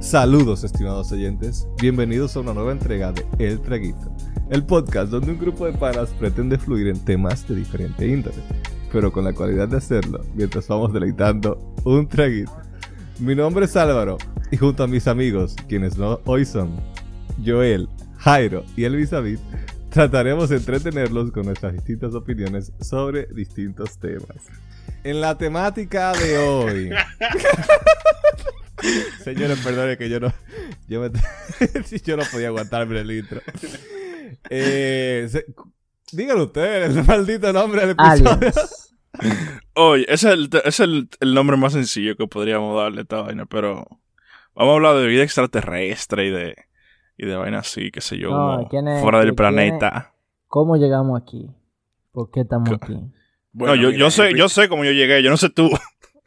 Saludos 0.00 0.64
estimados 0.64 1.12
oyentes, 1.12 1.68
bienvenidos 1.80 2.34
a 2.34 2.40
una 2.40 2.54
nueva 2.54 2.72
entrega 2.72 3.12
de 3.12 3.26
El 3.38 3.60
Traguito, 3.60 4.10
el 4.48 4.64
podcast 4.64 5.10
donde 5.10 5.32
un 5.32 5.38
grupo 5.38 5.66
de 5.66 5.74
panas 5.74 6.08
pretende 6.18 6.56
fluir 6.56 6.88
en 6.88 6.98
temas 7.04 7.46
de 7.46 7.56
diferente 7.56 8.08
índole, 8.08 8.38
pero 8.90 9.12
con 9.12 9.24
la 9.24 9.34
cualidad 9.34 9.68
de 9.68 9.76
hacerlo 9.76 10.24
mientras 10.34 10.66
vamos 10.68 10.92
deleitando 10.94 11.74
un 11.84 12.08
traguito. 12.08 12.56
Mi 13.18 13.34
nombre 13.34 13.66
es 13.66 13.76
Álvaro 13.76 14.16
y 14.50 14.56
junto 14.56 14.82
a 14.82 14.86
mis 14.86 15.06
amigos, 15.06 15.56
quienes 15.68 15.98
no 15.98 16.20
hoy 16.24 16.46
son 16.46 16.70
Joel, 17.44 17.88
Jairo 18.16 18.64
y 18.76 18.84
Elvis 18.84 19.10
David, 19.10 19.38
trataremos 19.90 20.48
de 20.48 20.56
entretenerlos 20.56 21.32
con 21.32 21.44
nuestras 21.44 21.74
distintas 21.74 22.14
opiniones 22.14 22.72
sobre 22.80 23.26
distintos 23.26 23.98
temas. 23.98 24.46
En 25.08 25.22
la 25.22 25.38
temática 25.38 26.12
de 26.12 26.36
hoy. 26.36 26.90
Señores, 29.24 29.58
perdone 29.64 29.96
que 29.96 30.10
yo 30.10 30.20
no. 30.20 30.30
Yo, 30.86 31.00
me, 31.00 31.10
yo 32.04 32.18
no 32.18 32.24
podía 32.30 32.48
aguantarme 32.48 33.00
el 33.00 33.10
intro. 33.12 33.40
Eh, 34.50 35.26
se, 35.30 35.46
díganlo 36.12 36.44
ustedes, 36.44 36.94
el 36.94 37.04
maldito 37.04 37.50
nombre 37.54 37.86
del 37.86 37.96
episodio. 37.98 38.52
Oye, 39.76 40.04
ese 40.12 40.28
es, 40.28 40.34
el, 40.34 40.50
es 40.62 40.80
el, 40.80 41.08
el, 41.20 41.32
nombre 41.32 41.56
más 41.56 41.72
sencillo 41.72 42.14
que 42.14 42.26
podríamos 42.26 42.76
darle 42.76 42.98
a 42.98 43.02
esta 43.04 43.22
vaina, 43.22 43.46
pero 43.46 43.86
vamos 44.54 44.72
a 44.72 44.74
hablar 44.74 44.96
de 44.96 45.06
vida 45.06 45.22
extraterrestre 45.22 46.26
y 46.26 46.30
de, 46.30 46.54
y 47.16 47.24
de 47.24 47.34
vaina 47.34 47.60
así, 47.60 47.90
qué 47.90 48.02
sé 48.02 48.18
yo, 48.18 48.28
No, 48.28 48.68
¿quién 48.68 48.86
es- 48.88 49.00
fuera 49.00 49.20
del 49.20 49.34
planeta. 49.34 50.12
¿Cómo 50.48 50.76
llegamos 50.76 51.18
aquí? 51.18 51.48
¿Por 52.12 52.30
qué 52.30 52.40
estamos 52.40 52.70
aquí? 52.70 53.10
No, 53.58 53.74
yo, 53.74 53.90
yo 53.90 54.10
sé, 54.10 54.32
yo 54.36 54.48
sé 54.48 54.68
cómo 54.68 54.84
yo 54.84 54.92
llegué, 54.92 55.22
yo 55.22 55.30
no 55.30 55.36
sé 55.36 55.48
tú. 55.50 55.70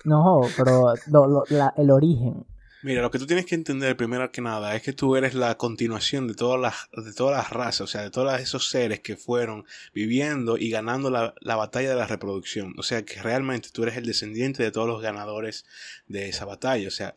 No, 0.03 0.41
pero 0.57 0.95
lo- 1.11 1.27
lo- 1.27 1.43
la- 1.49 1.73
el 1.77 1.91
origen. 1.91 2.43
Mira, 2.81 3.03
lo 3.03 3.11
que 3.11 3.19
tú 3.19 3.27
tienes 3.27 3.45
que 3.45 3.53
entender 3.53 3.95
primero 3.95 4.31
que 4.31 4.41
nada 4.41 4.75
es 4.75 4.81
que 4.81 4.93
tú 4.93 5.15
eres 5.15 5.35
la 5.35 5.55
continuación 5.57 6.27
de 6.27 6.33
todas 6.33 6.59
las, 6.59 7.05
de 7.05 7.13
todas 7.13 7.37
las 7.37 7.51
razas, 7.51 7.81
o 7.81 7.85
sea, 7.87 8.01
de 8.01 8.09
todos 8.09 8.39
esos 8.41 8.67
seres 8.67 9.01
que 9.01 9.15
fueron 9.15 9.63
viviendo 9.93 10.57
y 10.57 10.71
ganando 10.71 11.11
la, 11.11 11.35
la 11.41 11.55
batalla 11.55 11.89
de 11.89 11.95
la 11.97 12.07
reproducción. 12.07 12.73
O 12.79 12.81
sea, 12.81 13.05
que 13.05 13.21
realmente 13.21 13.69
tú 13.71 13.83
eres 13.83 13.95
el 13.97 14.07
descendiente 14.07 14.63
de 14.63 14.71
todos 14.71 14.87
los 14.87 15.03
ganadores 15.03 15.65
de 16.07 16.29
esa 16.29 16.45
batalla. 16.45 16.87
O 16.87 16.91
sea, 16.91 17.13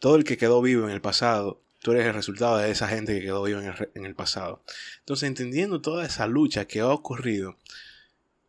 todo 0.00 0.16
el 0.16 0.24
que 0.24 0.36
quedó 0.36 0.60
vivo 0.60 0.84
en 0.88 0.90
el 0.92 1.00
pasado, 1.00 1.60
tú 1.80 1.92
eres 1.92 2.06
el 2.06 2.14
resultado 2.14 2.56
de 2.58 2.72
esa 2.72 2.88
gente 2.88 3.14
que 3.14 3.20
quedó 3.26 3.44
vivo 3.44 3.60
en 3.60 3.66
el, 3.66 3.88
en 3.94 4.04
el 4.04 4.16
pasado. 4.16 4.60
Entonces, 4.98 5.28
entendiendo 5.28 5.80
toda 5.80 6.04
esa 6.04 6.26
lucha 6.26 6.64
que 6.64 6.80
ha 6.80 6.88
ocurrido, 6.88 7.54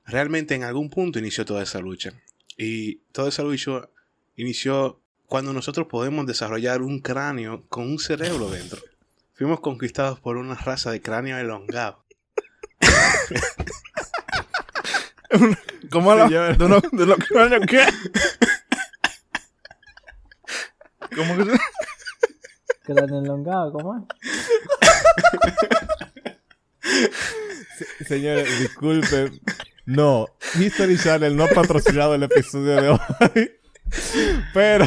realmente 0.08 0.56
en 0.56 0.64
algún 0.64 0.90
punto 0.90 1.20
inició 1.20 1.46
toda 1.46 1.62
esa 1.64 1.80
lucha. 1.80 2.12
Y 2.58 2.96
toda 3.12 3.30
esa 3.30 3.44
lucha 3.44 3.88
inició 4.36 5.00
cuando 5.28 5.54
nosotros 5.54 5.86
podemos 5.88 6.26
desarrollar 6.26 6.82
un 6.82 7.00
cráneo 7.02 7.64
con 7.70 7.84
un 7.84 8.00
cerebro 8.00 8.50
dentro. 8.50 8.82
Fuimos 9.36 9.60
conquistados 9.60 10.20
por 10.20 10.38
una 10.38 10.56
raza 10.56 10.90
de 10.92 11.02
cráneo 11.02 11.38
elongado. 11.38 12.04
¿Cómo 15.92 16.16
Señor. 16.18 16.58
de 16.58 16.66
unos 16.66 16.82
de 16.92 17.06
los 17.06 17.18
cráneos 17.18 17.66
qué? 17.68 17.86
¿Cómo 21.16 21.38
que 21.38 21.44
se- 21.52 21.60
Cráneo 22.84 23.20
elongado, 23.22 23.72
¿cómo 23.74 23.98
es? 23.98 24.04
Señores, 28.08 28.60
disculpen. 28.60 29.40
No, 29.88 30.28
History 30.60 30.98
Channel 30.98 31.34
no 31.36 31.46
ha 31.46 31.48
patrocinado 31.48 32.14
el 32.14 32.24
episodio 32.24 32.76
de 32.82 32.90
hoy. 32.90 33.52
Pero 34.54 34.86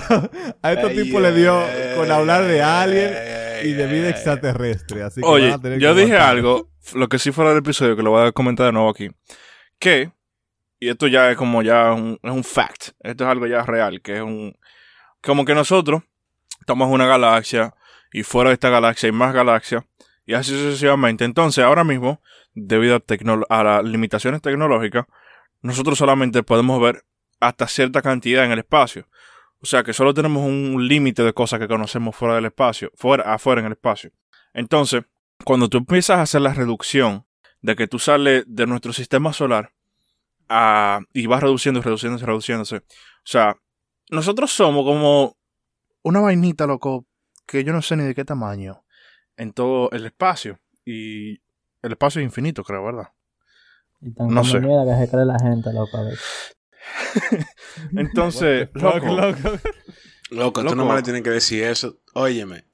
a 0.63 0.73
estos 0.73 0.91
Ay, 0.91 1.03
tipos 1.05 1.23
le 1.23 1.33
dio 1.33 1.59
ay, 1.59 1.97
con 1.97 2.11
hablar 2.13 2.45
de 2.45 2.63
alien 2.63 3.15
ay, 3.17 3.69
y 3.71 3.73
de 3.73 3.87
vida 3.87 4.11
extraterrestre. 4.11 5.03
Así 5.03 5.23
que 5.23 5.27
Oye, 5.27 5.53
a 5.53 5.59
tener 5.59 5.79
yo 5.79 5.95
que 5.95 6.03
dije 6.03 6.13
aguantar. 6.17 6.31
algo, 6.37 6.71
lo 6.95 7.09
que 7.09 7.19
sí 7.19 7.33
fuera 7.33 7.51
del 7.51 7.61
episodio, 7.61 7.97
que 7.97 8.03
lo 8.03 8.11
voy 8.11 8.27
a 8.27 8.33
comentar 8.33 8.67
de 8.67 8.73
nuevo 8.73 8.91
aquí, 8.91 9.09
que, 9.79 10.13
y 10.79 10.91
esto 10.91 11.07
ya 11.07 11.31
es 11.31 11.37
como 11.39 11.63
ya 11.63 11.93
un, 11.93 12.19
es 12.23 12.31
un 12.31 12.45
fact, 12.45 12.91
esto 13.01 13.25
es 13.25 13.31
algo 13.31 13.47
ya 13.47 13.63
real, 13.63 14.03
que 14.03 14.17
es 14.17 14.21
un, 14.23 14.55
como 15.23 15.47
que 15.47 15.55
nosotros 15.55 16.03
estamos 16.61 16.89
en 16.89 16.93
una 16.93 17.07
galaxia 17.07 17.75
y 18.13 18.23
fuera 18.23 18.51
de 18.51 18.55
esta 18.55 18.69
galaxia 18.69 19.07
hay 19.07 19.13
más 19.13 19.33
galaxias 19.33 19.83
y 20.27 20.35
así 20.35 20.51
sucesivamente. 20.53 21.25
Entonces, 21.25 21.65
ahora 21.65 21.85
mismo, 21.85 22.23
debido 22.55 22.97
a, 22.97 23.61
a 23.61 23.65
las 23.65 23.85
limitaciones 23.85 24.43
tecnológicas, 24.43 25.07
nosotros 25.63 25.99
solamente 25.99 26.43
podemos 26.43 26.81
ver 26.81 27.05
hasta 27.39 27.67
cierta 27.69 28.03
cantidad 28.03 28.45
en 28.45 28.53
el 28.53 28.59
espacio. 28.61 29.07
O 29.63 29.67
sea 29.67 29.83
que 29.83 29.93
solo 29.93 30.15
tenemos 30.15 30.43
un 30.45 30.89
límite 30.89 31.23
de 31.23 31.33
cosas 31.35 31.59
que 31.61 31.69
conocemos 31.69 32.17
fuera 32.17 32.35
del 32.35 32.47
espacio, 32.47 32.91
fuera, 32.95 33.35
afuera 33.35 33.61
en 33.61 33.67
el 33.67 33.73
espacio. 33.73 34.11
Entonces, 34.55 35.05
cuando 35.45 35.69
tú 35.69 35.79
empiezas 35.79 36.19
a 36.19 36.23
hacer 36.23 36.41
la 36.41 36.55
reducción 36.55 37.27
de 37.61 37.77
que 37.77 37.87
tú 37.87 37.99
sales 37.99 38.45
de 38.47 38.67
nuestro 38.67 38.93
sistema 38.93 39.33
solar 39.33 39.73
a- 40.49 41.01
y 41.13 41.27
vas 41.27 41.43
reduciendo, 41.43 41.83
reduciéndose, 41.83 42.25
reduciéndose. 42.27 42.77
O 42.77 42.83
sea, 43.25 43.57
nosotros 44.11 44.51
somos 44.51 44.85
como 44.85 45.37
una 46.03 46.21
vainita, 46.21 46.67
loco, 46.67 47.07
que 47.47 47.63
yo 47.65 47.73
no 47.73 47.83
sé 47.83 47.97
ni 47.97 48.05
de 48.05 48.15
qué 48.15 48.25
tamaño 48.25 48.83
en 49.37 49.53
todo 49.53 49.91
el 49.93 50.07
espacio. 50.07 50.59
Y 50.85 51.41
el 51.83 51.93
espacio 51.93 52.21
es 52.21 52.25
infinito, 52.25 52.63
creo, 52.65 52.85
¿verdad? 52.85 53.09
Y 54.01 54.13
tan 54.13 54.29
No 54.29 54.45
sé. 54.45 54.61
mierda 54.61 54.85
que 54.85 55.05
se 55.05 55.11
cree 55.11 55.25
la 55.25 55.39
gente, 55.39 55.73
loco. 55.73 55.99
Entonces, 57.97 58.69
loco, 58.75 59.07
loco. 59.07 59.59
Loco, 60.31 60.61
tú 60.61 60.65
Loco. 60.67 60.75
no 60.77 60.87
me 60.87 60.95
le 60.95 61.03
tienes 61.03 61.23
que 61.23 61.31
decir 61.31 61.65
eso. 61.65 61.99
Óyeme, 62.15 62.65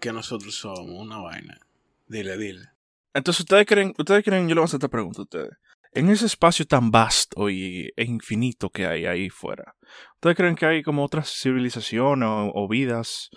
que 0.00 0.12
nosotros 0.12 0.54
somos 0.54 0.90
una 0.90 1.18
vaina. 1.18 1.58
Dile, 2.06 2.36
dile. 2.38 2.68
entonces 3.14 3.40
ustedes 3.40 3.66
creen, 3.66 3.92
ustedes 3.98 4.22
creen, 4.24 4.44
yo 4.48 4.54
le 4.54 4.60
voy 4.60 4.62
a 4.62 4.66
hacer 4.66 4.78
esta 4.78 4.88
pregunta 4.88 5.22
a 5.22 5.24
ustedes. 5.24 5.50
En 5.92 6.08
ese 6.10 6.26
espacio 6.26 6.66
tan 6.66 6.90
vasto 6.90 7.48
y, 7.50 7.90
e 7.96 8.04
infinito 8.04 8.70
que 8.70 8.86
hay 8.86 9.06
ahí 9.06 9.28
fuera, 9.30 9.74
¿ustedes 10.14 10.36
creen 10.36 10.54
que 10.56 10.66
hay 10.66 10.82
como 10.82 11.04
otras 11.04 11.28
civilizaciones 11.30 12.28
o, 12.28 12.52
o 12.54 12.68
vidas? 12.68 13.30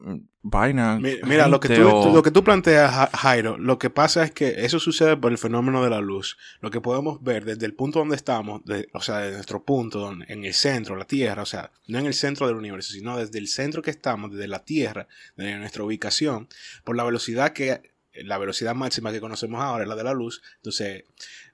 Mm, 0.00 0.16
Vaina. 0.42 0.98
Mi- 0.98 1.16
Mira, 1.24 1.46
lo 1.48 1.60
que, 1.60 1.68
tú, 1.76 1.88
o- 1.88 2.04
tú- 2.08 2.14
lo 2.14 2.22
que 2.22 2.30
tú 2.30 2.42
planteas, 2.44 2.90
Ja- 2.92 3.10
Jairo, 3.12 3.58
lo 3.58 3.78
que 3.78 3.90
pasa 3.90 4.22
es 4.24 4.30
que 4.30 4.64
eso 4.64 4.78
sucede 4.80 5.16
por 5.16 5.30
el 5.32 5.38
fenómeno 5.38 5.82
de 5.84 5.90
la 5.90 6.00
luz. 6.00 6.38
Lo 6.60 6.70
que 6.70 6.80
podemos 6.80 7.22
ver 7.22 7.44
desde 7.44 7.66
el 7.66 7.74
punto 7.74 7.98
donde 7.98 8.16
estamos, 8.16 8.64
de- 8.64 8.88
o 8.94 9.00
sea, 9.00 9.18
de 9.18 9.32
nuestro 9.32 9.62
punto, 9.64 9.98
donde- 9.98 10.24
en 10.28 10.44
el 10.44 10.54
centro, 10.54 10.96
la 10.96 11.04
Tierra, 11.04 11.42
o 11.42 11.46
sea, 11.46 11.70
no 11.86 11.98
en 11.98 12.06
el 12.06 12.14
centro 12.14 12.46
del 12.46 12.56
universo, 12.56 12.92
sino 12.92 13.18
desde 13.18 13.38
el 13.38 13.48
centro 13.48 13.82
que 13.82 13.90
estamos, 13.90 14.30
desde 14.32 14.48
la 14.48 14.64
Tierra, 14.64 15.06
desde 15.36 15.58
nuestra 15.58 15.82
ubicación, 15.84 16.48
por 16.84 16.96
la 16.96 17.04
velocidad 17.04 17.52
que, 17.52 17.82
la 18.24 18.38
velocidad 18.38 18.74
máxima 18.74 19.12
que 19.12 19.20
conocemos 19.20 19.60
ahora 19.62 19.84
es 19.84 19.88
la 19.88 19.96
de 19.96 20.04
la 20.04 20.12
luz. 20.14 20.42
Entonces, 20.56 21.04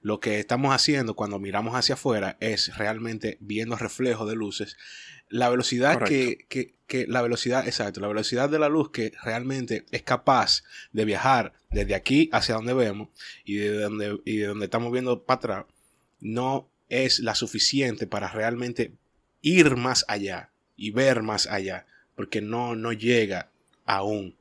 lo 0.01 0.19
que 0.19 0.39
estamos 0.39 0.73
haciendo 0.73 1.15
cuando 1.15 1.39
miramos 1.39 1.75
hacia 1.75 1.95
afuera 1.95 2.37
es 2.39 2.75
realmente 2.77 3.37
viendo 3.41 3.75
reflejos 3.75 4.27
de 4.29 4.35
luces. 4.35 4.77
La 5.29 5.49
velocidad 5.49 5.93
que, 6.09 6.45
que, 6.49 6.75
que- 6.87 7.07
la 7.07 7.21
velocidad, 7.23 7.65
exacto, 7.67 7.99
la 7.99 8.07
velocidad 8.07 8.49
de 8.49 8.59
la 8.59 8.69
luz 8.69 8.91
que 8.91 9.11
realmente 9.23 9.85
es 9.91 10.03
capaz 10.03 10.63
de 10.91 11.03
viajar 11.05 11.53
desde 11.71 11.95
aquí 11.95 12.29
hacia 12.31 12.55
donde 12.55 12.73
vemos 12.73 13.09
y 13.43 13.55
de 13.55 13.79
donde, 13.81 14.19
y 14.25 14.37
de 14.37 14.47
donde 14.47 14.65
estamos 14.65 14.91
viendo 14.91 15.23
para 15.23 15.37
atrás, 15.37 15.65
no 16.19 16.69
es 16.89 17.19
la 17.19 17.33
suficiente 17.35 18.05
para 18.05 18.27
realmente 18.29 18.93
ir 19.41 19.75
más 19.75 20.05
allá 20.07 20.51
y 20.77 20.91
ver 20.91 21.23
más 21.23 21.47
allá, 21.47 21.87
porque 22.15 22.41
no, 22.41 22.75
no 22.75 22.93
llega 22.93 23.49
aún. 23.85 24.35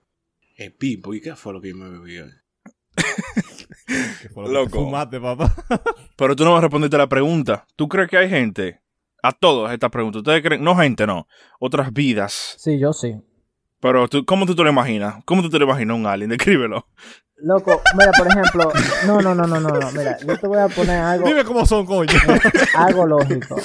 Eh, 0.57 0.71
Pipo, 0.71 1.15
¿y 1.15 1.21
qué 1.21 1.35
fue 1.35 1.53
lo 1.53 1.61
que 1.61 1.71
yo 1.71 1.77
me 1.77 1.89
bebí 1.91 2.19
hoy? 2.19 2.31
Lo 4.37 4.49
Loco. 4.49 4.91
papá. 4.91 5.55
Pero 6.17 6.37
tú 6.37 6.45
no 6.45 6.53
vas 6.53 6.59
a 6.59 6.63
responderte 6.63 6.97
la 6.97 7.09
pregunta. 7.09 7.67
¿Tú 7.77 7.89
crees 7.89 8.09
que 8.09 8.17
hay 8.17 8.29
gente? 8.29 8.81
A 9.23 9.33
todas 9.33 9.73
estas 9.73 9.91
preguntas. 9.91 10.21
¿Ustedes 10.21 10.43
creen? 10.43 10.63
No 10.63 10.77
gente, 10.77 11.07
no. 11.07 11.27
Otras 11.59 11.93
vidas. 11.93 12.55
Sí, 12.59 12.79
yo 12.79 12.93
sí. 12.93 13.17
Pero 13.81 14.09
tú, 14.09 14.25
¿cómo 14.25 14.47
tú 14.47 14.55
te 14.55 14.63
lo 14.63 14.71
imaginas? 14.71 15.17
¿Cómo 15.25 15.43
tú 15.43 15.51
te 15.51 15.59
lo 15.59 15.65
imaginas 15.67 15.97
un 15.97 16.07
alien? 16.07 16.31
Descríbelo. 16.31 16.87
Loco, 17.37 17.83
mira, 17.99 18.13
por 18.17 18.29
ejemplo, 18.29 18.73
no, 19.07 19.21
no, 19.21 19.35
no, 19.35 19.47
no, 19.47 19.59
no, 19.59 19.69
no, 19.69 19.93
mira, 19.93 20.17
yo 20.25 20.39
te 20.39 20.47
voy 20.47 20.59
a 20.59 20.69
poner 20.69 21.01
algo, 21.01 21.27
Dime 21.27 21.45
cómo 21.45 21.67
son, 21.67 21.85
coño. 21.85 22.13
algo 22.75 23.07
lógico. 23.07 23.57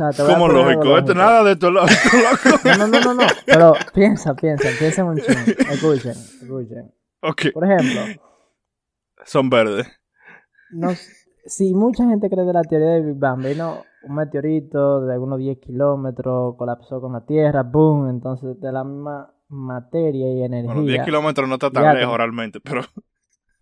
Sea, 0.00 0.10
te 0.12 0.22
voy 0.22 0.30
a 0.30 0.34
¿Cómo 0.34 0.48
lógico? 0.48 1.14
Nada 1.14 1.44
de 1.44 1.52
esto 1.52 1.70
loco. 1.70 1.86
No, 2.78 2.86
no, 2.88 3.00
no, 3.00 3.14
no, 3.14 3.22
pero 3.44 3.72
piensa, 3.92 4.34
piensa, 4.34 4.68
piensa 4.78 5.04
un 5.04 5.18
ching. 5.18 5.54
Escuchen, 5.70 6.12
escuchen. 6.12 6.94
ok. 7.20 7.42
Por 7.52 7.64
ejemplo, 7.70 8.22
Son 9.24 9.50
verdes. 9.50 9.86
no, 10.70 10.92
si 11.44 11.74
mucha 11.74 12.06
gente 12.06 12.30
cree 12.30 12.44
de 12.44 12.52
la 12.52 12.62
teoría 12.62 12.88
del 12.92 13.04
Big 13.06 13.18
Bang, 13.18 13.42
vino 13.44 13.82
un 14.04 14.14
meteorito 14.14 15.02
de 15.04 15.12
algunos 15.12 15.38
10 15.38 15.58
kilómetros, 15.58 16.54
colapsó 16.56 17.00
con 17.00 17.12
la 17.12 17.26
Tierra, 17.26 17.62
boom, 17.62 18.08
entonces 18.08 18.58
de 18.60 18.72
la 18.72 18.84
misma 18.84 19.34
materia 19.48 20.32
y 20.32 20.42
energía. 20.42 20.72
Bueno, 20.72 20.88
10 20.88 21.04
kilómetros 21.04 21.46
no 21.48 21.54
está 21.56 21.70
tan 21.70 21.94
lejos 21.94 22.16
realmente, 22.16 22.60
pero 22.60 22.82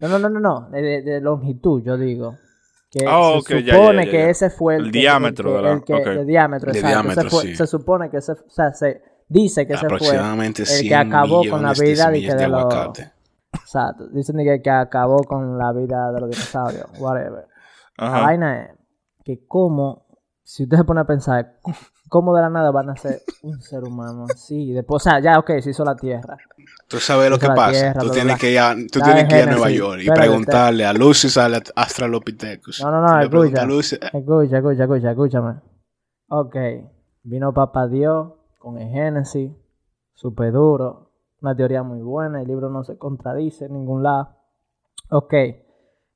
No, 0.01 0.07
no, 0.09 0.19
no, 0.21 0.29
no, 0.29 0.39
no, 0.41 0.71
de, 0.71 0.81
de- 0.83 1.03
de 1.03 1.21
longitud, 1.21 1.83
yo 1.83 1.97
digo. 1.97 2.37
Que 2.91 3.05
Ah, 3.07 3.39
se 3.47 3.61
supone 3.61 3.67
ya, 3.67 4.05
ya, 4.05 4.11
que 4.11 4.19
ya. 4.19 4.31
ese 4.31 4.51
fue 4.51 4.77
el, 4.77 4.87
El 4.87 4.93
que- 4.93 4.99
diámetro 5.01 5.51
el 5.51 5.55
que- 5.55 5.63
de 5.63 5.63
la- 5.69 5.75
el 5.75 5.85
que- 5.85 5.95
ok. 5.95 6.07
el 6.21 6.27
diámetro, 6.27 6.73
De 6.73 6.79
exacto. 6.79 6.99
Ese 6.99 7.03
diámetro, 7.11 7.31
fue- 7.31 7.43
sí. 7.43 7.55
Se 7.57 7.67
supone 7.67 8.11
que 8.11 8.17
ese, 8.17 8.33
o 8.33 8.37
sea, 8.49 8.73
se 8.73 9.03
dice 9.29 9.67
que 9.67 9.75
ese 9.75 9.87
fue 9.99 10.09
el 10.17 10.55
100 10.67 10.89
que 10.89 10.95
acabó 10.95 11.43
con 11.51 11.63
la 11.63 11.73
vida 11.75 12.11
de, 12.11 12.21
de 12.21 12.35
de 12.35 12.49
los. 12.49 12.65
Exacto. 13.53 14.09
Dicen 14.09 14.37
que, 14.39 14.63
que 14.63 14.71
acabó 14.71 15.19
con 15.25 15.59
la 15.59 15.73
vida 15.73 16.13
de 16.13 16.21
los 16.21 16.31
dinosaurios. 16.31 16.87
Whatever. 16.99 17.47
La 17.99 18.11
vaina 18.21 18.63
es 18.65 18.71
que 19.25 19.45
como, 19.47 20.07
si 20.43 20.63
usted 20.65 20.79
se 20.79 20.85
pone 20.85 21.01
a 21.01 21.05
pensar, 21.05 21.57
cómo 22.09 22.35
de 22.35 22.41
la 22.43 22.49
nada 22.49 22.71
van 22.71 22.89
a 22.91 22.97
ser 22.97 23.21
un 23.43 23.61
ser 23.61 23.85
humano 23.85 24.25
así. 24.33 24.73
Después, 24.73 25.03
o 25.07 25.11
sea, 25.11 25.21
ya, 25.21 25.39
ok, 25.39 25.61
se 25.61 25.71
hizo 25.71 25.85
la 25.85 25.95
Tierra. 25.97 26.37
Tú 26.89 26.99
sabes 26.99 27.29
lo 27.29 27.39
que 27.39 27.49
pasa. 27.49 27.71
tierra, 27.73 28.01
tú 28.01 28.11
tienes 28.11 28.39
que 28.39 28.51
ir 28.51 28.59
a, 28.59 28.75
tú 28.91 29.01
tienes 29.01 29.29
que 29.29 29.37
ir 29.37 29.43
a 29.43 29.47
Nueva. 29.53 29.71
York 29.71 30.01
y 30.03 30.11
preguntarle 30.11 30.87
a 30.87 30.93
Lucis 30.95 31.37
al 31.37 31.63
Australopithecus. 31.77 32.81
No, 32.83 32.91
no, 32.91 33.03
no, 33.03 33.21
escucha. 33.21 33.63
eh, 33.65 34.11
Escucha, 34.13 34.57
escucha, 34.59 34.85
escucha, 34.85 35.11
escúchame. 35.11 35.61
Ok, 36.29 36.57
vino 37.25 37.53
Papá 37.53 37.89
Dios 37.89 38.33
con 38.59 38.79
el 38.79 38.89
Génesis, 38.89 39.51
súper 40.15 40.53
duro, 40.53 41.11
una 41.41 41.55
teoría 41.55 41.83
muy 41.83 42.01
buena, 42.01 42.41
el 42.41 42.49
libro 42.49 42.71
no 42.71 42.85
se 42.85 42.97
contradice 42.97 43.67
en 43.67 43.75
ningún 43.75 44.03
lado. 44.03 44.37
Ok, 45.11 45.35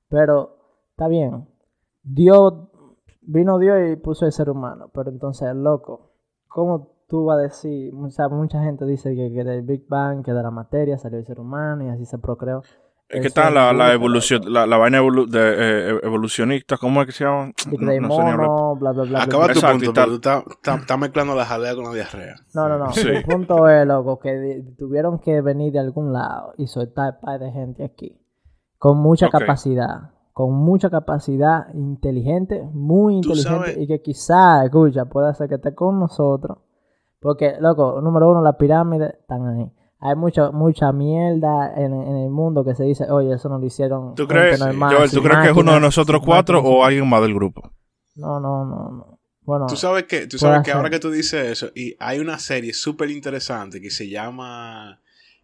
pero 0.08 0.56
está 0.90 1.06
bien. 1.08 1.48
Dios, 2.02 2.54
vino 3.20 3.58
Dios 3.58 3.78
y 3.92 3.96
puso 3.96 4.26
el 4.26 4.32
ser 4.32 4.50
humano, 4.50 4.90
pero 4.92 5.10
entonces, 5.10 5.54
loco, 5.54 6.12
¿cómo 6.48 7.01
tú 7.12 7.26
vas 7.26 7.36
a 7.38 7.42
decir? 7.42 7.92
O 7.94 8.08
sea, 8.08 8.30
mucha 8.30 8.62
gente 8.64 8.86
dice 8.86 9.14
que, 9.14 9.30
que 9.34 9.44
del 9.44 9.60
Big 9.62 9.86
Bang, 9.86 10.24
que 10.24 10.32
de 10.32 10.42
la 10.42 10.50
materia 10.50 10.96
salió 10.96 11.18
el 11.18 11.26
ser 11.26 11.38
humano 11.38 11.84
y 11.84 11.90
así 11.90 12.06
se 12.06 12.16
procreó. 12.16 12.62
Es 13.08 13.20
que 13.20 13.26
está 13.26 13.50
la, 13.50 13.74
la 13.74 13.92
evolución, 13.92 14.40
la, 14.50 14.66
la 14.66 14.78
vaina 14.78 14.98
evolu- 14.98 15.28
de, 15.28 15.40
eh, 15.40 16.00
evolucionista, 16.02 16.78
¿cómo 16.78 17.02
es 17.02 17.06
que 17.08 17.12
se 17.12 17.24
llama? 17.24 17.52
No- 17.78 17.86
no 18.00 18.14
sé 18.14 18.22
mono, 18.22 18.74
bla, 18.76 18.92
bla, 18.92 19.02
bla. 19.04 19.22
Acaba 19.24 19.44
bla. 19.44 19.52
tu 19.52 19.58
Exacto, 19.58 19.76
punto, 19.84 19.92
pero 19.92 20.06
tú 20.06 20.14
estás, 20.14 20.44
estás- 20.48 20.80
estás 20.80 20.98
mezclando 20.98 21.34
la 21.34 21.44
jalea 21.44 21.74
con 21.74 21.84
la 21.84 21.92
diarrea. 21.92 22.36
No, 22.54 22.68
no, 22.70 22.78
no. 22.78 22.90
Sí. 22.92 23.06
El 23.08 23.22
punto 23.24 23.68
es, 23.68 23.86
loco, 23.86 24.18
que 24.18 24.64
tuvieron 24.78 25.18
que 25.18 25.42
venir 25.42 25.74
de 25.74 25.80
algún 25.80 26.14
lado 26.14 26.54
y 26.56 26.66
soltar 26.68 27.20
par 27.20 27.38
de 27.38 27.52
gente 27.52 27.84
aquí. 27.84 28.18
Con 28.78 28.96
mucha 28.96 29.28
capacidad. 29.28 30.12
Con 30.32 30.54
mucha 30.54 30.88
capacidad 30.88 31.66
inteligente, 31.74 32.66
muy 32.72 33.16
inteligente. 33.16 33.78
Y 33.78 33.86
que 33.86 34.00
quizá, 34.00 34.64
escucha, 34.64 35.04
pueda 35.04 35.34
ser 35.34 35.50
que 35.50 35.56
esté 35.56 35.74
con 35.74 36.00
nosotros. 36.00 36.56
Porque, 37.22 37.54
loco, 37.60 38.00
número 38.02 38.28
uno, 38.28 38.42
las 38.42 38.56
pirámides 38.56 39.14
están 39.20 39.46
ahí. 39.46 39.70
Hay 40.00 40.16
mucha, 40.16 40.50
mucha 40.50 40.90
mierda 40.90 41.72
en, 41.76 41.92
en 41.94 42.16
el 42.16 42.30
mundo 42.30 42.64
que 42.64 42.74
se 42.74 42.82
dice, 42.82 43.08
oye, 43.08 43.32
eso 43.32 43.48
no 43.48 43.58
lo 43.58 43.64
hicieron. 43.64 44.16
¿Tú 44.16 44.26
gente 44.26 44.34
crees, 44.34 44.58
normal, 44.60 44.96
Joel, 44.96 45.08
sin 45.08 45.18
¿tú 45.20 45.24
crees 45.24 45.42
que 45.42 45.50
es 45.50 45.56
uno 45.56 45.74
de 45.74 45.80
nosotros 45.80 46.20
cuatro 46.24 46.60
o 46.60 46.84
alguien 46.84 47.08
más 47.08 47.22
del 47.22 47.32
grupo? 47.32 47.70
No, 48.16 48.40
no, 48.40 48.64
no, 48.64 48.90
no. 48.90 49.18
Bueno, 49.42 49.66
Tú 49.68 49.76
sabes 49.76 50.04
que, 50.04 50.26
tú 50.26 50.38
sabes 50.38 50.62
que 50.62 50.72
ahora 50.72 50.90
que 50.90 50.98
tú 50.98 51.10
dices 51.10 51.46
eso, 51.46 51.70
y 51.74 51.96
hay 52.00 52.18
una 52.18 52.38
serie 52.40 52.72
súper 52.74 53.10
interesante 53.10 53.80
que 53.80 53.90
se 53.90 54.08
llama. 54.08 55.00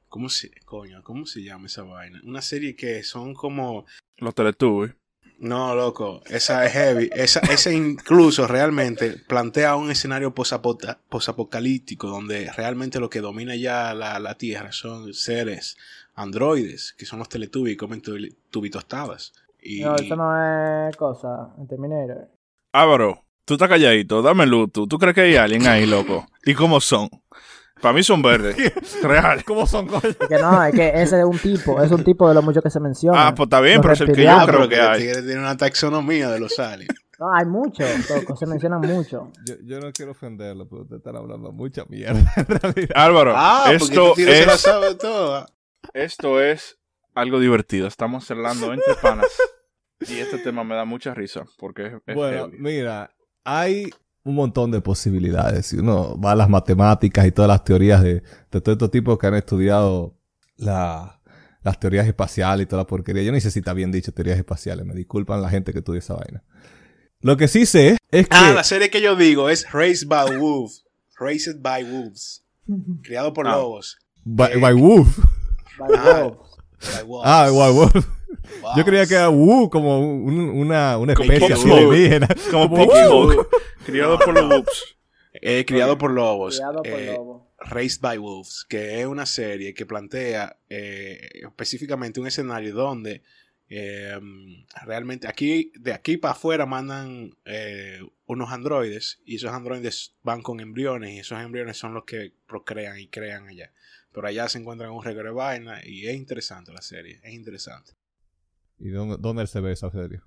¿Cómo 0.09 0.29
se, 0.29 0.51
coño, 0.65 1.03
¿cómo 1.05 1.27
se 1.27 1.43
llama 1.43 1.67
esa 1.67 1.83
vaina? 1.83 2.21
Una 2.25 2.43
serie 2.43 2.75
que 2.75 3.05
son 3.05 3.35
como. 3.35 3.87
Los 4.17 4.35
Teletubbies. 4.35 4.95
No, 5.41 5.75
loco, 5.77 6.21
esa 6.27 6.67
es 6.67 6.73
heavy. 6.73 7.11
Esa, 7.15 7.39
ese 7.41 7.73
incluso 7.73 8.47
realmente 8.49 9.13
plantea 9.29 9.77
un 9.77 9.91
escenario 9.91 10.35
posapo- 10.35 10.77
posapocalíptico 11.09 12.09
donde 12.09 12.51
realmente 12.57 12.99
lo 12.99 13.09
que 13.09 13.21
domina 13.21 13.55
ya 13.55 13.95
la, 13.95 14.19
la 14.19 14.35
Tierra 14.37 14.73
son 14.73 15.15
seres 15.15 15.77
androides, 16.15 16.93
que 16.99 17.07
son 17.07 17.21
los 17.21 17.29
Teletubbies 17.29 17.75
y 17.75 17.77
comen 17.77 18.03
tubi- 18.03 18.35
tubitostadas. 18.51 19.33
Y, 19.63 19.81
no, 19.83 19.95
eso 19.95 20.17
no 20.17 20.89
es 20.89 20.97
cosa. 20.97 21.51
En 21.59 21.69
Terminator. 21.69 22.29
Álvaro, 22.73 23.23
tú 23.45 23.55
estás 23.55 23.69
calladito, 23.69 24.23
dame 24.23 24.45
luz, 24.47 24.73
tú. 24.73 24.87
¿Tú 24.89 24.99
crees 24.99 25.15
que 25.15 25.21
hay 25.23 25.37
alguien 25.37 25.67
ahí, 25.69 25.87
loco? 25.87 26.27
¿Y 26.45 26.55
cómo 26.55 26.81
son? 26.81 27.09
Para 27.81 27.93
mí 27.95 28.03
son 28.03 28.23
verdes. 28.23 28.57
Real. 29.03 29.45
¿Cómo 29.45 29.67
son 29.67 29.87
coño? 29.87 30.01
Es 30.09 30.17
que 30.29 30.39
no, 30.39 30.63
es 30.65 30.75
que 30.75 30.89
ese 31.03 31.19
es 31.21 31.25
un 31.25 31.39
tipo, 31.39 31.83
es 31.83 31.91
un 31.91 32.03
tipo 32.05 32.29
de 32.29 32.35
lo 32.35 32.43
mucho 32.43 32.61
que 32.63 32.71
se 32.71 32.81
menciona. 32.81 33.29
Ah, 33.29 33.35
pues 33.35 33.47
está 33.47 33.61
bien, 33.61 33.77
Los 33.77 33.83
pero 33.83 33.95
es 33.95 34.01
el 34.01 34.07
que 34.13 34.23
yo 34.25 34.39
creo 34.47 34.69
que 34.69 34.81
hay. 34.81 35.01
tigre 35.01 35.23
tiene 35.23 35.41
una 35.41 35.57
taxonomía 35.57 36.31
de 36.31 36.41
los 36.41 36.59
aliens. 36.59 36.95
No, 37.19 37.33
hay 37.35 37.47
muchos, 37.47 37.85
se 38.39 38.47
mencionan 38.47 38.81
mucho. 38.81 39.33
Yo, 39.45 39.55
yo 39.65 39.81
no 39.81 39.91
quiero 39.93 40.13
ofenderlo, 40.13 40.69
pero 40.69 40.83
ustedes 40.83 41.01
están 41.01 41.17
hablando 41.17 41.51
mucha 41.51 41.85
mierda 41.89 42.33
en 42.37 42.47
realidad. 42.47 42.91
Álvaro, 42.95 43.33
Ah, 43.37 43.71
esto 43.73 44.11
este 44.17 44.25
se 44.41 44.47
la 44.47 44.53
es, 44.55 44.61
sabe 44.61 44.95
toda. 44.95 45.47
esto 45.95 46.41
es 46.41 46.79
algo 47.15 47.41
divertido. 47.41 47.89
Estamos 47.89 48.31
hablando 48.31 48.73
entre 48.73 48.95
panas. 49.03 49.27
Y 50.09 50.19
este 50.19 50.39
tema 50.39 50.63
me 50.63 50.77
da 50.77 50.85
mucha 50.85 51.13
risa 51.13 51.45
porque 51.59 51.87
es, 51.87 51.93
es 52.07 52.15
Bueno, 52.15 52.45
heavy. 52.51 52.57
mira, 52.61 53.11
hay 53.45 53.91
un 54.25 54.35
montón 54.35 54.71
de 54.71 54.81
posibilidades. 54.81 55.67
Si 55.67 55.77
uno 55.79 56.19
va 56.21 56.33
a 56.33 56.37
las 56.37 56.49
matemáticas 56.49 57.27
y 57.27 57.33
todas 57.33 57.49
las 57.49 57.65
teorías 57.65 58.03
de, 58.03 58.15
de 58.51 58.61
todos 58.61 58.75
estos 58.77 58.91
tipos 58.91 59.19
que 59.19 59.27
han 59.27 59.35
estudiado 59.35 60.17
la- 60.57 61.21
las 61.63 61.81
teorías 61.81 62.07
espaciales 62.07 62.65
y 62.65 62.67
toda 62.69 62.83
la 62.83 62.87
porquería. 62.87 63.23
Yo 63.23 63.33
no 63.33 63.41
sé 63.41 63.51
si 63.51 63.59
está 63.59 63.73
bien 63.75 63.91
dicho 63.93 64.13
teorías 64.13 64.39
espaciales. 64.39 64.85
Me 64.87 64.95
disculpan 64.95 65.43
la 65.43 65.51
gente 65.51 65.73
que 65.73 65.79
estudia 65.81 65.99
esa 65.99 66.15
vaina. 66.15 66.43
Lo 67.21 67.37
que 67.37 67.49
sí 67.49 67.67
sé 67.67 67.97
es 68.11 68.29
que... 68.29 68.37
Ah, 68.37 68.53
la 68.55 68.65
serie 68.65 68.91
que 68.91 69.01
yo 69.01 69.17
digo 69.17 69.49
es 69.51 69.71
Raised 69.73 70.09
by 70.09 70.37
Wolves. 70.37 70.85
Raised 71.19 71.61
by 71.61 71.83
Wolves. 71.85 72.45
Criado 73.03 73.33
por 73.33 73.47
Ah. 73.49 73.57
lobos. 73.57 73.99
by, 74.25 74.57
by 74.61 74.73
Wolf. 74.75 75.19
By 75.79 75.87
Ah. 75.99 76.23
Wolves. 76.23 76.57
By. 76.81 77.21
Ah, 77.25 77.51
by 77.51 77.73
Wolf. 77.73 78.07
Wolves. 78.63 78.77
Yo 78.77 78.85
creía 78.85 79.07
que 79.07 79.15
era 79.15 79.29
Wu 79.31 79.69
como 79.71 80.01
un- 80.01 80.49
una, 80.51 80.99
una 80.99 81.13
especie 81.13 81.53
así 81.53 81.69
Woods. 81.69 81.83
alienígena. 81.83 82.29
Como 82.51 82.87
Como. 82.87 83.47
Criado 83.87 84.19
por 84.19 84.35
los 84.35 84.51
Whoops. 84.51 84.97
Eh, 85.41 85.65
criado 85.67 85.97
por 85.99 86.11
lobos. 86.11 86.57
Criado 86.57 86.83
por 86.83 86.87
Eh, 87.01 87.13
lobo. 87.15 87.49
Raised 87.61 88.01
by 88.01 88.19
Wolves, 88.19 88.65
que 88.69 89.01
es 89.01 89.07
una 89.07 89.27
serie 89.27 89.75
que 89.75 89.85
plantea 89.87 90.59
eh, 90.69 91.29
específicamente 91.43 92.21
un 92.21 92.27
escenario 92.27 92.73
donde 92.75 93.23
eh, 93.69 94.19
realmente 94.87 95.27
aquí 95.29 95.73
de 95.79 95.93
aquí 95.93 96.17
para 96.17 96.33
afuera 96.33 96.67
mandan 96.67 97.37
eh, 97.45 98.01
unos 98.27 98.51
androides 98.53 99.21
y 99.27 99.37
esos 99.37 99.51
androides 99.53 100.15
van 100.23 100.41
con 100.43 100.61
embriones 100.61 101.13
y 101.15 101.19
esos 101.19 101.41
embriones 101.41 101.77
son 101.77 101.95
los 101.95 102.05
que 102.05 102.33
procrean 102.47 102.99
y 102.99 103.09
crean 103.09 103.49
allá. 103.49 103.73
Pero 104.13 104.27
allá 104.27 104.49
se 104.49 104.59
encuentran 104.59 104.91
un 104.91 105.05
reguero 105.05 105.29
de 105.29 105.35
vaina 105.35 105.81
y 105.85 106.07
es 106.07 106.15
interesante 106.17 106.73
la 106.73 106.81
serie, 106.83 107.21
es 107.23 107.35
interesante. 107.35 107.93
¿Y 108.81 108.91
dónde, 108.91 109.17
dónde 109.19 109.47
se 109.47 109.61
ve 109.61 109.73
esa 109.73 109.91
serie? 109.91 110.21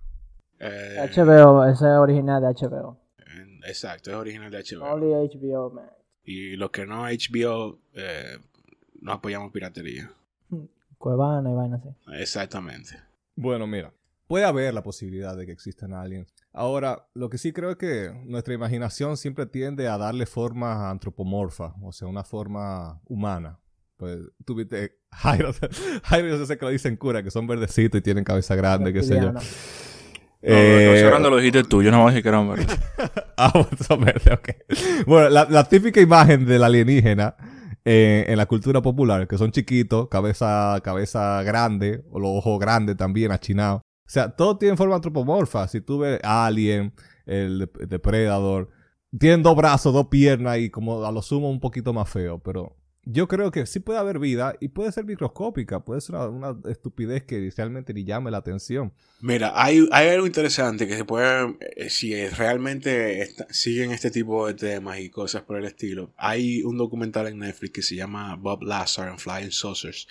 Eh, 0.59 0.97
HBO, 1.15 1.65
ese 1.65 1.85
es 1.85 1.97
original 1.97 2.41
de 2.41 2.47
HBO. 2.49 2.97
en- 3.35 3.63
exacto, 3.65 4.11
es 4.11 4.15
original 4.17 4.51
de 4.51 4.59
HBO. 4.63 4.83
Only 4.83 5.13
HBO, 5.13 5.71
man. 5.71 5.89
Y 6.23 6.55
los 6.55 6.69
que 6.71 6.85
no 6.85 7.05
HBO, 7.07 7.79
eh, 7.93 8.37
no 9.01 9.13
apoyamos 9.13 9.51
piratería. 9.51 10.11
Cuevana 10.97 11.49
y 11.49 11.53
vaina 11.55 11.77
así. 11.77 11.89
Exactamente. 12.21 12.95
Bueno, 13.35 13.65
mira, 13.65 13.91
puede 14.27 14.45
haber 14.45 14.73
la 14.73 14.83
posibilidad 14.83 15.35
de 15.35 15.45
que 15.47 15.51
existan 15.51 15.93
aliens. 15.93 16.31
Ahora, 16.53 17.07
lo 17.15 17.29
que 17.29 17.37
sí 17.39 17.53
creo 17.53 17.71
es 17.71 17.77
que 17.77 18.11
nuestra 18.25 18.53
imaginación 18.53 19.17
siempre 19.17 19.45
tiende 19.47 19.87
a 19.87 19.97
darle 19.97 20.25
forma 20.25 20.89
antropomorfa, 20.91 21.73
o 21.81 21.91
sea, 21.91 22.07
una 22.07 22.23
forma 22.23 23.01
humana. 23.05 23.57
Pues 24.01 24.17
tú 24.45 24.55
viste, 24.55 24.97
Jairo, 25.11 25.51
Jairo 26.05 26.27
yo 26.29 26.43
sé 26.47 26.57
que 26.57 26.65
lo 26.65 26.71
dicen 26.71 26.95
cura, 26.97 27.21
que 27.21 27.29
son 27.29 27.45
verdecitos 27.45 27.99
y 27.99 28.01
tienen 28.01 28.23
cabeza 28.23 28.55
grande, 28.55 28.91
qué 28.91 29.03
sé 29.03 29.13
yo. 29.13 29.31
No, 29.31 29.33
lo 29.33 29.39
Eh, 30.41 31.03
grande 31.05 31.29
lo 31.29 31.37
dijiste 31.37 31.63
tú, 31.65 31.83
yo 31.83 31.91
no 31.91 31.97
voy 31.99 32.07
a 32.07 32.09
decir 32.09 32.23
que 32.23 32.29
eran 32.29 32.49
verdes. 32.49 32.65
Ah, 33.37 33.51
bueno, 33.53 33.69
son 33.87 34.01
verdes, 34.03 34.33
ok. 34.33 34.49
Bueno, 35.05 35.29
la, 35.29 35.45
la 35.47 35.63
típica 35.69 36.01
imagen 36.01 36.47
del 36.47 36.63
alienígena 36.63 37.35
eh, 37.85 38.25
en 38.27 38.37
la 38.37 38.47
cultura 38.47 38.81
popular, 38.81 39.27
que 39.27 39.37
son 39.37 39.51
chiquitos, 39.51 40.07
cabeza, 40.09 40.79
cabeza 40.83 41.43
grande, 41.43 42.03
o 42.09 42.19
los 42.19 42.31
ojos 42.31 42.59
grandes 42.59 42.97
también, 42.97 43.31
achinados. 43.31 43.81
O 43.81 44.09
sea, 44.09 44.29
todo 44.35 44.57
tiene 44.57 44.75
forma 44.77 44.95
antropomorfa. 44.95 45.67
Si 45.67 45.79
tú 45.81 45.99
ves 45.99 46.19
Alien, 46.23 46.91
el 47.27 47.59
de- 47.59 47.85
Depredador, 47.87 48.69
tienen 49.19 49.43
dos 49.43 49.55
brazos, 49.55 49.93
dos 49.93 50.07
piernas 50.07 50.57
y 50.57 50.71
como 50.71 51.05
a 51.05 51.11
lo 51.11 51.21
sumo 51.21 51.51
un 51.51 51.59
poquito 51.59 51.93
más 51.93 52.09
feo, 52.09 52.39
pero 52.39 52.75
yo 53.03 53.27
creo 53.27 53.49
que 53.49 53.65
sí 53.65 53.79
puede 53.79 53.97
haber 53.97 54.19
vida 54.19 54.55
y 54.59 54.67
puede 54.67 54.91
ser 54.91 55.05
microscópica, 55.05 55.83
puede 55.83 56.01
ser 56.01 56.15
una, 56.15 56.55
estupidez 56.69 57.23
que 57.23 57.51
realmente 57.55 57.93
ni 57.93 58.03
llame 58.03 58.29
la 58.29 58.37
atención. 58.37 58.93
Mira, 59.21 59.53
hay, 59.55 59.87
algo 59.91 60.27
interesante 60.27 60.87
que 60.87 60.95
se 60.95 61.05
puede, 61.05 61.57
eh, 61.75 61.89
si 61.89 62.27
realmente 62.27 63.33
siguen 63.49 63.91
este 63.91 64.11
tipo 64.11 64.47
de 64.47 64.53
temas 64.53 64.99
y 64.99 65.09
cosas 65.09 65.41
por 65.41 65.57
el 65.57 65.65
estilo. 65.65 66.13
Hay 66.15 66.61
un 66.63 66.77
documental 66.77 67.27
en 67.27 67.39
Netflix 67.39 67.73
que 67.73 67.81
se 67.81 67.95
llama 67.95 68.35
Bob 68.35 68.63
Lazar 68.63 69.09
and 69.09 69.19
Flying 69.19 69.51
Saucers, 69.51 70.07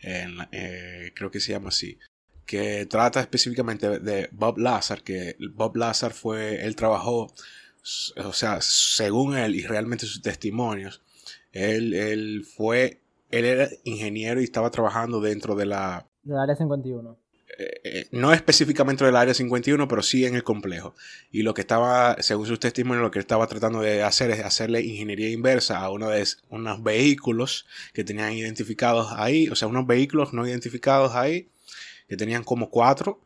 eh, 0.00 1.12
creo 1.14 1.30
que 1.30 1.40
se 1.40 1.52
llama 1.52 1.68
así, 1.68 1.98
que 2.44 2.84
trata 2.86 3.20
específicamente 3.20 4.00
de 4.00 4.28
Bob 4.32 4.58
Lazar, 4.58 5.02
que 5.02 5.36
Bob 5.52 5.76
Lazar 5.76 6.12
fue, 6.12 6.64
él 6.64 6.74
trabajó, 6.74 7.32
o 8.16 8.32
sea, 8.32 8.58
según 8.60 9.36
él 9.36 9.54
y 9.54 9.66
realmente 9.66 10.06
sus 10.06 10.20
testimonios, 10.20 11.00
él, 11.54 11.94
él 11.94 12.44
fue, 12.44 13.00
él 13.30 13.44
era 13.44 13.68
ingeniero 13.84 14.40
y 14.40 14.44
estaba 14.44 14.70
trabajando 14.70 15.20
dentro 15.20 15.54
de 15.54 15.66
la, 15.66 16.06
Del 16.22 16.38
área 16.38 16.56
51. 16.56 17.16
eh, 17.58 17.80
eh, 17.84 18.06
no 18.10 18.32
específicamente 18.32 19.04
del 19.04 19.16
área 19.16 19.32
51, 19.32 19.86
pero 19.86 20.02
sí 20.02 20.26
en 20.26 20.34
el 20.34 20.42
complejo. 20.42 20.94
Y 21.30 21.42
lo 21.42 21.54
que 21.54 21.60
estaba, 21.60 22.16
según 22.20 22.46
sus 22.46 22.58
testimonios, 22.58 23.02
lo 23.02 23.10
que 23.10 23.20
estaba 23.20 23.46
tratando 23.46 23.80
de 23.80 24.02
hacer 24.02 24.30
es 24.32 24.44
hacerle 24.44 24.82
ingeniería 24.82 25.30
inversa 25.30 25.78
a 25.78 25.90
uno 25.90 26.08
de 26.10 26.26
unos 26.48 26.82
vehículos 26.82 27.66
que 27.92 28.02
tenían 28.04 28.32
identificados 28.32 29.12
ahí, 29.12 29.48
o 29.48 29.54
sea, 29.54 29.68
unos 29.68 29.86
vehículos 29.86 30.32
no 30.32 30.46
identificados 30.46 31.14
ahí, 31.14 31.48
que 32.08 32.16
tenían 32.16 32.42
como 32.42 32.70
cuatro, 32.70 33.20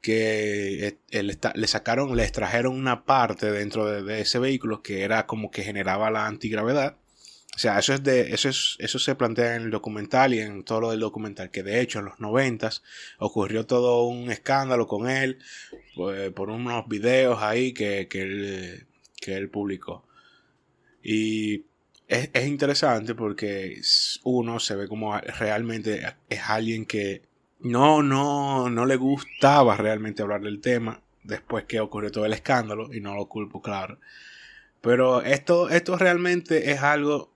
que 0.00 0.98
le 1.10 1.66
sacaron, 1.66 2.14
le 2.14 2.24
extrajeron 2.24 2.76
una 2.76 3.04
parte 3.04 3.50
dentro 3.50 3.86
de 3.86 4.20
ese 4.20 4.38
vehículo 4.38 4.82
que 4.82 5.02
era 5.02 5.26
como 5.26 5.50
que 5.50 5.62
generaba 5.62 6.10
la 6.10 6.26
antigravedad 6.26 6.96
o 7.54 7.58
sea, 7.58 7.78
eso 7.78 7.94
es 7.94 8.02
de, 8.02 8.32
eso 8.34 8.48
es, 8.48 8.76
eso 8.80 8.98
se 8.98 9.14
plantea 9.14 9.54
en 9.54 9.62
el 9.62 9.70
documental 9.70 10.34
y 10.34 10.40
en 10.40 10.64
todo 10.64 10.80
lo 10.80 10.90
del 10.90 11.00
documental, 11.00 11.50
que 11.50 11.62
de 11.62 11.80
hecho 11.80 12.00
en 12.00 12.06
los 12.06 12.18
noventas 12.18 12.82
ocurrió 13.18 13.64
todo 13.64 14.04
un 14.04 14.30
escándalo 14.30 14.88
con 14.88 15.08
él 15.08 15.38
pues, 15.94 16.30
por 16.32 16.50
unos 16.50 16.88
videos 16.88 17.40
ahí 17.42 17.72
que, 17.72 18.08
que, 18.08 18.22
él, 18.22 18.86
que 19.20 19.36
él 19.36 19.50
publicó. 19.50 20.04
Y 21.02 21.66
es, 22.08 22.30
es, 22.32 22.46
interesante 22.46 23.14
porque 23.14 23.80
uno 24.24 24.58
se 24.58 24.74
ve 24.74 24.88
como 24.88 25.16
realmente 25.18 26.02
es 26.28 26.40
alguien 26.48 26.86
que 26.86 27.22
no, 27.60 28.02
no, 28.02 28.68
no 28.68 28.84
le 28.84 28.96
gustaba 28.96 29.76
realmente 29.76 30.22
hablar 30.22 30.42
del 30.42 30.60
tema 30.60 31.00
después 31.22 31.64
que 31.64 31.80
ocurrió 31.80 32.10
todo 32.10 32.26
el 32.26 32.32
escándalo, 32.32 32.92
y 32.92 33.00
no 33.00 33.14
lo 33.14 33.26
culpo, 33.26 33.62
claro. 33.62 33.98
Pero 34.80 35.22
esto, 35.22 35.70
esto 35.70 35.96
realmente 35.96 36.70
es 36.72 36.82
algo 36.82 37.33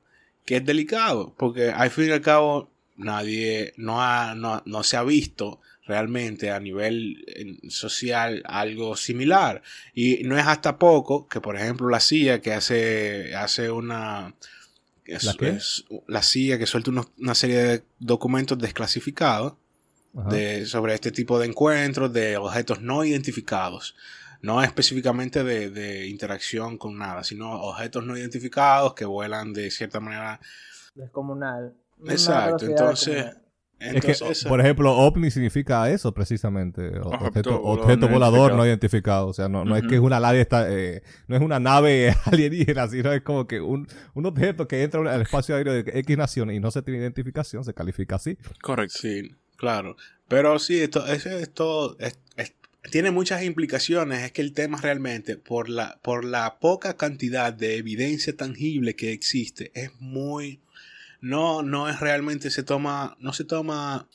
que 0.49 0.57
es 0.57 0.65
delicado, 0.65 1.35
porque 1.37 1.69
al 1.69 1.91
fin 1.91 2.07
y 2.07 2.11
al 2.11 2.23
cabo 2.23 2.71
nadie, 2.97 3.75
no, 3.77 4.01
ha, 4.01 4.35
no, 4.35 4.83
se 4.83 4.97
ha 4.97 5.03
visto 5.03 5.61
realmente 5.85 6.51
a 6.51 6.59
nivel 6.59 7.23
social 7.69 8.43
algo 8.47 8.97
similar. 8.97 9.61
Y 9.93 10.23
no 10.25 10.39
es 10.39 10.47
hasta 10.47 10.79
poco 10.79 11.29
que, 11.29 11.43
por 11.43 11.55
ejemplo, 11.55 11.91
la 11.91 12.01
CIA 12.01 12.41
que 12.41 12.55
hace, 12.55 13.35
hace 13.35 13.71
una... 13.71 14.35
¿La, 15.05 15.37
la 16.07 16.23
CIA 16.23 16.59
que 16.59 16.65
suelta 16.65 16.93
una 17.19 17.35
serie 17.35 17.59
de 17.59 17.83
documentos 17.99 18.59
desclasificados 18.59 19.53
de, 20.31 20.65
sobre 20.65 20.95
este 20.95 21.13
tipo 21.13 21.39
de 21.39 21.47
encuentros 21.47 22.11
de 22.11 22.39
objetos 22.39 22.81
no 22.81 23.05
identificados 23.05 23.95
no 24.41 24.63
específicamente 24.63 25.43
de, 25.43 26.07
interacción 26.07 26.79
con 26.79 26.99
nada, 26.99 27.25
sino 27.25 27.51
objetos 27.53 28.05
no 28.05 28.17
identificados 28.17 28.95
que 28.95 29.05
vuelan 29.05 29.53
de 29.53 29.71
cierta 29.71 30.01
manera 30.01 30.41
descomunal. 30.95 31.75
Exacto, 32.07 32.67
entonces... 32.67 33.37
por 34.49 34.61
ejemplo, 34.61 34.93
ovni 34.97 35.31
significa 35.31 35.89
eso 35.91 36.13
precisamente, 36.13 36.99
objeto, 37.01 38.09
volador 38.09 38.55
no 38.55 38.67
identificado, 38.67 39.29
o 39.29 39.33
sea, 39.33 39.49
no, 39.49 39.65
no 39.65 39.77
es 39.77 39.85
que 39.87 39.97
es 39.97 40.01
una 40.01 40.19
nave 40.19 40.47
eh, 40.51 41.03
no 41.29 41.37
es 41.37 41.43
una 41.43 41.61
nave 41.61 42.15
alienígena, 42.25 42.89
sino 42.89 43.13
es 43.13 43.23
como 43.23 43.47
que 43.47 43.61
un, 43.61 43.87
un 44.15 44.27
objeto 44.27 44.67
que 44.67 44.83
entra 44.83 45.01
al 45.13 45.23
espacio 45.23 45.55
aéreo 45.55 45.73
de 45.73 45.99
X 46.01 46.17
nación 46.17 46.51
y 46.51 46.61
no 46.61 46.71
se 46.71 46.83
tiene 46.83 47.01
identificación, 47.01 47.65
se 47.65 47.75
califica 47.75 48.17
así. 48.17 48.37
Correcto. 48.63 48.99
Sí, 49.01 49.31
claro. 49.57 49.97
Pero 50.29 50.59
sí, 50.59 50.81
esto, 50.81 51.07
eso 51.07 51.31
es 51.31 51.53
todo, 51.55 51.97
tiene 52.91 53.11
muchas 53.11 53.43
implicaciones. 53.43 54.25
Es 54.25 54.33
que 54.33 54.43
el 54.43 54.53
tema 54.53 54.81
realmente, 54.81 55.37
por 55.37 55.69
la, 55.69 55.99
por 56.03 56.25
la 56.25 56.59
poca 56.59 56.97
cantidad 56.97 57.53
de 57.53 57.77
evidencia 57.77 58.37
tangible 58.37 58.97
que 58.97 59.13
existe, 59.13 59.73
es 59.75 59.91
muy. 60.01 60.61
No, 61.21 61.63
no 61.63 61.89
es 61.89 62.01
realmente, 62.01 62.51
se 62.51 62.63
toma, 62.63 63.17
no 63.19 63.33
se 63.33 63.45
toma, 63.45 64.09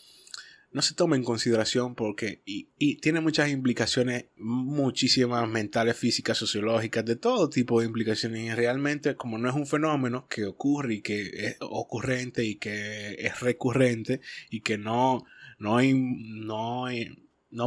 no 0.72 0.82
se 0.82 0.96
toma 0.96 1.18
en 1.18 1.24
consideración 1.24 1.96
porque, 1.96 2.42
y, 2.46 2.96
tiene 3.02 3.20
muchas 3.20 3.50
implicaciones, 3.50 4.28
muchísimas 4.38 5.48
mentales, 5.50 5.98
físicas, 5.98 6.38
sociológicas, 6.38 7.04
de 7.06 7.18
todo 7.18 7.50
tipo 7.50 7.82
de 7.82 7.88
implicaciones. 7.88 8.42
Y 8.46 8.52
realmente, 8.52 9.16
como 9.16 9.38
no 9.38 9.50
es 9.50 9.56
un 9.56 9.68
fenómeno 9.68 10.28
que 10.30 10.46
ocurre 10.46 10.96
y 10.96 11.02
que 11.02 11.22
es 11.48 11.58
ocurrente 11.60 12.46
y 12.46 12.56
que 12.56 13.16
es 13.20 13.42
recurrente 13.42 14.22
y 14.50 14.62
que 14.62 14.78
no, 14.78 15.26
no, 15.60 15.82
no, 15.82 16.88
no 16.88 16.88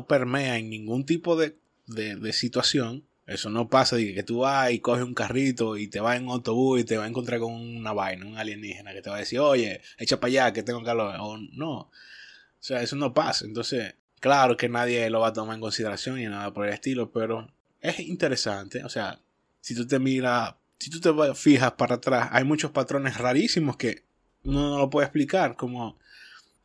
permea 0.06 0.58
en 0.58 0.68
ningún 0.68 1.06
tipo 1.06 1.36
de, 1.36 1.56
situación. 2.32 3.04
Eso 3.26 3.50
no 3.50 3.68
pasa 3.68 3.96
de 3.96 4.14
que 4.14 4.22
tú 4.22 4.38
vas 4.40 4.70
y 4.70 4.80
coges 4.80 5.04
un 5.04 5.14
carrito 5.14 5.76
y 5.76 5.88
te 5.88 6.00
vas 6.00 6.16
en 6.16 6.28
autobús 6.28 6.80
y 6.80 6.84
te 6.84 6.96
vas 6.96 7.06
a 7.06 7.08
encontrar 7.08 7.40
con 7.40 7.52
una 7.54 7.92
vaina, 7.92 8.26
un 8.26 8.36
alienígena 8.36 8.92
que 8.92 9.02
te 9.02 9.10
va 9.10 9.16
a 9.16 9.20
decir, 9.20 9.40
oye, 9.40 9.80
echa 9.98 10.20
para 10.20 10.28
allá 10.28 10.52
que 10.52 10.62
tengo 10.62 10.82
calor. 10.82 11.16
No. 11.52 11.72
O 11.72 11.90
sea, 12.60 12.82
eso 12.82 12.96
no 12.96 13.14
pasa. 13.14 13.44
Entonces, 13.44 13.94
claro 14.20 14.56
que 14.56 14.68
nadie 14.68 15.08
lo 15.10 15.20
va 15.20 15.28
a 15.28 15.32
tomar 15.32 15.54
en 15.54 15.60
consideración 15.60 16.16
ni 16.16 16.26
nada 16.26 16.52
por 16.52 16.66
el 16.66 16.74
estilo, 16.74 17.10
pero 17.10 17.48
es 17.80 18.00
interesante. 18.00 18.84
O 18.84 18.88
sea, 18.88 19.20
si 19.60 19.74
tú 19.74 19.86
te 19.86 19.98
miras, 19.98 20.54
si 20.78 20.90
tú 20.90 21.00
te 21.00 21.34
fijas 21.34 21.72
para 21.72 21.96
atrás, 21.96 22.28
hay 22.32 22.44
muchos 22.44 22.70
patrones 22.70 23.18
rarísimos 23.18 23.76
que 23.76 24.04
uno 24.44 24.70
no 24.70 24.78
lo 24.78 24.90
puede 24.90 25.06
explicar, 25.06 25.56
como 25.56 25.98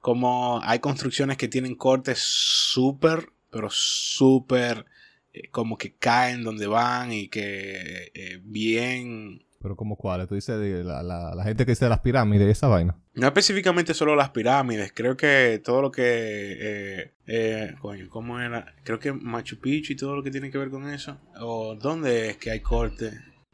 como 0.01 0.60
hay 0.63 0.79
construcciones 0.79 1.38
que 1.38 1.48
tienen 1.48 1.75
cortes 1.75 2.20
súper, 2.20 3.31
pero 3.51 3.70
súper, 3.70 4.86
eh, 5.31 5.50
como 5.51 5.77
que 5.77 5.93
caen 5.93 6.43
donde 6.43 6.67
van 6.67 7.13
y 7.13 7.29
que 7.29 8.12
eh, 8.13 8.41
bien... 8.43 9.46
Pero 9.62 9.75
como 9.75 9.96
cuáles, 9.96 10.27
tú 10.27 10.34
dices 10.34 10.60
de 10.60 10.84
la, 10.84 11.03
la, 11.03 11.43
gente 11.43 11.65
que 11.65 11.74
dice 11.74 11.88
las 11.88 12.00
pirámides, 12.00 12.50
esa 12.50 12.67
vaina. 12.67 12.98
No 13.13 13.27
específicamente 13.27 13.93
solo 13.93 14.15
las 14.15 14.31
pirámides, 14.31 14.91
creo 14.91 15.15
que 15.15 15.62
todo 15.63 15.84
lo 15.84 15.91
que... 15.91 17.13
Eh, 17.27 17.75
coño, 17.79 18.10
¿cómo 18.10 18.39
era? 18.39 18.74
Creo 18.84 18.98
que 18.98 19.13
Machu 19.13 19.60
Picchu 19.60 19.93
y 19.93 19.96
todo 19.96 20.15
lo 20.15 20.24
que 20.24 20.31
tiene 20.31 20.50
que 20.50 20.58
ver 20.58 20.72
con 20.72 20.89
eso. 20.89 21.20
¿O 21.39 21.75
dónde 21.75 22.31
es 22.31 22.38
que 22.38 22.50
hay 22.50 22.62
cortes? 22.62 23.13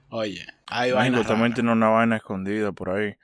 Oye, 0.10 0.46
hay 0.68 0.94
vainas. 0.94 1.24
Totalmente 1.24 1.62
no 1.62 1.74
una 1.74 1.90
vaina 1.90 2.16
escondida 2.16 2.72
por 2.72 2.92
ahí. 2.92 3.16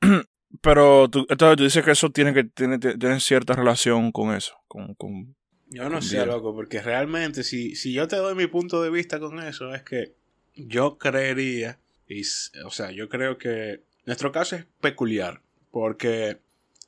Pero 0.60 1.08
tú, 1.08 1.26
entonces 1.28 1.56
tú 1.56 1.64
dices 1.64 1.84
que 1.84 1.90
eso 1.90 2.10
tiene 2.10 2.32
que 2.32 2.44
tiene, 2.44 2.78
tiene 2.78 3.20
cierta 3.20 3.54
relación 3.54 4.12
con 4.12 4.34
eso, 4.34 4.54
con, 4.68 4.94
con 4.94 5.34
yo 5.68 5.88
no 5.88 6.00
sé, 6.00 6.24
loco, 6.24 6.54
porque 6.54 6.80
realmente 6.80 7.42
si, 7.42 7.74
si 7.74 7.92
yo 7.92 8.06
te 8.06 8.16
doy 8.16 8.34
mi 8.34 8.46
punto 8.46 8.82
de 8.82 8.90
vista 8.90 9.18
con 9.18 9.40
eso, 9.40 9.74
es 9.74 9.82
que 9.82 10.14
yo 10.54 10.96
creería, 10.96 11.80
y, 12.08 12.22
o 12.64 12.70
sea, 12.70 12.92
yo 12.92 13.08
creo 13.08 13.36
que 13.36 13.82
nuestro 14.04 14.30
caso 14.30 14.56
es 14.56 14.64
peculiar, 14.80 15.42
porque 15.72 16.38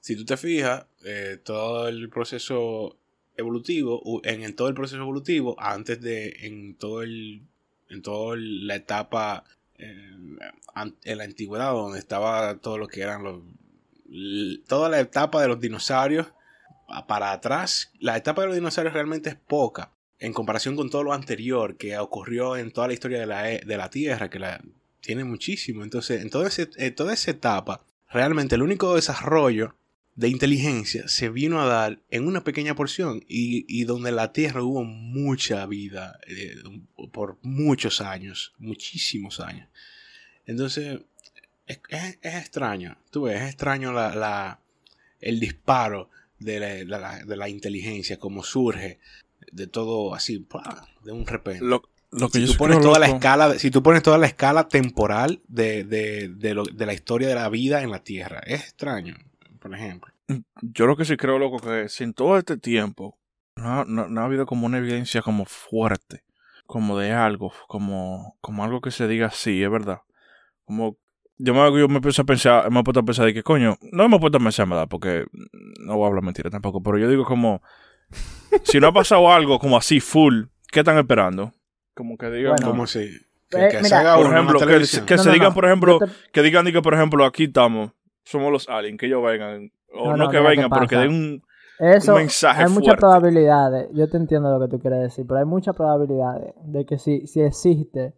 si 0.00 0.14
tú 0.14 0.24
te 0.24 0.36
fijas, 0.36 0.86
eh, 1.04 1.38
todo 1.42 1.88
el 1.88 2.08
proceso 2.08 2.96
evolutivo, 3.36 4.20
en, 4.24 4.42
en, 4.42 4.54
todo 4.54 4.68
el 4.68 4.74
proceso 4.74 5.02
evolutivo, 5.02 5.56
antes 5.58 6.00
de, 6.00 6.36
en 6.42 6.76
todo 6.76 7.02
el, 7.02 7.42
en 7.90 8.02
toda 8.02 8.36
la 8.38 8.76
etapa 8.76 9.44
en, 9.78 10.38
la 11.04 11.24
antigüedad, 11.24 11.72
donde 11.72 11.98
estaba 11.98 12.56
todo 12.58 12.78
lo 12.78 12.88
que 12.88 13.02
eran 13.02 13.22
los. 13.22 13.42
Toda 14.66 14.88
la 14.88 15.00
etapa 15.00 15.42
de 15.42 15.48
los 15.48 15.60
dinosaurios 15.60 16.28
para 17.06 17.32
atrás, 17.32 17.92
la 18.00 18.16
etapa 18.16 18.42
de 18.42 18.48
los 18.48 18.56
dinosaurios 18.56 18.94
realmente 18.94 19.28
es 19.30 19.36
poca 19.36 19.92
en 20.18 20.32
comparación 20.32 20.76
con 20.76 20.90
todo 20.90 21.04
lo 21.04 21.12
anterior 21.12 21.76
que 21.76 21.98
ocurrió 21.98 22.56
en 22.56 22.72
toda 22.72 22.88
la 22.88 22.94
historia 22.94 23.20
de 23.20 23.26
la, 23.26 23.42
de 23.42 23.76
la 23.76 23.90
Tierra, 23.90 24.30
que 24.30 24.38
la 24.38 24.62
tiene 25.00 25.24
muchísimo. 25.24 25.84
Entonces, 25.84 26.22
en 26.22 26.30
toda, 26.30 26.48
en 26.56 26.94
toda 26.94 27.12
esa 27.12 27.30
etapa, 27.30 27.84
realmente 28.08 28.54
el 28.54 28.62
único 28.62 28.94
desarrollo 28.94 29.74
de 30.18 30.28
inteligencia 30.28 31.06
se 31.06 31.28
vino 31.28 31.60
a 31.60 31.66
dar 31.66 32.02
en 32.10 32.26
una 32.26 32.42
pequeña 32.42 32.74
porción 32.74 33.24
y, 33.28 33.84
donde 33.84 34.10
la 34.10 34.32
Tierra 34.32 34.64
hubo 34.64 34.82
mucha 34.82 35.64
vida 35.66 36.18
eh, 36.26 36.56
por 37.12 37.38
muchos 37.42 38.00
años, 38.00 38.52
muchísimos 38.58 39.38
años. 39.38 39.68
Entonces, 40.44 41.02
es, 41.66 41.78
extraño, 42.20 42.98
tú 43.12 43.22
ves, 43.22 43.40
es 43.42 43.48
extraño 43.50 43.92
la, 43.92 44.58
el 45.20 45.38
disparo 45.38 46.10
de 46.40 46.84
la, 46.84 47.48
inteligencia, 47.48 48.18
como 48.18 48.42
surge 48.42 48.98
de 49.52 49.68
todo 49.68 50.16
así, 50.16 50.44
de 51.04 51.12
un 51.12 51.28
repente. 51.28 51.64
si, 52.32 52.44
tú 52.44 52.56
pones 52.56 52.80
toda 52.80 52.98
la 52.98 53.06
escala, 53.06 53.56
si 53.56 53.70
tú 53.70 53.84
pones 53.84 54.02
toda 54.02 54.18
la 54.18 54.26
escala 54.26 54.66
temporal 54.66 55.42
de, 55.46 55.84
de 55.84 56.86
la 56.86 56.92
historia 56.92 57.28
de 57.28 57.36
la 57.36 57.48
vida 57.48 57.84
en 57.84 57.92
la 57.92 58.02
Tierra, 58.02 58.40
es 58.44 58.62
extraño 58.62 59.27
por 59.68 59.78
ejemplo. 59.78 60.12
Yo 60.62 60.86
lo 60.86 60.96
que 60.96 61.04
sí 61.04 61.16
creo, 61.16 61.38
loco, 61.38 61.58
que 61.58 61.88
sin 61.88 62.14
todo 62.14 62.38
este 62.38 62.56
tiempo 62.56 63.18
no, 63.56 63.84
no, 63.84 64.20
ha 64.20 64.24
habido 64.24 64.46
como 64.46 64.66
una 64.66 64.78
evidencia 64.78 65.20
como 65.20 65.44
fuerte, 65.44 66.24
como 66.66 66.98
de 66.98 67.12
algo, 67.12 67.52
como, 67.66 68.36
como 68.40 68.64
algo 68.64 68.80
que 68.80 68.90
se 68.90 69.08
diga 69.08 69.30
sí, 69.30 69.62
es 69.62 69.70
verdad. 69.70 70.00
Como 70.64 70.96
yo 71.36 71.54
me, 71.54 71.78
yo 71.78 71.88
me 71.88 72.00
puse 72.00 72.22
a 72.22 72.24
pensar, 72.24 72.70
me 72.70 72.80
he 72.80 72.82
puesto 72.82 73.00
a 73.00 73.04
pensar 73.04 73.26
de 73.26 73.34
que 73.34 73.42
coño, 73.42 73.76
no 73.92 74.08
me 74.08 74.16
he 74.16 74.20
puesto 74.20 74.38
a 74.38 74.40
pensar, 74.40 74.68
¿verdad? 74.68 74.88
Porque 74.88 75.26
no 75.80 75.96
voy 75.96 76.04
a 76.04 76.08
hablar 76.08 76.24
mentira 76.24 76.50
tampoco, 76.50 76.82
pero 76.82 76.98
yo 76.98 77.08
digo 77.10 77.24
como, 77.24 77.62
si 78.64 78.80
no 78.80 78.88
ha 78.88 78.92
pasado 78.92 79.30
algo 79.32 79.58
como 79.58 79.76
así 79.76 80.00
full, 80.00 80.44
¿qué 80.72 80.80
están 80.80 80.98
esperando? 80.98 81.52
Como 81.94 82.16
que 82.16 82.30
digan, 82.30 82.56
como 82.62 82.86
si, 82.86 83.10
que, 83.50 83.84
se 83.84 83.94
haga 83.94 84.16
por 84.16 84.32
ejemplo, 84.32 84.60
que, 85.06 85.18
se 85.18 85.30
digan, 85.30 85.52
por 85.52 85.64
ejemplo, 85.64 85.98
que 86.32 86.42
digan 86.42 86.66
que, 86.66 86.80
por 86.80 86.94
ejemplo, 86.94 87.24
aquí 87.24 87.44
estamos 87.44 87.92
somos 88.30 88.52
los 88.52 88.68
aliens, 88.68 88.98
que 88.98 89.06
ellos 89.06 89.22
vengan. 89.22 89.70
O 89.94 90.16
no, 90.16 90.28
que 90.28 90.38
vengan, 90.40 90.70
pero 90.70 90.86
que 90.86 90.96
den 90.96 91.10
un. 91.10 91.42
Eso, 91.80 92.12
Un 92.14 92.18
mensaje 92.18 92.62
hay 92.64 92.68
muchas 92.68 92.96
fuerte. 92.96 93.00
probabilidades, 93.00 93.88
yo 93.94 94.08
te 94.10 94.16
entiendo 94.16 94.50
lo 94.58 94.64
que 94.66 94.70
tú 94.76 94.80
quieres 94.80 95.00
decir, 95.00 95.24
pero 95.28 95.38
hay 95.38 95.46
muchas 95.46 95.76
probabilidades 95.76 96.52
de 96.64 96.84
que 96.84 96.98
si, 96.98 97.24
si 97.28 97.40
existe, 97.40 98.14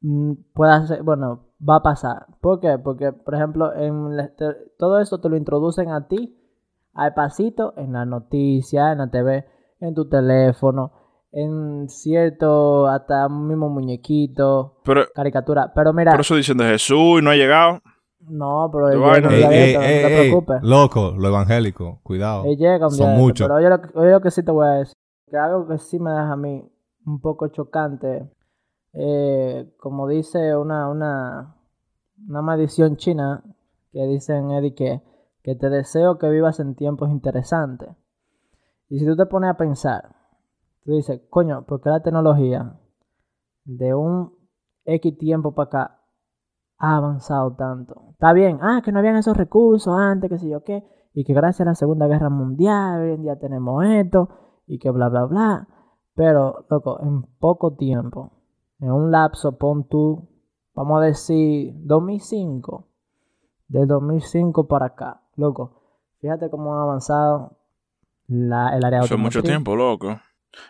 mm, 0.00 0.32
pueda 0.52 0.84
ser, 0.86 1.02
bueno, 1.04 1.46
va 1.66 1.76
a 1.76 1.82
pasar. 1.82 2.26
¿Por 2.40 2.58
qué? 2.58 2.76
Porque, 2.82 3.12
por 3.12 3.36
ejemplo, 3.36 3.72
en 3.72 4.16
la- 4.16 4.34
te- 4.34 4.56
todo 4.78 4.98
esto 5.00 5.20
te 5.20 5.28
lo 5.28 5.36
introducen 5.36 5.90
a 5.90 6.08
ti, 6.08 6.36
al 6.92 7.14
pasito, 7.14 7.72
en 7.76 7.92
la 7.92 8.04
noticia, 8.04 8.90
en 8.90 8.98
la 8.98 9.10
TV, 9.10 9.44
en 9.80 9.94
tu 9.94 10.08
teléfono, 10.08 10.92
en 11.30 11.88
cierto, 11.88 12.88
hasta 12.88 13.26
un 13.28 13.46
mismo 13.46 13.68
muñequito, 13.68 14.80
Pero 14.84 15.04
caricatura. 15.14 15.72
Pero 15.72 15.92
mira, 15.92 16.10
por 16.10 16.20
eso 16.20 16.34
dicen 16.34 16.56
de 16.58 16.64
Jesús 16.64 17.20
y 17.20 17.22
no 17.22 17.30
ha 17.30 17.36
llegado. 17.36 17.80
No, 18.28 18.70
pero 18.72 18.88
él 18.88 18.98
llega 18.98 19.30
Ey, 19.52 19.74
ey, 19.74 20.02
no 20.02 20.08
te 20.08 20.20
preocupes. 20.20 20.62
Loco, 20.62 21.14
lo 21.16 21.28
evangélico. 21.28 22.00
Cuidado. 22.02 22.44
Él 22.44 22.56
llega 22.56 22.86
un 22.86 22.92
Son 22.92 23.16
muchos. 23.16 23.46
Pero 23.46 23.56
oye 23.58 23.68
lo, 23.68 24.00
oye 24.00 24.10
lo 24.12 24.20
que 24.20 24.30
sí 24.30 24.42
te 24.42 24.50
voy 24.50 24.66
a 24.66 24.70
decir. 24.70 24.94
Que 25.30 25.36
algo 25.36 25.66
que 25.66 25.78
sí 25.78 25.98
me 25.98 26.10
deja 26.10 26.32
a 26.32 26.36
mí 26.36 26.64
un 27.06 27.20
poco 27.20 27.48
chocante. 27.48 28.30
eh, 28.92 29.72
como 29.78 30.06
dice 30.08 30.56
una, 30.56 30.88
una, 30.88 31.56
una 32.28 32.42
maldición 32.42 32.96
china. 32.96 33.42
Que 33.92 34.06
dicen 34.06 34.50
Eddie 34.50 34.74
que, 34.74 35.02
que 35.42 35.54
te 35.54 35.68
deseo 35.70 36.18
que 36.18 36.28
vivas 36.28 36.58
en 36.60 36.74
tiempos 36.74 37.10
interesantes. 37.10 37.90
Y 38.88 38.98
si 38.98 39.06
tú 39.06 39.16
te 39.16 39.26
pones 39.26 39.50
a 39.50 39.56
pensar. 39.56 40.14
Tú 40.84 40.92
dices, 40.92 41.20
coño, 41.30 41.64
¿por 41.64 41.80
qué 41.80 41.88
la 41.88 42.02
tecnología 42.02 42.78
de 43.64 43.94
un 43.94 44.34
X 44.84 45.16
tiempo 45.16 45.54
para 45.54 45.66
acá 45.66 46.00
ha 46.76 46.96
avanzado 46.96 47.54
tanto? 47.56 48.13
Está 48.24 48.32
bien, 48.32 48.58
ah, 48.62 48.80
que 48.82 48.90
no 48.90 49.00
habían 49.00 49.16
esos 49.16 49.36
recursos 49.36 49.94
antes, 49.94 50.30
que 50.30 50.38
sé 50.38 50.48
yo 50.48 50.64
qué, 50.64 50.82
y 51.12 51.24
que 51.24 51.34
gracias 51.34 51.60
a 51.60 51.70
la 51.70 51.74
Segunda 51.74 52.06
Guerra 52.06 52.30
Mundial 52.30 53.02
hoy 53.02 53.12
en 53.12 53.22
día 53.22 53.38
tenemos 53.38 53.84
esto, 53.84 54.30
y 54.66 54.78
que 54.78 54.90
bla, 54.90 55.10
bla, 55.10 55.26
bla. 55.26 55.68
Pero, 56.14 56.64
loco, 56.70 57.02
en 57.02 57.20
poco 57.38 57.74
tiempo, 57.74 58.32
en 58.80 58.92
un 58.92 59.10
lapso, 59.10 59.58
pon 59.58 59.86
tú, 59.88 60.26
vamos 60.74 61.02
a 61.02 61.04
decir, 61.04 61.74
2005, 61.76 62.88
del 63.68 63.86
2005 63.88 64.68
para 64.68 64.86
acá, 64.86 65.20
loco, 65.36 65.82
fíjate 66.22 66.48
cómo 66.48 66.76
ha 66.76 66.82
avanzado 66.82 67.58
la, 68.26 68.74
el 68.74 68.86
área 68.86 69.00
Eso 69.00 69.16
es 69.16 69.20
mucho 69.20 69.42
tiempo, 69.42 69.76
loco. 69.76 70.18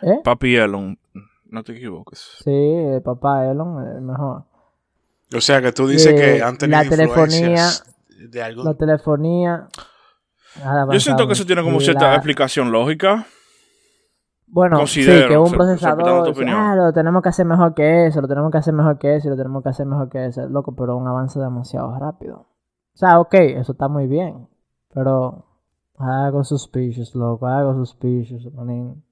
¿Eh? 0.01 0.19
Papi 0.25 0.57
Elon, 0.57 0.99
no 1.45 1.63
te 1.63 1.71
equivoques. 1.71 2.19
Sí, 2.43 2.51
el 2.51 3.01
papá 3.01 3.49
Elon, 3.49 3.81
el 3.87 4.01
mejor. 4.01 4.43
O 5.33 5.41
sea, 5.41 5.61
que 5.61 5.71
tú 5.71 5.87
dices 5.87 6.13
que 6.13 6.41
han 6.41 6.57
tenido 6.57 6.81
la 6.83 6.89
telefonía- 6.89 7.39
influencias 7.39 7.85
de 8.31 8.43
algo. 8.43 8.63
La 8.63 8.73
telefonía. 8.75 9.67
Yo 10.91 10.99
siento 10.99 11.27
que 11.27 11.33
eso 11.33 11.45
tiene 11.45 11.63
como 11.63 11.79
cierta 11.79 12.09
la- 12.09 12.15
explicación 12.15 12.71
lógica. 12.71 13.25
Bueno, 14.47 14.77
considero, 14.77 15.23
sí, 15.23 15.27
que 15.27 15.37
un 15.37 15.51
procesador. 15.51 16.27
dice. 16.29 16.45
Ah, 16.49 16.75
lo 16.75 16.93
tenemos 16.93 17.21
que 17.23 17.29
hacer 17.29 17.45
mejor 17.45 17.73
que 17.73 18.05
eso, 18.07 18.21
lo 18.21 18.27
tenemos 18.27 18.51
que 18.51 18.59
hacer 18.59 18.73
mejor 18.73 18.97
que 18.99 19.15
eso, 19.15 19.27
y 19.27 19.31
lo 19.31 19.35
tenemos 19.37 19.63
que 19.63 19.69
hacer 19.69 19.85
mejor 19.85 20.09
que 20.09 20.25
eso. 20.27 20.47
Loco, 20.47 20.75
pero 20.75 20.95
un 20.95 21.07
avance 21.07 21.39
demasiado 21.39 21.97
rápido. 21.99 22.47
O 22.93 22.97
sea, 22.97 23.19
ok, 23.19 23.33
eso 23.33 23.71
está 23.73 23.87
muy 23.89 24.07
bien. 24.07 24.47
Pero 24.93 25.45
algo 25.97 26.43
suspicious, 26.45 27.15
loco, 27.15 27.47
algo 27.47 27.73
suspicious, 27.73 28.53
manín. 28.53 29.03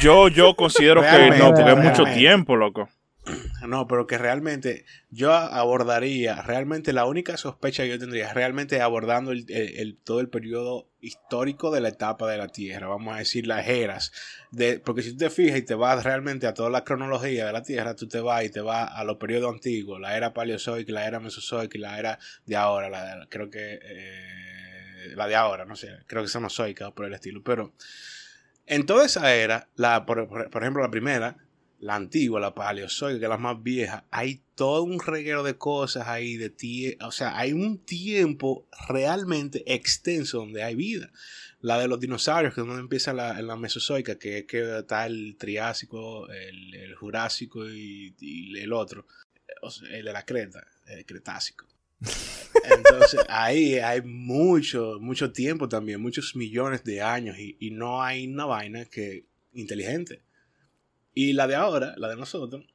Yo, 0.00 0.26
yo 0.28 0.56
considero 0.56 1.00
que 1.02 1.38
no, 1.38 1.52
porque 1.54 1.70
es 1.70 1.78
mucho 1.78 2.04
tiempo, 2.06 2.56
loco. 2.56 2.88
No, 3.66 3.86
pero 3.88 4.06
que 4.06 4.18
realmente 4.18 4.84
yo 5.10 5.32
abordaría, 5.32 6.42
realmente 6.42 6.92
la 6.92 7.06
única 7.06 7.36
sospecha 7.36 7.82
que 7.82 7.90
yo 7.90 7.98
tendría 7.98 8.32
realmente 8.32 8.80
abordando 8.80 9.32
el, 9.32 9.98
todo 10.04 10.20
el 10.20 10.28
periodo 10.28 10.88
histórico 11.00 11.70
de 11.70 11.80
la 11.80 11.88
etapa 11.88 12.28
de 12.30 12.38
la 12.38 12.48
Tierra, 12.48 12.88
vamos 12.88 13.14
a 13.14 13.18
decir 13.18 13.46
las 13.46 13.66
eras, 13.66 14.12
de, 14.50 14.80
porque 14.80 15.02
si 15.02 15.12
tú 15.12 15.18
te 15.18 15.30
fijas 15.30 15.58
y 15.58 15.62
te 15.62 15.74
vas 15.74 16.04
realmente 16.04 16.46
a 16.46 16.54
toda 16.54 16.70
la 16.70 16.84
cronología 16.84 17.46
de 17.46 17.52
la 17.52 17.62
Tierra, 17.62 17.94
tú 17.96 18.08
te 18.08 18.20
vas 18.20 18.44
y 18.44 18.50
te 18.50 18.60
vas 18.60 18.90
a 18.92 19.04
los 19.04 19.16
periodos 19.16 19.52
antiguos, 19.52 20.00
la 20.00 20.16
era 20.16 20.32
paleozoica, 20.32 20.92
la 20.92 21.06
era 21.06 21.20
mesozoica 21.20 21.78
la 21.78 21.98
era 21.98 22.18
de 22.44 22.56
ahora, 22.56 22.88
la, 22.88 23.26
creo 23.28 23.50
que 23.50 23.78
eh, 23.82 25.12
la 25.14 25.26
de 25.26 25.34
ahora, 25.34 25.64
no 25.64 25.76
sé, 25.76 25.88
creo 26.06 26.22
que 26.22 26.28
cenozoica 26.28 26.88
o 26.88 26.94
por 26.94 27.06
el 27.06 27.14
estilo, 27.14 27.42
pero 27.42 27.72
en 28.66 28.84
toda 28.84 29.06
esa 29.06 29.32
era, 29.34 29.68
la, 29.76 30.06
por 30.06 30.18
ejemplo 30.60 30.82
la 30.82 30.90
primera, 30.90 31.36
la 31.78 31.94
antigua, 31.94 32.40
la 32.40 32.54
paleozoica, 32.54 33.18
que 33.18 33.24
es 33.24 33.28
la 33.28 33.38
más 33.38 33.62
vieja, 33.62 34.04
hay 34.10 34.42
todo 34.54 34.82
un 34.82 35.00
reguero 35.00 35.42
de 35.42 35.56
cosas 35.56 36.08
ahí, 36.08 36.36
de 36.36 36.50
tie 36.50 36.96
o 37.02 37.12
sea, 37.12 37.38
hay 37.38 37.52
un 37.52 37.78
tiempo 37.78 38.66
realmente 38.88 39.62
extenso 39.72 40.38
donde 40.38 40.62
hay 40.62 40.74
vida. 40.74 41.10
La 41.60 41.78
de 41.78 41.88
los 41.88 42.00
dinosaurios, 42.00 42.54
que 42.54 42.60
es 42.60 42.66
donde 42.66 42.80
empieza 42.80 43.12
la, 43.12 43.38
en 43.38 43.46
la 43.46 43.56
mesozoica, 43.56 44.18
que 44.18 44.38
es 44.38 44.44
que 44.44 44.78
está 44.78 45.06
el 45.06 45.36
triásico, 45.38 46.28
el, 46.30 46.74
el 46.74 46.94
jurásico 46.94 47.68
y, 47.68 48.14
y 48.20 48.58
el 48.58 48.72
otro, 48.72 49.06
o 49.62 49.70
sea, 49.70 49.88
el 49.96 50.04
de 50.04 50.12
la 50.12 50.24
creta, 50.24 50.66
el 50.86 51.04
cretácico. 51.04 51.66
Entonces 52.64 53.20
ahí 53.28 53.78
hay 53.78 54.02
mucho, 54.02 54.98
mucho 55.00 55.32
tiempo 55.32 55.68
también, 55.68 56.00
muchos 56.00 56.36
millones 56.36 56.84
de 56.84 57.02
años 57.02 57.38
y, 57.38 57.56
y 57.58 57.70
no 57.70 58.02
hay 58.02 58.26
una 58.26 58.44
vaina 58.44 58.84
que 58.84 59.26
inteligente. 59.52 60.22
Y 61.18 61.32
la 61.32 61.46
de 61.46 61.54
ahora, 61.54 61.94
la 61.96 62.08
de 62.10 62.16
nosotros, 62.16 62.66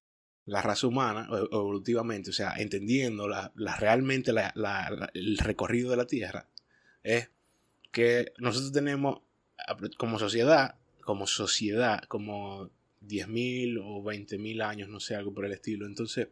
la 0.48 0.64
raza 0.64 0.88
humana, 0.88 1.28
o- 1.30 1.38
evolutivamente, 1.60 2.32
o 2.32 2.34
sea, 2.34 2.56
entendiendo 2.58 3.28
la, 3.28 3.52
la- 3.56 3.76
realmente 3.76 4.34
la- 4.34 4.52
el 5.14 5.38
recorrido 5.38 5.92
de 5.92 5.98
la 5.98 6.08
Tierra, 6.08 6.48
es 7.04 7.30
que 7.92 8.34
nosotros 8.40 8.72
tenemos 8.72 9.22
como 9.98 10.18
sociedad, 10.18 10.74
como 11.02 11.28
sociedad, 11.28 12.02
como 12.08 12.72
10.000 13.00 13.78
o 13.78 14.02
20.000 14.02 14.64
años, 14.64 14.90
no 14.90 15.00
sé, 15.00 15.14
algo 15.16 15.34
por 15.36 15.46
el 15.46 15.52
estilo. 15.52 15.86
Entonces, 15.86 16.30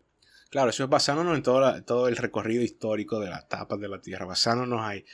claro, 0.49 0.71
eso 0.71 0.83
es 0.85 0.89
basándonos 0.89 1.37
en 1.37 1.43
todo, 1.43 1.83
todo 1.83 2.07
el 2.07 2.17
recorrido 2.17 2.63
histórico 2.63 3.19
de 3.19 3.29
las 3.29 3.47
tapas 3.47 3.79
de 3.79 3.87
la 3.87 4.01
Tierra, 4.01 4.25
basándonos 4.25 4.81
ahí. 4.81 5.05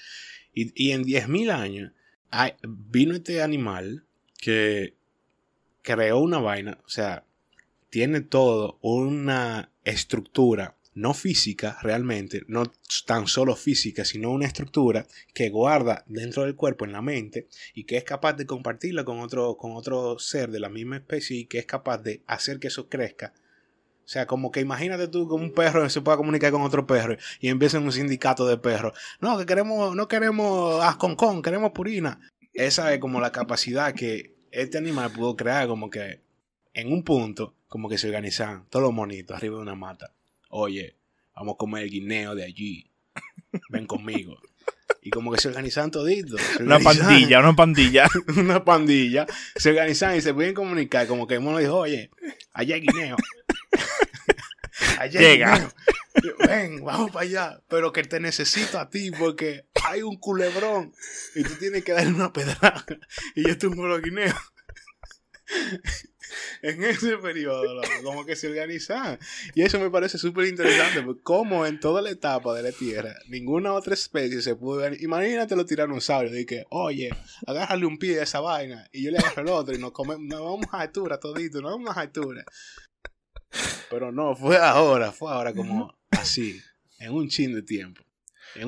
Y, 0.54 0.72
y 0.82 0.92
en 0.92 1.04
10.000 1.04 1.52
años 1.52 1.92
vino 2.66 3.14
este 3.16 3.42
animal 3.42 4.06
que 4.40 4.95
creó 5.86 6.20
una 6.20 6.40
vaina, 6.40 6.80
o 6.86 6.90
sea, 6.90 7.24
tiene 7.90 8.20
todo 8.20 8.80
una 8.82 9.72
estructura 9.86 10.76
no 10.96 11.14
física 11.14 11.78
realmente, 11.82 12.44
no 12.48 12.72
tan 13.06 13.28
solo 13.28 13.56
física, 13.56 14.06
sino 14.06 14.32
una 14.32 14.48
estructura 14.48 15.06
que 15.34 15.50
guarda 15.50 16.04
dentro 16.08 16.44
del 16.44 16.56
cuerpo, 16.56 16.86
en 16.86 16.94
la 16.94 17.02
mente, 17.02 17.48
y 17.74 17.84
que 17.84 17.98
es 17.98 18.04
capaz 18.04 18.34
de 18.34 18.46
compartirla 18.46 19.04
con 19.04 19.20
otro, 19.20 19.58
con 19.58 19.76
otro 19.76 20.18
ser 20.20 20.50
de 20.52 20.60
la 20.60 20.70
misma 20.70 20.98
especie 20.98 21.38
y 21.38 21.46
que 21.46 21.60
es 21.60 21.66
capaz 21.66 22.00
de 22.00 22.22
hacer 22.28 22.60
que 22.60 22.68
eso 22.68 22.90
crezca. 22.90 23.34
O 24.06 24.08
sea, 24.08 24.26
como 24.26 24.52
que 24.52 24.62
imagínate 24.62 25.08
tú 25.08 25.28
como 25.28 25.44
un 25.44 25.52
perro 25.52 25.90
se 25.90 26.02
pueda 26.02 26.18
comunicar 26.18 26.52
con 26.52 26.62
otro 26.62 26.88
perro 26.88 27.18
y 27.40 27.50
empieza 27.50 27.80
un 27.80 27.92
sindicato 27.92 28.48
de 28.48 28.58
perros. 28.58 28.98
No, 29.20 29.38
que 29.38 29.46
queremos, 29.46 29.96
no 29.96 30.08
queremos 30.08 30.82
asconcón, 30.84 31.42
queremos 31.42 31.72
purina. 31.72 32.20
Esa 32.54 32.94
es 32.94 33.00
como 33.00 33.20
la 33.20 33.32
capacidad 33.32 33.94
que 33.94 34.35
este 34.56 34.78
animal 34.78 35.12
pudo 35.12 35.36
crear, 35.36 35.68
como 35.68 35.90
que 35.90 36.22
en 36.74 36.92
un 36.92 37.04
punto, 37.04 37.56
como 37.68 37.90
que 37.90 37.98
se 37.98 38.08
organizan 38.08 38.66
todos 38.70 38.84
los 38.84 38.94
monitos 38.94 39.36
arriba 39.36 39.58
de 39.58 39.62
una 39.62 39.76
mata. 39.76 40.14
Oye, 40.50 40.96
vamos 41.36 41.56
a 41.56 41.58
comer 41.58 41.84
el 41.84 41.90
guineo 41.90 42.36
de 42.36 42.46
allí. 42.46 42.90
Ven 43.70 43.86
conmigo. 43.86 44.38
Y 45.02 45.10
como 45.10 45.32
que 45.32 45.40
se 45.42 45.50
organizan 45.50 45.92
toditos. 45.92 46.42
se 46.42 46.64
Una 46.64 46.80
pandilla, 46.80 47.40
una 47.40 47.56
pandilla. 47.56 48.08
una 48.38 48.64
pandilla, 48.64 49.26
se 49.56 49.70
organizan 49.70 50.16
y 50.16 50.22
se 50.22 50.34
pueden 50.34 50.54
comunicar. 50.54 51.06
Como 51.06 51.28
que 51.28 51.36
el 51.36 51.42
mono 51.42 51.58
dijo, 51.58 51.76
oye, 51.78 52.10
allá 52.54 52.76
hay 52.76 52.82
guineo. 52.82 53.18
allá 55.00 55.20
hay 55.20 55.26
Llega. 55.26 55.54
guineo. 55.54 56.38
Ven, 56.48 56.84
vamos 56.84 57.12
para 57.12 57.26
allá. 57.26 57.62
Pero 57.68 57.92
que 57.92 58.04
te 58.04 58.20
necesito 58.22 58.80
a 58.80 58.90
ti 58.90 59.12
porque 59.12 59.66
hay 59.96 60.04
un 60.04 60.18
culebrón 60.18 60.94
y 61.36 61.44
tú 61.44 61.56
tienes 61.56 61.84
que 61.84 61.94
darle 61.94 62.14
una 62.14 62.34
pedrada. 62.34 62.86
Y 63.36 63.48
yo 63.48 63.58
tumbo 63.58 63.88
los 63.88 64.02
guineos. 64.02 64.36
en 66.62 66.84
ese 66.84 67.18
periodo, 67.18 67.76
loco, 67.76 67.88
como 68.04 68.26
que 68.26 68.36
se 68.36 68.48
organizan. 68.48 69.20
Y 69.54 69.62
eso 69.62 69.80
me 69.80 69.90
parece 69.90 70.18
súper 70.18 70.48
interesante, 70.48 71.02
porque 71.02 71.22
como 71.22 71.66
en 71.66 71.80
toda 71.80 72.02
la 72.02 72.10
etapa 72.10 72.54
de 72.54 72.64
la 72.64 72.72
Tierra, 72.72 73.16
ninguna 73.28 73.74
otra 73.74 73.94
especie 73.94 74.42
se 74.42 74.56
pudo. 74.56 74.92
Imagínate 74.94 75.56
los 75.56 75.66
tiranosaurios, 75.66 76.34
de 76.34 76.46
que, 76.46 76.66
oye, 76.70 77.10
agárrale 77.46 77.86
un 77.86 77.98
pie 77.98 78.20
a 78.20 78.24
esa 78.24 78.40
vaina, 78.40 78.88
y 78.92 79.04
yo 79.04 79.12
le 79.12 79.18
agarro 79.18 79.42
el 79.42 79.50
otro, 79.50 79.76
y 79.76 79.80
nos, 79.80 79.92
comemos, 79.92 80.26
nos 80.26 80.42
vamos 80.42 80.68
a 80.72 80.82
altura 80.82 81.20
todito, 81.20 81.62
nos 81.62 81.72
vamos 81.72 81.96
a 81.96 82.02
altura. 82.02 82.44
Pero 83.90 84.12
no, 84.12 84.36
fue 84.36 84.58
ahora, 84.58 85.12
fue 85.12 85.32
ahora 85.32 85.54
como 85.54 85.98
así, 86.12 86.60
en 87.00 87.14
un 87.14 87.30
chin 87.30 87.54
de 87.54 87.62
tiempo. 87.62 88.05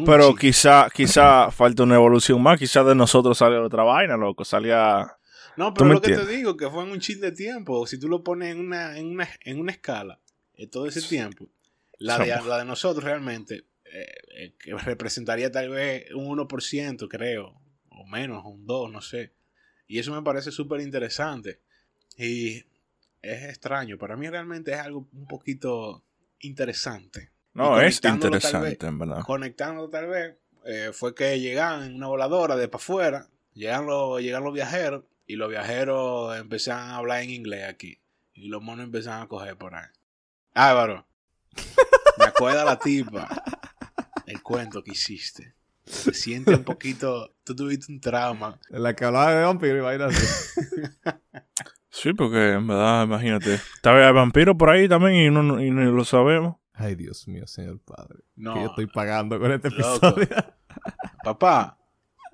Pero 0.06 0.30
chin. 0.30 0.38
quizá, 0.38 0.90
quizá 0.94 1.52
falta 1.52 1.84
una 1.84 1.96
evolución 1.96 2.42
más. 2.42 2.60
Quizá 2.60 2.84
de 2.84 2.96
nosotros 2.96 3.38
sale 3.38 3.58
otra 3.58 3.84
vaina, 3.84 4.18
loco. 4.18 4.44
Salía. 4.44 5.18
No, 5.56 5.74
¿Tú 5.74 5.80
pero 5.80 5.94
lo 5.94 6.02
que 6.02 6.16
te 6.16 6.26
digo, 6.26 6.56
que 6.56 6.70
fue 6.70 6.84
en 6.84 6.92
un 6.92 7.00
chin 7.00 7.20
de 7.20 7.32
tiempo. 7.32 7.88
Si 7.88 8.00
tú 8.00 8.08
lo 8.08 8.24
pones 8.24 8.52
en 8.54 8.60
una, 8.60 8.98
en 8.98 9.08
una, 9.08 9.28
en 9.42 9.60
una 9.60 9.72
escala, 9.72 10.20
en 10.56 10.70
todo 10.70 10.88
ese 10.88 11.02
tiempo, 11.02 11.48
la 11.98 12.20
de, 12.20 12.28
la 12.28 12.60
de 12.60 12.66
nosotros 12.66 13.04
realmente 13.04 13.66
eh, 13.86 14.06
eh, 14.36 14.54
que 14.60 14.76
representaría 14.76 15.52
tal 15.52 15.70
vez 15.70 16.12
un 16.14 16.38
1%, 16.38 17.08
creo, 17.10 17.60
o 17.90 18.06
menos, 18.06 18.44
un 18.46 18.66
2, 18.66 18.92
no 18.92 19.02
sé. 19.02 19.34
Y 19.88 20.00
eso 20.00 20.14
me 20.14 20.22
parece 20.22 20.52
súper 20.52 20.82
interesante. 20.82 21.62
Y 22.18 22.66
es 23.22 23.44
extraño. 23.44 23.98
Para 23.98 24.18
mí 24.18 24.30
realmente 24.30 24.74
es 24.74 24.80
algo 24.80 25.08
un 25.14 25.28
poquito 25.28 26.04
interesante. 26.40 27.32
No, 27.58 27.82
es 27.82 28.00
tal 28.02 28.14
interesante, 28.16 28.70
vez- 28.70 28.84
en 28.84 29.00
verdad. 29.00 29.22
Conectando 29.26 29.90
tal 29.90 30.08
vez, 30.08 30.36
eh, 30.66 30.92
fue 30.94 31.16
que 31.16 31.40
llegaban 31.40 31.84
en 31.84 31.96
una 31.96 32.08
voladora 32.08 32.56
de 32.56 32.68
para 32.68 32.82
afuera, 32.82 33.28
llegan 33.54 33.86
los, 33.88 34.22
llegan 34.22 34.44
los 34.44 34.54
viajeros 34.54 35.04
y 35.26 35.36
los 35.36 35.50
viajeros 35.50 36.38
empezaron 36.38 36.90
a 36.90 36.98
hablar 36.98 37.22
en 37.24 37.32
inglés 37.32 37.68
aquí. 37.68 38.00
Y 38.34 38.48
los 38.50 38.62
monos 38.62 38.86
empezaron 38.86 39.24
a 39.24 39.28
coger 39.28 39.58
por 39.58 39.74
ahí. 39.76 39.88
Álvaro, 40.54 41.08
me 42.20 42.26
acuerda 42.26 42.64
la 42.64 42.78
tipa, 42.78 43.28
el 44.28 44.42
cuento 44.44 44.84
que 44.84 44.92
hiciste. 44.92 45.54
Se 45.86 46.14
siente 46.14 46.54
un 46.54 46.64
poquito, 46.64 47.34
tú 47.44 47.56
tuviste 47.56 47.92
un 47.92 48.00
trauma. 48.02 48.60
En 48.70 48.84
la 48.84 48.94
que 48.96 49.06
hablaba 49.06 49.34
de 49.34 49.44
vampiro 49.44 49.78
y 49.78 49.80
vaina 49.82 50.08
así. 50.08 50.26
Sí, 51.90 52.14
porque 52.14 52.52
en 52.54 52.68
verdad, 52.68 53.06
imagínate. 53.06 53.56
Estaba 53.56 54.06
el 54.08 54.14
vampiro 54.14 54.56
por 54.58 54.70
ahí 54.70 54.88
también 54.88 55.16
y 55.16 55.30
no, 55.32 55.42
no- 55.44 55.64
y 55.64 55.72
no 55.72 55.82
lo 55.92 56.06
sabemos. 56.06 56.58
Ay, 56.78 56.94
Dios 56.96 57.28
mío, 57.28 57.48
señor 57.48 57.80
padre. 57.80 58.20
No, 58.36 58.54
Que 58.54 58.62
yo 58.62 58.68
estoy 58.68 58.86
pagando 58.86 59.40
con 59.40 59.52
este 59.52 59.72
Loco. 59.72 60.08
episodio. 60.08 60.28
Papá, 61.24 61.78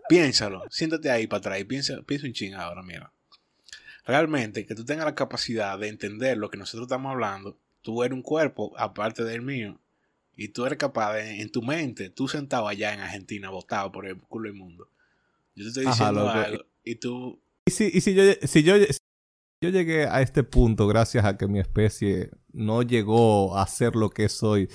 piénsalo. 0.10 0.64
Siéntate 0.70 1.10
ahí 1.10 1.28
para 1.28 1.40
atrás 1.40 1.60
y 1.62 1.64
piensa, 1.64 2.02
piensa 2.06 2.28
un 2.28 2.34
ching 2.34 2.54
ahora, 2.54 2.84
mira. 2.84 3.12
Realmente, 4.06 4.66
que 4.66 4.76
tú 4.76 4.84
tengas 4.84 5.06
la 5.06 5.16
capacidad 5.16 5.80
de 5.80 5.88
entender 5.88 6.38
lo 6.38 6.50
que 6.50 6.58
nosotros 6.58 6.88
estamos 6.88 7.12
hablando, 7.12 7.58
tú 7.82 8.04
eres 8.04 8.14
un 8.14 8.22
cuerpo 8.22 8.74
aparte 8.78 9.24
del 9.24 9.42
mío. 9.42 9.80
Y 10.36 10.50
tú 10.50 10.66
eres 10.66 10.78
capaz 10.78 11.14
de, 11.14 11.42
en 11.42 11.50
tu 11.50 11.62
mente, 11.62 12.10
tú 12.10 12.28
sentado 12.28 12.68
allá 12.68 12.94
en 12.94 13.00
Argentina, 13.00 13.50
botado 13.50 13.92
por 13.92 14.06
el 14.06 14.18
culo 14.18 14.50
del 14.50 14.58
mundo. 14.58 14.90
Yo 15.56 15.64
te 15.64 15.70
estoy 15.70 15.86
diciendo 15.86 16.30
algo 16.30 16.66
y 16.84 16.96
tú... 16.96 17.40
Y 17.66 17.72
si, 17.72 17.86
y 17.94 18.02
si 18.02 18.14
yo, 18.14 18.24
si 18.42 18.64
yo, 18.64 18.76
si 18.78 18.98
yo 19.62 19.70
llegué 19.70 20.06
a 20.08 20.22
este 20.22 20.44
punto 20.44 20.88
gracias 20.88 21.24
a 21.24 21.38
que 21.38 21.48
mi 21.48 21.60
especie 21.60 22.32
no 22.54 22.82
llegó 22.84 23.58
a 23.58 23.68
ser 23.68 23.96
lo 23.96 24.10
que 24.10 24.30
soy 24.30 24.70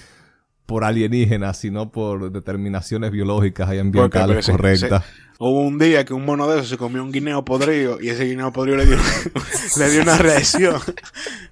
por 0.67 0.85
alienígenas, 0.85 1.57
sino 1.59 1.91
por 1.91 2.31
determinaciones 2.31 3.11
biológicas 3.11 3.73
y 3.73 3.79
ambientales 3.79 4.45
Porque, 4.47 4.53
correctas. 4.53 5.05
Hubo 5.39 5.63
un 5.63 5.79
día 5.79 6.05
que 6.05 6.13
un 6.13 6.25
mono 6.27 6.49
de 6.49 6.57
esos 6.59 6.69
se 6.69 6.77
comió 6.77 7.03
un 7.03 7.13
guineo 7.13 7.45
podrido 7.45 8.01
y 8.01 8.09
ese 8.11 8.25
guineo 8.25 8.53
podrido 8.53 8.77
le 8.77 8.87
dio, 8.87 8.99
le 9.79 9.91
dio 9.91 10.03
una 10.03 10.19
reacción. 10.19 10.81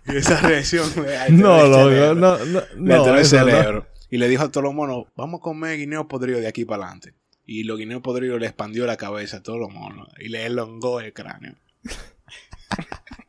Y 0.06 0.16
esa 0.16 0.40
reacción 0.40 0.90
le 0.96 1.30
No, 1.32 1.60
cerebro. 1.60 2.14
no, 2.14 2.36
no, 2.44 2.60
no, 2.76 2.94
alteró 2.94 3.14
el 3.14 3.20
eso 3.22 3.36
no. 3.38 3.44
cerebro. 3.46 3.86
Y 4.10 4.18
le 4.18 4.28
dijo 4.28 4.42
a 4.42 4.50
todos 4.50 4.64
los 4.64 4.74
monos, 4.74 5.06
vamos 5.16 5.38
a 5.40 5.42
comer 5.42 5.78
guineo 5.78 6.08
podrido 6.08 6.38
de 6.40 6.48
aquí 6.48 6.64
para 6.64 6.82
adelante. 6.84 7.14
Y 7.46 7.62
los 7.62 7.78
guineos 7.78 8.02
podridos 8.02 8.40
le 8.40 8.46
expandió 8.48 8.86
la 8.86 8.96
cabeza 8.96 9.38
a 9.38 9.42
todos 9.42 9.58
los 9.60 9.70
monos 9.72 10.08
y 10.18 10.28
le 10.28 10.46
elongó 10.46 11.00
el 11.00 11.12
cráneo. 11.12 11.54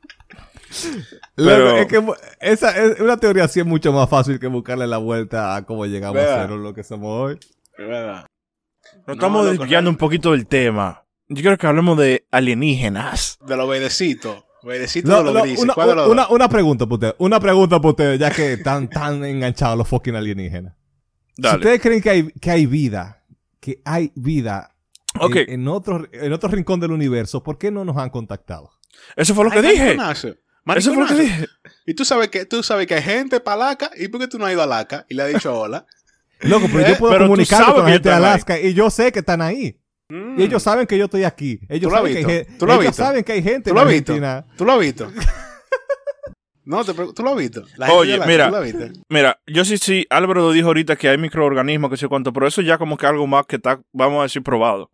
Pero- 1.36 1.78
es 1.78 1.88
que 1.88 2.00
mu- 2.00 2.14
esa 2.40 2.72
es 2.78 3.00
una 3.00 3.18
teoría 3.18 3.46
así 3.46 3.60
es 3.60 3.66
mucho 3.66 3.92
más 3.94 4.10
fácil 4.10 4.40
que 4.40 4.48
buscarle 4.48 4.88
la 4.88 4.98
vuelta 4.98 5.56
a 5.56 5.66
cómo 5.66 5.86
llegamos 5.86 6.16
¿Verdad? 6.16 6.44
a 6.44 6.48
ser 6.48 6.58
lo 6.58 6.74
que 6.74 6.84
somos 6.84 7.10
hoy. 7.22 7.40
Verdad. 7.78 8.26
Nos 9.06 9.16
estamos 9.16 9.46
loco, 9.46 9.58
desviando 9.60 9.90
un 9.90 9.98
poquito 9.98 10.32
del 10.32 10.48
tema. 10.48 11.04
Yo 11.30 11.42
quiero 11.42 11.58
que 11.58 11.68
hablemos 11.68 11.98
de 11.98 12.26
alienígenas. 12.32 13.38
De 13.46 13.56
los 13.58 13.70
verdecitos. 13.70 14.44
Verdecitos 14.64 15.10
No, 15.10 15.18
de 15.20 15.24
los 15.26 15.34
no, 15.34 15.42
grises. 15.44 15.64
una, 15.64 15.74
¿Cuál 15.74 15.90
de 15.90 15.96
los 15.96 16.08
una- 16.10 16.22
dos? 16.24 16.32
una 16.32 16.50
pregunta 16.50 16.86
para 16.86 16.96
ustedes. 16.96 17.16
Una 17.20 17.40
pregunta 17.40 17.78
para 17.80 17.90
ustedes, 17.90 18.20
ya 18.20 18.32
que 18.32 18.54
están 18.54 18.90
tan 18.90 19.24
enganchados 19.24 19.78
los 19.78 19.88
fucking 19.88 20.16
alienígenas. 20.16 20.74
Si 21.36 21.48
ustedes 21.48 21.80
creen 21.82 22.02
que 22.02 22.10
hay, 22.10 22.32
que 22.32 22.50
hay 22.52 22.66
vida, 22.66 23.24
que 23.60 23.82
hay 23.86 24.12
vida 24.16 24.74
en, 25.20 25.38
en 25.54 25.68
otro, 25.68 26.08
en 26.12 26.34
otro 26.34 26.50
rincón 26.50 26.80
del 26.80 26.92
universo, 26.92 27.44
¿por 27.44 27.58
qué 27.60 27.70
no 27.72 27.86
nos 27.86 27.96
han 27.98 28.10
contactado? 28.10 28.72
eso 29.16 29.36
fue 29.36 29.46
lo 29.46 29.52
que 29.52 29.62
dije. 29.62 29.96
Eso 30.76 30.94
fue 30.94 31.04
lo 31.04 31.08
que 31.10 31.22
dije. 31.22 31.48
Y 31.86 31.94
tú 31.94 32.04
sabes 32.06 32.28
que 32.30 32.46
tú 32.46 32.62
sabes 32.64 32.88
que 32.88 32.96
hay 32.96 33.02
gente 33.04 33.40
para 33.40 33.66
Alaska. 33.68 33.92
¿Y 33.98 34.08
por 34.10 34.20
qué 34.22 34.28
tú 34.28 34.38
no 34.38 34.46
has 34.46 34.52
ido 34.52 34.62
a 34.62 34.66
Alaska? 34.66 35.06
Y 35.10 35.14
le 35.16 35.24
has 35.24 35.34
dicho 35.34 35.58
hola. 35.58 35.86
Loco, 36.42 36.68
pero 36.72 36.80
Eh, 36.86 36.90
yo 36.90 36.98
puedo 36.98 37.14
pero 37.14 37.26
tú 37.26 37.30
comunicarme 37.32 37.66
sabes 37.66 37.74
con 37.76 37.84
la 37.84 37.88
que 37.88 37.94
gente 37.94 38.10
de 38.10 38.16
ahí. 38.16 38.22
Alaska 38.24 38.60
y 38.60 38.74
yo 38.74 38.90
sé 38.90 39.12
que 39.12 39.20
están 39.20 39.42
ahí. 39.42 39.80
Mm. 40.10 40.40
Y 40.40 40.44
ellos 40.44 40.64
saben 40.64 40.86
que 40.88 40.98
yo 40.98 41.06
estoy 41.06 41.24
aquí. 41.24 41.60
Ellos, 41.70 41.90
¿Tú 41.90 41.90
lo 41.90 41.96
has 41.96 42.02
saben 42.02 42.14
que, 42.14 42.18
hay, 42.20 42.26
visto? 42.38 42.50
gen- 42.50 42.58
¿Tú 42.60 42.66
lo 42.66 42.72
has 42.74 42.80
ellos 42.80 42.92
visto? 42.92 43.04
saben 43.04 43.24
que 43.24 43.32
hay 43.34 43.44
gente 43.44 43.70
¿Tú 43.70 43.76
lo 43.76 43.82
en 43.82 43.88
has 43.88 43.94
visto? 43.94 44.14
¿Tú 44.58 44.66
lo 44.66 44.72
has 44.74 44.80
visto? 44.80 45.12
No, 46.66 46.84
te 46.84 46.94
¿tú 46.94 47.24
lo 47.24 47.30
has 47.32 47.38
visto? 47.38 47.64
La 47.78 47.94
Oye, 47.94 48.20
mira. 48.26 48.52
Mira, 49.08 49.40
yo 49.48 49.64
sí, 49.64 49.78
sí, 49.78 50.06
Álvaro 50.10 50.42
lo 50.42 50.52
dijo 50.52 50.68
ahorita 50.68 50.98
que 50.98 51.08
hay 51.08 51.18
microorganismos, 51.18 51.90
que 51.90 51.96
sé 51.96 52.10
cuánto, 52.10 52.34
pero 52.34 52.46
eso 52.46 52.62
ya 52.62 52.78
como 52.78 52.98
que 52.98 53.06
algo 53.06 53.26
más 53.26 53.46
que 53.46 53.56
está, 53.56 53.80
vamos 53.94 54.20
a 54.20 54.24
decir, 54.24 54.44
probado. 54.44 54.92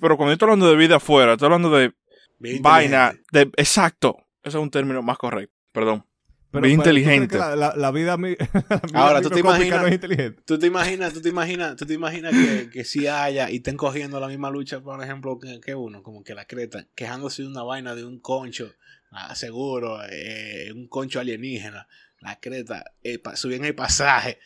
Pero 0.00 0.16
cuando 0.16 0.30
yo 0.30 0.34
estoy 0.34 0.46
hablando 0.46 0.70
de 0.70 0.76
vida 0.76 0.96
afuera, 0.96 1.32
estoy 1.32 1.46
hablando 1.46 1.70
de 1.76 1.92
Bien 2.38 2.62
vaina, 2.62 3.14
de 3.32 3.50
exacto. 3.56 4.16
Ese 4.46 4.56
es 4.58 4.62
un 4.62 4.70
término 4.70 5.02
más 5.02 5.18
correcto. 5.18 5.54
Perdón. 5.72 6.06
Pero, 6.52 6.62
pero, 6.62 6.76
¿tú 6.76 6.82
crees 6.82 6.98
inteligente. 6.98 7.36
La, 7.38 7.56
la- 7.56 7.74
la 7.76 7.90
vida, 7.90 8.16
mi- 8.16 8.36
la 8.70 8.80
vida 8.86 8.90
Ahora, 8.94 9.20
¿tú 9.20 9.28
te 9.30 9.40
imaginas? 9.40 9.80
no 9.82 9.88
es 9.88 9.94
inteligente. 9.94 10.42
¿Tú 10.46 10.58
te 10.58 10.66
imaginas, 10.68 11.12
tú 11.12 11.20
te 11.20 11.28
imaginas, 11.28 11.76
tú 11.76 11.84
te 11.84 11.94
imaginas 11.94 12.32
que, 12.32 12.70
que 12.70 12.84
si 12.84 13.06
haya 13.08 13.50
y 13.50 13.56
estén 13.56 13.76
cogiendo 13.76 14.20
la 14.20 14.28
misma 14.28 14.48
lucha, 14.50 14.80
por 14.80 15.02
ejemplo, 15.02 15.38
que, 15.40 15.60
que 15.60 15.74
uno, 15.74 16.02
como 16.04 16.22
que 16.22 16.34
la 16.34 16.44
creta, 16.46 16.86
quejándose 16.94 17.42
de 17.42 17.48
una 17.48 17.62
vaina 17.64 17.94
de 17.96 18.04
un 18.04 18.20
concho, 18.20 18.72
ah, 19.10 19.34
seguro, 19.34 19.98
eh, 20.08 20.70
un 20.72 20.86
concho 20.86 21.18
alienígena, 21.20 21.88
la 22.20 22.38
creta, 22.38 22.84
eh, 23.02 23.18
pa- 23.18 23.34
subían 23.36 23.64
el 23.64 23.74
pasaje, 23.74 24.38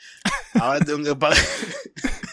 ahora 0.54 0.80
tengo 0.80 1.04
que 1.04 1.14
pagar, 1.14 1.36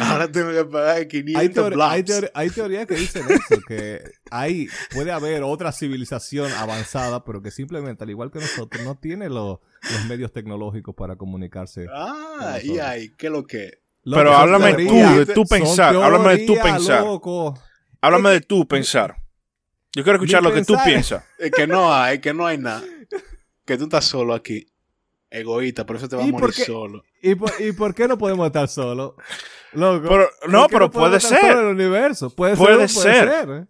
ahora 0.00 0.30
tengo 0.30 0.50
que 0.52 0.64
pagar 0.64 1.06
500 1.08 1.72
Hay, 1.80 2.04
hay, 2.10 2.28
hay 2.34 2.50
teorías 2.50 2.86
que 2.86 2.94
dicen 2.94 3.24
eso, 3.28 3.60
que 3.66 4.02
hay, 4.30 4.68
puede 4.92 5.12
haber 5.12 5.42
otra 5.42 5.72
civilización 5.72 6.50
avanzada, 6.52 7.24
pero 7.24 7.42
que 7.42 7.50
simplemente, 7.50 8.04
al 8.04 8.10
igual 8.10 8.30
que 8.30 8.38
nosotros, 8.40 8.82
no 8.84 8.96
tiene 8.96 9.28
lo- 9.28 9.60
los 9.82 10.04
medios 10.06 10.32
tecnológicos 10.32 10.94
para 10.94 11.16
comunicarse. 11.16 11.86
Ah, 11.92 12.58
y 12.62 12.78
ahí, 12.78 13.10
¿qué 13.16 13.30
lo 13.30 13.44
que? 13.46 13.78
Pero 14.04 14.32
háblame 14.36 14.74
tú, 14.74 14.94
de 14.94 15.26
tu 15.26 15.44
son 15.46 15.58
pensar. 15.58 15.96
Háblame 15.96 16.36
de 16.36 16.46
tu 16.46 16.54
teorías, 16.54 16.76
pensar. 16.76 17.02
loco. 17.02 17.54
Háblame 18.00 18.30
de 18.30 18.40
tu 18.40 18.66
pensar. 18.68 19.16
Yo 19.92 20.02
quiero 20.04 20.16
escuchar 20.16 20.42
Mi 20.42 20.48
lo 20.48 20.54
que 20.54 20.62
tú 20.64 20.76
piensas. 20.84 21.24
Es 21.38 21.50
que 21.50 21.66
no 21.66 21.92
hay, 21.92 22.20
que 22.20 22.32
no 22.34 22.46
hay 22.46 22.58
nada. 22.58 22.82
Que 23.64 23.76
tú 23.76 23.84
estás 23.84 24.04
solo 24.04 24.34
aquí. 24.34 24.66
Egoísta, 25.36 25.84
por 25.86 25.96
eso 25.96 26.08
te 26.08 26.16
vas 26.16 26.24
a 26.24 26.28
¿Y 26.28 26.32
morir 26.32 26.46
por 26.46 26.54
qué? 26.54 26.64
solo. 26.64 27.04
¿Y 27.22 27.34
por, 27.34 27.52
¿Y 27.60 27.72
por 27.72 27.94
qué 27.94 28.08
no 28.08 28.16
podemos 28.18 28.46
estar 28.46 28.68
solos? 28.68 29.14
Loco, 29.72 30.08
Pero, 30.08 30.30
¿por 30.40 30.50
no, 30.50 30.66
pero 30.68 30.90
puede 30.90 31.20
ser. 31.20 31.44
en 31.44 31.58
el 31.58 31.64
universo? 31.66 32.30
Puede, 32.30 32.56
Puede 32.56 32.88
ser. 32.88 33.02
Puede 33.28 33.36
ser. 33.44 33.48
¿eh? 33.50 33.66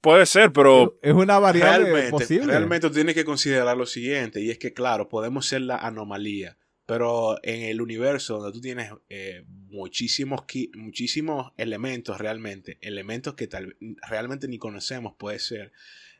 Puede 0.00 0.26
ser, 0.26 0.52
pero 0.52 0.98
Es 1.00 1.14
una 1.14 1.38
variable 1.38 1.84
realmente, 1.84 2.10
posible. 2.10 2.46
realmente 2.46 2.88
tú 2.88 2.94
tienes 2.94 3.14
que 3.14 3.24
considerar 3.24 3.74
lo 3.76 3.86
siguiente, 3.86 4.40
y 4.42 4.50
es 4.50 4.58
que, 4.58 4.74
claro, 4.74 5.08
podemos 5.08 5.46
ser 5.46 5.62
la 5.62 5.76
anomalía, 5.78 6.58
pero 6.84 7.38
en 7.42 7.62
el 7.62 7.80
universo 7.80 8.36
donde 8.38 8.52
tú 8.52 8.60
tienes 8.60 8.90
eh, 9.08 9.44
muchísimos, 9.48 10.42
muchísimos 10.74 11.52
elementos 11.56 12.18
realmente, 12.18 12.76
elementos 12.82 13.32
que 13.34 13.46
tal, 13.46 13.76
realmente 14.06 14.46
ni 14.46 14.58
conocemos, 14.58 15.14
puede 15.18 15.38
ser, 15.38 15.72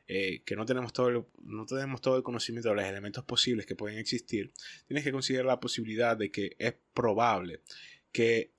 eh, 0.06 0.42
que 0.44 0.56
no 0.56 0.66
tenemos, 0.66 0.92
todo 0.92 1.08
el, 1.08 1.24
no 1.42 1.66
tenemos 1.66 2.00
todo 2.00 2.16
el 2.16 2.22
conocimiento 2.22 2.68
de 2.70 2.74
los 2.76 2.84
elementos 2.84 3.24
posibles 3.24 3.66
que 3.66 3.74
pueden 3.74 3.98
existir, 3.98 4.52
tienes 4.86 5.04
que 5.04 5.12
considerar 5.12 5.46
la 5.46 5.60
posibilidad 5.60 6.16
de 6.16 6.30
que 6.30 6.56
es 6.58 6.74
probable 6.92 7.60
que 8.12 8.52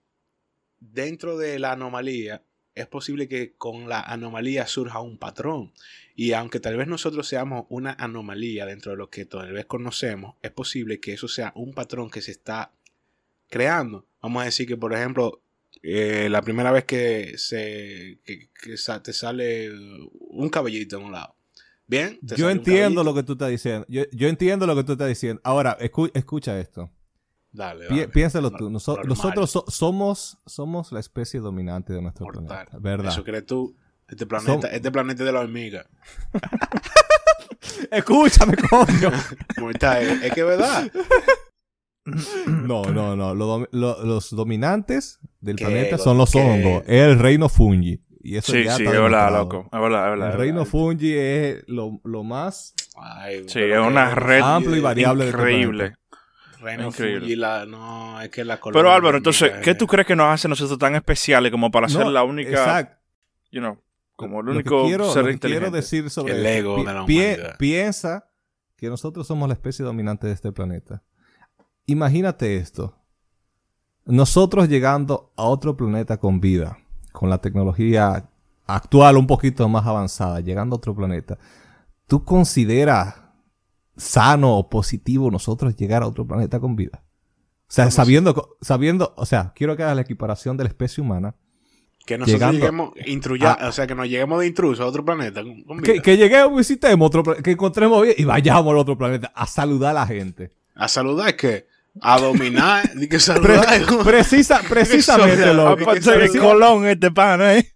dentro 0.80 1.38
de 1.38 1.60
la 1.60 1.72
anomalía 1.74 2.44
es 2.76 2.88
posible 2.88 3.30
que 3.30 3.54
con 3.54 3.88
la 3.88 4.02
anomalía 4.02 4.68
surja 4.68 5.00
un 5.00 5.18
patrón. 5.18 5.72
Y 6.14 6.34
aunque 6.34 6.60
tal 6.60 6.76
vez 6.76 6.88
nosotros 6.88 7.28
seamos 7.28 7.66
una 7.70 7.94
anomalía 7.94 8.66
dentro 8.66 8.92
de 8.92 8.98
lo 8.98 9.10
que 9.10 9.26
tal 9.26 9.54
vez 9.54 9.66
conocemos, 9.66 10.36
es 10.42 10.52
posible 10.52 11.00
que 11.00 11.14
eso 11.14 11.30
sea 11.30 11.54
un 11.56 11.74
patrón 11.74 12.10
que 12.10 12.22
se 12.22 12.32
está 12.32 12.74
creando. 13.50 14.06
Vamos 14.22 14.42
a 14.42 14.46
decir 14.46 14.68
que, 14.68 14.76
por 14.76 14.94
ejemplo, 14.94 15.42
eh, 15.84 16.28
la 16.30 16.42
primera 16.42 16.72
vez 16.72 16.84
que, 16.84 17.38
se, 17.38 18.20
te 19.04 19.14
sale 19.14 19.72
un 19.72 20.50
cabellito 20.50 20.98
en 20.98 21.06
un 21.06 21.12
lado. 21.14 21.35
Bien, 21.88 22.18
Yo 22.22 22.50
entiendo 22.50 23.04
lo 23.04 23.14
que 23.14 23.22
tú 23.24 23.34
estás 23.34 23.50
diciendo. 23.50 23.86
Yo, 23.90 24.04
yo 24.12 24.28
entiendo 24.28 24.66
lo 24.66 24.76
que 24.76 24.84
tú 24.84 24.94
estás 24.94 25.08
diciendo. 25.08 25.40
Ahora, 25.44 25.78
escu- 25.80 26.12
escucha 26.16 26.60
esto. 26.60 26.90
Dale, 27.52 27.88
Pi- 27.88 27.96
dale. 27.96 28.08
piénsalo 28.10 28.52
tú. 28.52 28.70
Noso- 28.70 28.96
normal. 28.98 29.08
nosotros 29.10 29.52
so- 29.52 29.66
somos, 29.68 30.38
somos 30.46 30.92
la 30.92 31.00
especie 31.00 31.40
dominante 31.40 31.94
de 31.94 32.02
nuestro 32.02 32.26
Mortal. 32.26 32.46
planeta. 32.48 32.78
¿Verdad? 32.80 33.12
Eso 33.12 33.24
crees 33.24 33.46
tú. 33.46 33.76
Este 34.08 34.26
planeta, 34.26 34.68
Som- 34.68 34.72
este 34.74 34.92
planeta 34.92 35.24
es 35.24 35.26
de 35.28 35.32
la 35.32 35.40
hormiga. 35.40 35.86
Escúchame, 37.92 38.56
coño. 38.58 39.12
Mortal, 39.60 40.04
es, 40.24 40.34
que 40.34 40.42
es 40.42 40.46
verdad. 40.48 40.92
No, 42.46 42.84
no, 42.84 43.16
no. 43.16 43.34
Lo 43.34 43.48
dom- 43.62 43.68
lo- 43.72 44.06
los 44.06 44.30
dominantes 44.30 45.18
del 45.42 45.56
¿Qué? 45.56 45.66
planeta 45.66 45.98
son 45.98 46.20
los 46.20 46.32
qué? 46.34 46.40
hongos. 46.40 46.84
Es 46.86 47.02
el 47.02 47.18
reino 47.18 47.50
fungi. 47.50 48.00
Y 48.28 48.38
eso 48.38 48.52
sí, 48.54 48.64
ya 48.64 48.76
sí, 48.76 48.84
está 48.84 48.96
es 48.96 49.02
verdad, 49.02 49.26
demostrado. 49.28 49.44
loco. 49.44 49.70
Es 49.72 49.80
verdad, 49.82 50.04
es 50.06 50.10
verdad. 50.12 50.28
El 50.28 50.34
es 50.34 50.40
reino 50.40 50.58
verdad. 50.60 50.72
fungi 50.72 51.14
es 51.18 51.64
lo, 51.68 52.00
lo 52.04 52.24
más 52.24 52.74
Ay, 52.98 53.44
Sí, 53.48 53.60
es 53.60 53.78
una 53.78 54.16
red 54.16 54.42
amplio 54.42 54.76
y 54.78 54.80
variable 54.80 55.26
de 55.26 55.30
increíble. 55.32 55.96
Reino 56.60 56.88
Increíble. 56.88 57.20
Fuji, 57.20 57.36
la- 57.36 57.66
no, 57.68 58.20
es 58.22 58.30
que 58.30 58.44
la 58.44 58.60
Pero 58.60 58.92
Álvaro, 58.92 59.18
entonces, 59.18 59.52
¿qué 59.62 59.76
tú 59.76 59.86
crees 59.86 60.08
que 60.08 60.16
nos 60.16 60.28
hace 60.34 60.48
nosotros 60.48 60.80
tan 60.80 60.96
especiales 60.96 61.52
como 61.52 61.70
para 61.70 61.88
ser 61.88 62.08
la 62.08 62.24
única, 62.24 62.50
Exacto. 62.50 62.98
you 63.52 63.60
know, 63.60 63.78
como 64.16 64.40
el 64.40 64.46
Lo 64.48 64.52
que 64.54 64.58
único 64.60 64.86
quiero, 64.86 65.12
ser 65.14 65.24
lo 65.24 65.28
que 65.28 65.34
inteligente. 65.34 65.66
quiero 65.70 65.76
decir 65.76 66.10
sobre 66.10 66.34
El 66.40 66.46
ego 66.48 66.78
de 66.84 66.84
la 66.94 67.06
pi- 67.06 67.20
humanidad. 67.20 67.58
piensa 67.60 68.30
que 68.78 68.88
nosotros 68.90 69.28
somos 69.28 69.48
la 69.48 69.54
especie 69.54 69.86
dominante 69.86 70.26
de 70.26 70.34
este 70.34 70.52
planeta. 70.52 71.04
Imagínate 71.86 72.58
esto. 72.58 72.98
Nosotros 74.06 74.68
llegando 74.70 75.34
a 75.36 75.44
otro 75.44 75.76
planeta 75.78 76.18
con 76.18 76.40
vida, 76.40 76.80
con 77.16 77.30
la 77.30 77.40
tecnología 77.40 78.30
actual 78.68 79.18
un 79.18 79.28
poquito 79.28 79.68
más 79.70 79.86
avanzada, 79.88 80.40
llegando 80.42 80.76
a 80.76 80.78
otro 80.78 80.96
planeta. 80.96 81.38
¿Tú 82.08 82.24
consideras 82.24 83.16
sano 83.98 84.58
o 84.58 84.70
positivo 84.70 85.32
nosotros 85.32 85.76
llegar 85.76 86.04
a 86.04 86.08
otro 86.08 86.26
planeta 86.28 86.60
con 86.60 86.76
vida? 86.76 87.04
O 87.68 87.72
sea, 87.76 87.86
Vamos. 87.86 87.96
sabiendo, 87.96 88.58
sabiendo, 88.62 89.14
o 89.18 89.26
sea, 89.26 89.54
quiero 89.56 89.76
que 89.76 89.84
hagas 89.84 89.96
la 89.96 90.02
equiparación 90.04 90.56
de 90.58 90.66
la 90.66 90.70
especie 90.70 91.02
humana 91.04 91.36
Que 92.08 92.20
nosotros 92.20 92.40
Llegando- 92.40 92.60
lleguemos, 92.60 92.90
intruya- 93.08 93.58
o 93.68 93.72
sea, 93.72 93.88
que 93.88 93.96
nos 93.96 94.06
lleguemos 94.08 94.40
de 94.40 94.46
intruso 94.46 94.84
a 94.84 94.86
otro 94.86 95.04
planeta. 95.04 95.42
con- 95.42 95.64
con 95.64 95.80
Que, 95.82 95.94
vida. 95.94 96.02
que 96.04 96.18
lleguemos, 96.18 96.56
visitemos 96.56 97.08
otro 97.08 97.24
pla- 97.24 97.38
que 97.42 97.50
encontremos 97.52 98.04
bien 98.04 98.14
y 98.20 98.24
vayamos 98.26 98.72
al 98.72 98.78
otro 98.78 98.96
planeta 98.96 99.32
a 99.34 99.48
saludar 99.48 99.90
a 99.98 100.02
la 100.02 100.06
gente. 100.06 100.52
A 100.76 100.88
saludar 100.88 101.36
que 101.36 101.66
a 102.02 102.20
dominar, 102.20 102.94
di 102.96 103.08
que 103.08 103.20
saludar. 103.20 103.66
Precisa, 104.04 104.62
precisamente, 104.70 105.54
loco. 105.54 105.86
Colón, 106.40 106.86
este 106.88 107.12
pana, 107.12 107.56
¿eh? 107.56 107.72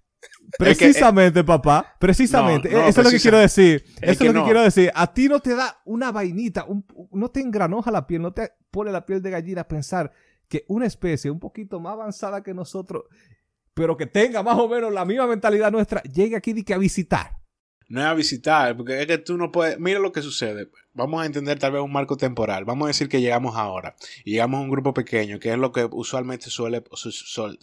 precisamente, 0.58 1.44
papá. 1.44 1.96
Precisamente. 2.00 2.70
No, 2.70 2.80
no, 2.80 2.88
Eso 2.88 3.02
es 3.02 3.06
lo 3.06 3.12
que 3.12 3.20
quiero 3.20 3.38
decir. 3.38 3.84
Es 4.02 4.12
Eso 4.12 4.20
que 4.20 4.28
es 4.28 4.34
lo 4.34 4.34
que 4.34 4.40
no. 4.40 4.46
quiero 4.46 4.62
decir. 4.64 4.92
A 4.96 5.14
ti 5.14 5.28
no 5.30 5.40
te 5.40 5.56
da 5.56 5.80
una 5.86 6.12
vainita, 6.12 6.66
un- 6.66 6.86
no 7.12 7.30
te 7.30 7.40
engranoja 7.42 7.92
la 7.92 8.06
piel, 8.08 8.22
no 8.22 8.34
te 8.34 8.52
pone 8.72 8.92
la 8.92 9.06
piel 9.06 9.22
de 9.22 9.30
gallina 9.32 9.62
a 9.62 9.68
pensar 9.68 10.12
que 10.48 10.66
una 10.68 10.86
especie 10.86 11.30
un 11.32 11.40
poquito 11.40 11.80
más 11.80 11.94
avanzada 11.94 12.42
que 12.44 12.54
nosotros, 12.54 13.04
pero 13.74 13.96
que 13.96 14.08
tenga 14.08 14.42
más 14.44 14.58
o 14.58 14.68
menos 14.68 14.92
la 14.92 15.06
misma 15.06 15.28
mentalidad 15.28 15.72
nuestra, 15.72 16.02
llegue 16.04 16.36
aquí 16.36 16.54
de 16.54 16.64
que 16.64 16.74
a 16.74 16.78
visitar. 16.78 17.39
No 17.90 18.00
es 18.02 18.06
a 18.06 18.14
visitar, 18.14 18.78
porque 18.78 19.02
es 19.02 19.08
que 19.08 19.18
tú 19.18 19.36
no 19.38 19.52
puedes. 19.52 19.80
Mira 19.80 20.00
lo 20.00 20.12
que 20.12 20.22
sucede. 20.22 20.70
Vamos 20.94 21.22
a 21.22 21.26
entender 21.26 21.58
tal 21.60 21.72
vez 21.72 21.82
un 21.82 21.92
marco 21.92 22.18
temporal. 22.18 22.64
Vamos 22.66 22.86
a 22.86 22.90
decir 22.90 23.10
que 23.10 23.20
llegamos 23.20 23.56
ahora 23.56 23.96
y 24.24 24.32
llegamos 24.32 24.60
a 24.60 24.62
un 24.64 24.70
grupo 24.70 24.94
pequeño, 24.94 25.40
que 25.40 25.52
es 25.52 25.58
lo 25.58 25.72
que 25.72 25.88
usualmente 25.92 26.50
suele 26.50 26.84
su- 26.94 27.12
su- 27.12 27.58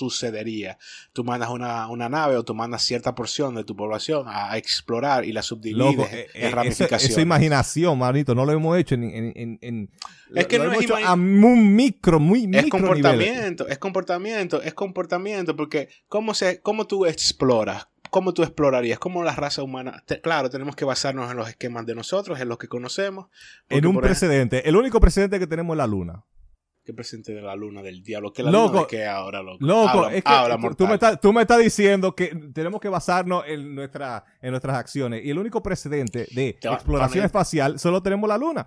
sucedería. 0.00 0.78
Tú 1.12 1.24
mandas 1.24 1.50
una, 1.50 1.88
una 1.88 2.08
nave 2.08 2.36
o 2.36 2.44
tú 2.44 2.54
mandas 2.54 2.82
cierta 2.82 3.14
porción 3.14 3.54
de 3.54 3.64
tu 3.64 3.76
población 3.76 4.26
a, 4.28 4.52
a 4.52 4.56
explorar 4.56 5.24
y 5.24 5.32
la 5.32 5.42
subdivides 5.42 5.96
Loco, 5.96 6.08
en 6.10 6.18
eh, 6.18 6.26
eh, 6.34 6.46
eso, 6.46 6.56
ramificaciones. 6.56 7.04
eso 7.10 7.20
es 7.20 7.22
imaginación, 7.24 7.98
manito. 7.98 8.34
No 8.34 8.44
lo 8.46 8.52
hemos 8.52 8.78
hecho 8.78 8.94
en. 8.94 9.04
en- 9.04 9.32
en- 9.36 9.58
en- 9.60 9.90
Es 10.34 10.46
que 10.46 10.58
lo 10.58 10.64
no 10.64 10.70
hemos 10.72 10.84
es 10.84 10.90
hecho 10.90 10.96
a 11.06 11.12
un 11.14 11.74
micro, 11.76 12.20
muy 12.20 12.40
es 12.42 12.46
micro 12.48 12.62
nivel. 12.62 12.80
comportamiento, 12.80 13.68
es 13.68 13.78
comportamiento, 13.78 14.62
es 14.62 14.74
comportamiento, 14.74 15.56
porque 15.56 15.88
¿cómo, 16.08 16.34
se, 16.34 16.60
cómo 16.62 16.86
tú 16.86 17.04
exploras? 17.06 17.88
¿Cómo 18.10 18.34
tú 18.34 18.42
explorarías? 18.42 18.98
¿Cómo 18.98 19.22
la 19.24 19.34
raza 19.34 19.62
humana? 19.62 20.02
Te- 20.06 20.20
claro, 20.20 20.50
tenemos 20.50 20.76
que 20.76 20.84
basarnos 20.84 21.30
en 21.30 21.36
los 21.36 21.48
esquemas 21.48 21.86
de 21.86 21.94
nosotros, 21.94 22.40
en 22.40 22.48
los 22.48 22.58
que 22.58 22.68
conocemos. 22.68 23.26
En 23.68 23.78
un 23.78 23.92
ejemplo, 23.92 24.00
precedente. 24.02 24.68
El 24.68 24.76
único 24.76 25.00
precedente 25.00 25.38
que 25.38 25.46
tenemos 25.46 25.74
es 25.74 25.78
la 25.78 25.86
luna. 25.86 26.24
¿Qué 26.84 26.94
presente 26.94 27.32
de 27.34 27.42
la 27.42 27.54
luna 27.54 27.82
del 27.82 28.02
diablo? 28.02 28.32
¿Qué 28.32 28.42
la 28.42 28.50
Loco, 28.50 28.68
luna 28.68 28.80
de 28.80 28.86
qué 28.88 29.06
ahora, 29.06 29.42
loco? 29.42 29.58
Loco, 29.60 29.88
Habla- 29.88 30.14
es 30.14 30.24
que 30.24 30.32
habla, 30.32 30.58
tú, 30.76 30.86
me 30.86 30.94
estás, 30.94 31.20
tú 31.20 31.32
me 31.32 31.42
estás 31.42 31.58
diciendo 31.58 32.14
que 32.16 32.28
tenemos 32.54 32.80
que 32.80 32.88
basarnos 32.88 33.44
en, 33.46 33.74
nuestra, 33.74 34.24
en 34.40 34.50
nuestras 34.50 34.76
acciones. 34.76 35.24
Y 35.24 35.30
el 35.30 35.38
único 35.38 35.62
precedente 35.62 36.26
de 36.34 36.58
exploración 36.60 37.24
espacial 37.24 37.78
solo 37.78 38.02
tenemos 38.02 38.28
la 38.28 38.38
luna. 38.38 38.66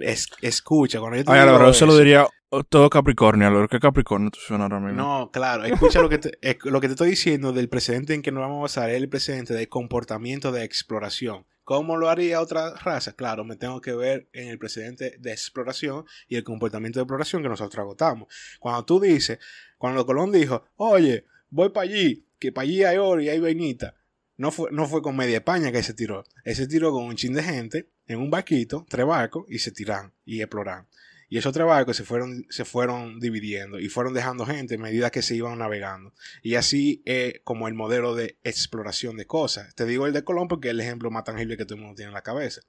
Es- 0.00 0.28
escucha, 0.42 1.00
cuando 1.00 1.16
yo 1.18 1.24
te 1.24 1.32
Ay, 1.32 1.40
digo 1.40 1.46
la 1.46 1.52
verdad, 1.52 1.66
yo 1.68 1.74
se 1.74 1.86
lo 1.86 1.96
diría 1.96 2.26
todo 2.68 2.88
Capricornio. 2.90 3.50
Lo 3.50 3.68
que 3.68 3.80
Capricornio 3.80 4.30
tú 4.30 4.38
suena 4.40 4.64
ahora 4.64 4.80
mismo. 4.80 4.96
No, 4.96 5.30
claro, 5.32 5.64
escucha 5.64 6.00
lo 6.00 6.08
que, 6.08 6.18
te, 6.18 6.38
lo 6.64 6.80
que 6.80 6.88
te 6.88 6.92
estoy 6.92 7.10
diciendo 7.10 7.52
del 7.52 7.68
precedente 7.68 8.14
en 8.14 8.22
que 8.22 8.32
nos 8.32 8.40
vamos 8.42 8.58
a 8.58 8.62
basar, 8.62 8.90
es 8.90 8.96
el 8.96 9.08
precedente 9.08 9.54
de 9.54 9.68
comportamiento 9.68 10.52
de 10.52 10.64
exploración. 10.64 11.46
¿Cómo 11.64 11.96
lo 11.96 12.08
haría 12.08 12.40
otra 12.40 12.74
raza? 12.76 13.14
Claro, 13.14 13.44
me 13.44 13.56
tengo 13.56 13.80
que 13.80 13.92
ver 13.92 14.28
en 14.32 14.48
el 14.48 14.58
precedente 14.58 15.16
de 15.18 15.32
exploración 15.32 16.04
y 16.28 16.36
el 16.36 16.44
comportamiento 16.44 17.00
de 17.00 17.02
exploración 17.02 17.42
que 17.42 17.48
nosotros 17.48 17.80
agotamos. 17.80 18.32
Cuando 18.60 18.84
tú 18.84 19.00
dices, 19.00 19.40
cuando 19.76 20.06
Colón 20.06 20.30
dijo, 20.30 20.64
oye, 20.76 21.24
voy 21.50 21.70
para 21.70 21.84
allí, 21.84 22.24
que 22.38 22.52
para 22.52 22.62
allí 22.62 22.84
hay 22.84 22.98
oro 22.98 23.20
y 23.20 23.28
hay 23.30 23.40
vainita, 23.40 23.94
no 24.36 24.52
fue, 24.52 24.70
no 24.70 24.86
fue 24.86 25.02
con 25.02 25.16
media 25.16 25.38
España 25.38 25.72
que 25.72 25.82
se 25.82 25.92
tiró. 25.92 26.22
Él 26.44 26.54
se 26.54 26.68
tiró 26.68 26.92
con 26.92 27.04
un 27.04 27.16
chin 27.16 27.32
de 27.32 27.42
gente 27.42 27.88
en 28.06 28.20
un 28.20 28.30
barquito, 28.30 28.86
tres 28.88 29.06
barcos, 29.06 29.44
y 29.48 29.58
se 29.58 29.72
tiran 29.72 30.12
y 30.24 30.40
exploran. 30.40 30.86
Y 31.28 31.38
esos 31.38 31.52
tres 31.52 31.66
barcos 31.66 31.96
se 31.96 32.04
fueron, 32.04 32.46
se 32.50 32.64
fueron 32.64 33.18
dividiendo 33.18 33.80
y 33.80 33.88
fueron 33.88 34.14
dejando 34.14 34.46
gente 34.46 34.76
a 34.76 34.78
medida 34.78 35.10
que 35.10 35.22
se 35.22 35.34
iban 35.34 35.58
navegando. 35.58 36.12
Y 36.40 36.54
así 36.54 37.02
es 37.04 37.40
como 37.42 37.66
el 37.66 37.74
modelo 37.74 38.14
de 38.14 38.38
exploración 38.44 39.16
de 39.16 39.26
cosas. 39.26 39.74
Te 39.74 39.86
digo 39.86 40.06
el 40.06 40.12
de 40.12 40.22
Colón 40.22 40.46
porque 40.46 40.68
es 40.68 40.74
el 40.74 40.80
ejemplo 40.80 41.10
más 41.10 41.24
tangible 41.24 41.56
que 41.56 41.64
todo 41.64 41.74
el 41.74 41.80
mundo 41.80 41.96
tiene 41.96 42.10
en 42.10 42.14
la 42.14 42.22
cabeza. 42.22 42.60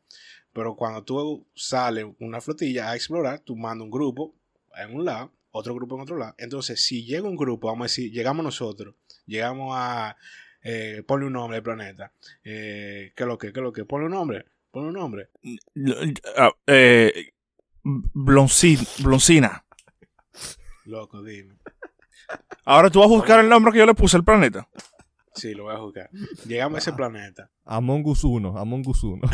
Pero 0.54 0.76
cuando 0.76 1.04
tú 1.04 1.47
sales 1.54 2.06
una 2.19 2.41
flotilla 2.41 2.89
a 2.89 2.95
explorar, 2.95 3.41
tú 3.41 3.56
mandas 3.56 3.86
un 3.86 3.91
grupo 3.91 4.34
en 4.76 4.95
un 4.95 5.06
lado, 5.06 5.32
otro 5.52 5.76
grupo 5.76 5.95
en 5.95 6.02
otro 6.02 6.17
lado. 6.17 6.34
Entonces, 6.39 6.84
si 6.84 7.06
llega 7.06 7.28
un 7.28 7.36
grupo, 7.36 7.67
vamos 7.67 7.86
a 7.86 7.89
decir, 7.89 8.12
llegamos 8.12 8.43
nosotros, 8.43 8.95
llegamos 9.26 9.73
a... 9.78 10.17
Eh, 10.63 11.04
ponle 11.06 11.28
un 11.28 11.34
nombre 11.34 11.58
al 11.58 11.63
planeta. 11.63 12.12
Eh, 12.43 13.13
¿Qué 13.15 13.23
es 13.23 13.28
lo 13.28 13.38
que? 13.38 13.54
¿Qué 13.54 13.60
es 13.60 13.63
lo 13.63 13.71
que? 13.71 13.86
Ponle 13.86 14.08
un 14.08 14.13
nombre. 14.13 14.45
Ponle 14.72 14.90
un 14.90 14.94
nombre. 14.96 15.30
Ah, 16.38 16.52
eh, 16.68 17.32
Blonci- 17.84 19.04
Bloncina. 19.04 19.64
Loco, 20.86 21.24
dime. 21.24 21.56
Ahora 22.66 22.90
tú 22.90 23.00
vas 23.00 23.08
a 23.08 23.12
buscar 23.14 23.40
el 23.40 23.50
nombre 23.50 23.72
que 23.72 23.80
yo 23.80 23.86
le 23.86 23.94
puse 23.94 24.18
al 24.18 24.24
planeta. 24.24 24.68
Sí, 25.34 25.54
lo 25.54 25.64
voy 25.64 25.76
a 25.76 25.78
jugar. 25.80 26.10
Llegamos 26.46 26.76
a 26.78 26.80
ese 26.80 26.94
planeta. 26.94 27.50
Among 27.66 28.06
Us 28.08 28.24
1, 28.24 28.58
Among 28.58 28.88
Us 28.88 29.04
1. 29.04 29.22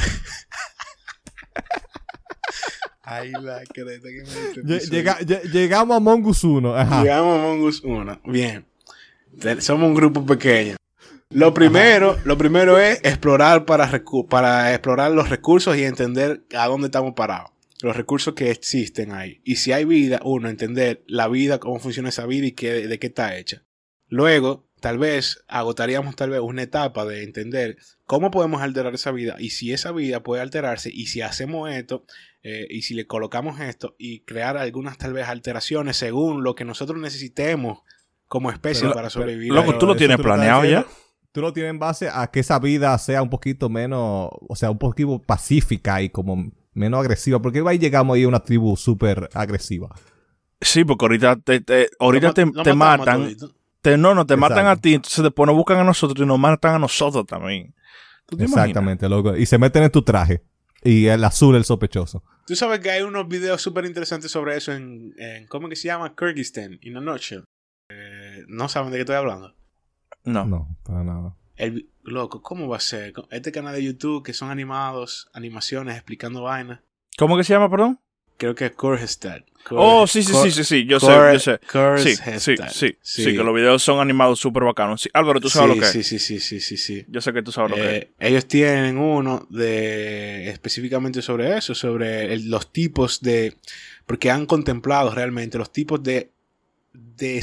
Ay, 3.05 3.31
la 3.31 3.61
creta 3.65 4.07
que 4.07 4.23
me 4.23 4.63
Lle- 4.63 4.89
llega- 4.89 5.19
lle- 5.19 5.43
llegamos 5.51 5.93
a 5.93 5.97
Among 5.97 6.25
Us 6.25 6.43
1. 6.43 6.75
Ajá. 6.75 7.01
Llegamos 7.01 7.37
a 7.39 7.41
Mongus 7.43 7.81
1. 7.83 8.21
Bien. 8.25 8.65
Somos 9.59 9.87
un 9.89 9.93
grupo 9.95 10.25
pequeño. 10.25 10.75
Lo 11.33 11.53
primero, 11.53 12.17
lo 12.25 12.37
primero 12.37 12.77
es 12.79 12.99
explorar 13.03 13.65
para, 13.65 13.89
para 14.29 14.71
explorar 14.71 15.11
los 15.11 15.29
recursos 15.29 15.75
y 15.77 15.83
entender 15.83 16.43
a 16.55 16.67
dónde 16.67 16.87
estamos 16.87 17.13
parados. 17.13 17.51
Los 17.81 17.95
recursos 17.95 18.33
que 18.33 18.49
existen 18.51 19.11
ahí. 19.11 19.41
Y 19.43 19.57
si 19.57 19.73
hay 19.73 19.83
vida, 19.83 20.21
uno, 20.23 20.47
entender 20.47 21.03
la 21.07 21.27
vida, 21.27 21.59
cómo 21.59 21.79
funciona 21.79 22.09
esa 22.09 22.25
vida 22.25 22.47
y 22.47 22.51
qué, 22.53 22.87
de 22.87 22.99
qué 22.99 23.07
está 23.07 23.35
hecha. 23.35 23.63
Luego, 24.07 24.69
tal 24.79 24.97
vez 24.99 25.43
agotaríamos 25.47 26.15
tal 26.15 26.29
vez 26.29 26.39
una 26.39 26.61
etapa 26.61 27.05
de 27.05 27.23
entender 27.23 27.77
cómo 28.05 28.31
podemos 28.31 28.61
alterar 28.61 28.93
esa 28.93 29.11
vida 29.11 29.35
y 29.39 29.49
si 29.49 29.73
esa 29.73 29.91
vida 29.91 30.21
puede 30.23 30.41
alterarse 30.41 30.89
y 30.93 31.07
si 31.07 31.21
hacemos 31.21 31.71
esto 31.71 32.05
eh, 32.43 32.67
y 32.69 32.81
si 32.81 32.93
le 32.93 33.07
colocamos 33.07 33.61
esto 33.61 33.95
y 33.97 34.19
crear 34.25 34.57
algunas 34.57 34.97
tal 34.97 35.13
vez 35.13 35.27
alteraciones 35.27 35.95
según 35.95 36.43
lo 36.43 36.53
que 36.53 36.65
nosotros 36.65 36.99
necesitemos 36.99 37.79
como 38.27 38.51
especie 38.51 38.83
Pero- 38.83 38.93
para 38.93 39.09
sobrevivir. 39.09 39.53
Loco, 39.53 39.77
tú 39.77 39.87
lo 39.87 39.95
tienes 39.95 40.17
planeado 40.17 40.65
ya. 40.65 40.85
Tú 41.33 41.41
lo 41.41 41.51
tienes 41.51 41.71
en 41.71 41.79
base 41.79 42.09
a 42.13 42.27
que 42.27 42.39
esa 42.39 42.59
vida 42.59 42.97
sea 42.99 43.21
un 43.21 43.29
poquito 43.29 43.67
menos, 43.67 44.29
o 44.47 44.55
sea, 44.55 44.71
un 44.71 44.77
poquito 44.77 45.19
pacífica 45.19 46.01
y 46.01 46.09
como 46.09 46.51
menos 46.73 46.99
agresiva. 47.01 47.41
Porque 47.41 47.61
ahí 47.67 47.77
llegamos 47.79 48.15
ahí 48.15 48.23
a 48.23 48.27
una 48.29 48.39
tribu 48.39 48.77
súper 48.77 49.29
agresiva. 49.33 49.89
Sí, 50.61 50.85
porque 50.85 51.05
ahorita 51.05 51.35
te, 51.37 51.59
te- 51.59 51.89
ahorita 51.99 52.27
Lo 52.27 52.33
te, 52.33 52.45
te 52.63 52.73
matan. 52.73 53.35
Te, 53.81 53.97
no, 53.97 54.15
no, 54.15 54.25
te 54.25 54.37
matan 54.37 54.59
a 54.59 54.61
Exacto. 54.69 54.81
ti. 54.83 54.93
Entonces 54.93 55.23
después 55.23 55.45
nos 55.47 55.55
buscan 55.57 55.77
a 55.79 55.83
nosotros 55.83 56.23
y 56.23 56.25
nos 56.27 56.39
matan 56.39 56.75
a 56.75 56.79
nosotros 56.79 57.25
también. 57.25 57.73
¿Tú 58.25 58.37
te 58.37 58.43
imaginas? 58.45 58.67
Exactamente, 58.67 59.09
loco. 59.09 59.35
Y 59.35 59.45
se 59.45 59.57
meten 59.57 59.83
en 59.83 59.91
tu 59.91 60.01
traje. 60.03 60.41
Y 60.83 61.07
el 61.07 61.23
azul, 61.23 61.55
el 61.55 61.65
sospechoso. 61.65 62.23
Tú 62.45 62.55
sabes 62.55 62.79
que 62.79 62.91
hay 62.91 63.01
unos 63.01 63.27
videos 63.27 63.61
súper 63.61 63.85
interesantes 63.85 64.29
sobre 64.31 64.55
eso 64.55 64.71
en, 64.71 65.13
en- 65.17 65.47
¿cómo 65.47 65.67
que 65.67 65.75
se 65.75 65.87
llama? 65.87 66.13
Kyrgyzstan, 66.15 66.77
in 66.81 66.95
a 66.97 67.01
nutshell. 67.01 67.43
Eh, 67.89 68.43
no 68.47 68.69
saben 68.69 68.91
de 68.91 68.97
qué 68.97 69.01
estoy 69.01 69.15
hablando. 69.15 69.53
No. 70.25 70.45
No, 70.45 70.77
para 70.83 71.03
nada. 71.03 71.35
El, 71.55 71.89
loco, 72.03 72.41
¿cómo 72.41 72.67
va 72.67 72.77
a 72.77 72.81
ser? 72.81 73.13
Este 73.29 73.51
canal 73.51 73.75
de 73.75 73.83
YouTube 73.83 74.23
que 74.23 74.33
son 74.33 74.49
animados, 74.49 75.29
animaciones 75.33 75.95
explicando 75.95 76.43
vainas. 76.43 76.79
¿Cómo 77.17 77.37
que 77.37 77.43
se 77.43 77.53
llama, 77.53 77.69
perdón? 77.69 77.99
Creo 78.37 78.55
que 78.55 78.65
es. 78.65 78.75
Kyr- 78.75 79.45
Oh, 79.69 80.07
sí, 80.07 80.23
sí, 80.23 80.33
sí, 80.33 80.51
sí, 80.51 80.63
sí. 80.63 80.85
Yo 80.85 80.99
sé, 80.99 81.07
yo 81.07 81.39
sé. 81.39 81.59
Sí, 81.97 82.15
sí, 82.39 82.55
sí, 82.69 82.97
sí, 83.01 83.23
que 83.35 83.43
los 83.43 83.53
videos 83.55 83.81
son 83.83 83.99
animados 84.01 84.39
súper 84.39 84.63
bacanos. 84.63 85.01
Sí, 85.01 85.09
Álvaro, 85.13 85.39
tú 85.39 85.49
sabes 85.49 85.69
sí, 85.69 85.75
lo 85.75 85.79
que 85.81 85.85
es. 85.85 85.91
sí, 85.91 86.03
sí, 86.03 86.19
sí, 86.19 86.39
sí, 86.39 86.59
sí, 86.59 86.77
sí. 86.77 87.05
Yo 87.07 87.21
sé 87.21 87.31
que 87.31 87.41
tú 87.43 87.51
sabes 87.51 87.71
lo 87.71 87.77
que 87.77 87.97
es. 87.97 88.03
Eh, 88.03 88.11
ellos 88.19 88.45
tienen 88.47 88.97
uno 88.97 89.47
de 89.49 90.49
específicamente 90.49 91.21
sobre 91.21 91.55
eso, 91.57 91.75
sobre 91.75 92.33
el- 92.33 92.49
los 92.49 92.73
tipos 92.73 93.21
de, 93.21 93.55
porque 94.05 94.31
han 94.31 94.45
contemplado 94.47 95.11
realmente 95.13 95.57
los 95.57 95.71
tipos 95.71 96.01
de, 96.03 96.31
de, 96.91 97.41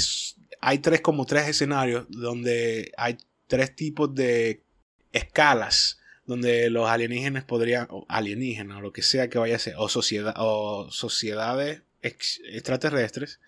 hay 0.61 0.79
tres 0.79 1.01
como 1.01 1.27
tres 1.27 1.49
escenarios 1.49 2.07
donde 2.09 2.93
hay 2.97 3.19
tres 3.47 3.75
tipos 3.75 4.15
de 4.15 4.63
escalas 5.13 5.99
donde 6.27 6.71
los 6.71 6.89
alienígenas 6.89 7.45
podrían, 7.45 7.89
o 7.91 8.07
alienígenas, 8.09 8.79
o 8.79 8.81
lo 8.81 8.93
que 8.93 9.03
sea 9.03 9.29
que 9.29 9.39
vaya 9.39 9.57
a 9.57 9.59
ser, 9.59 9.75
o, 9.79 9.89
sociedad, 9.89 10.35
o 10.37 10.89
sociedades 10.93 11.83
ex- 12.03 12.41
extraterrestres, 12.53 13.41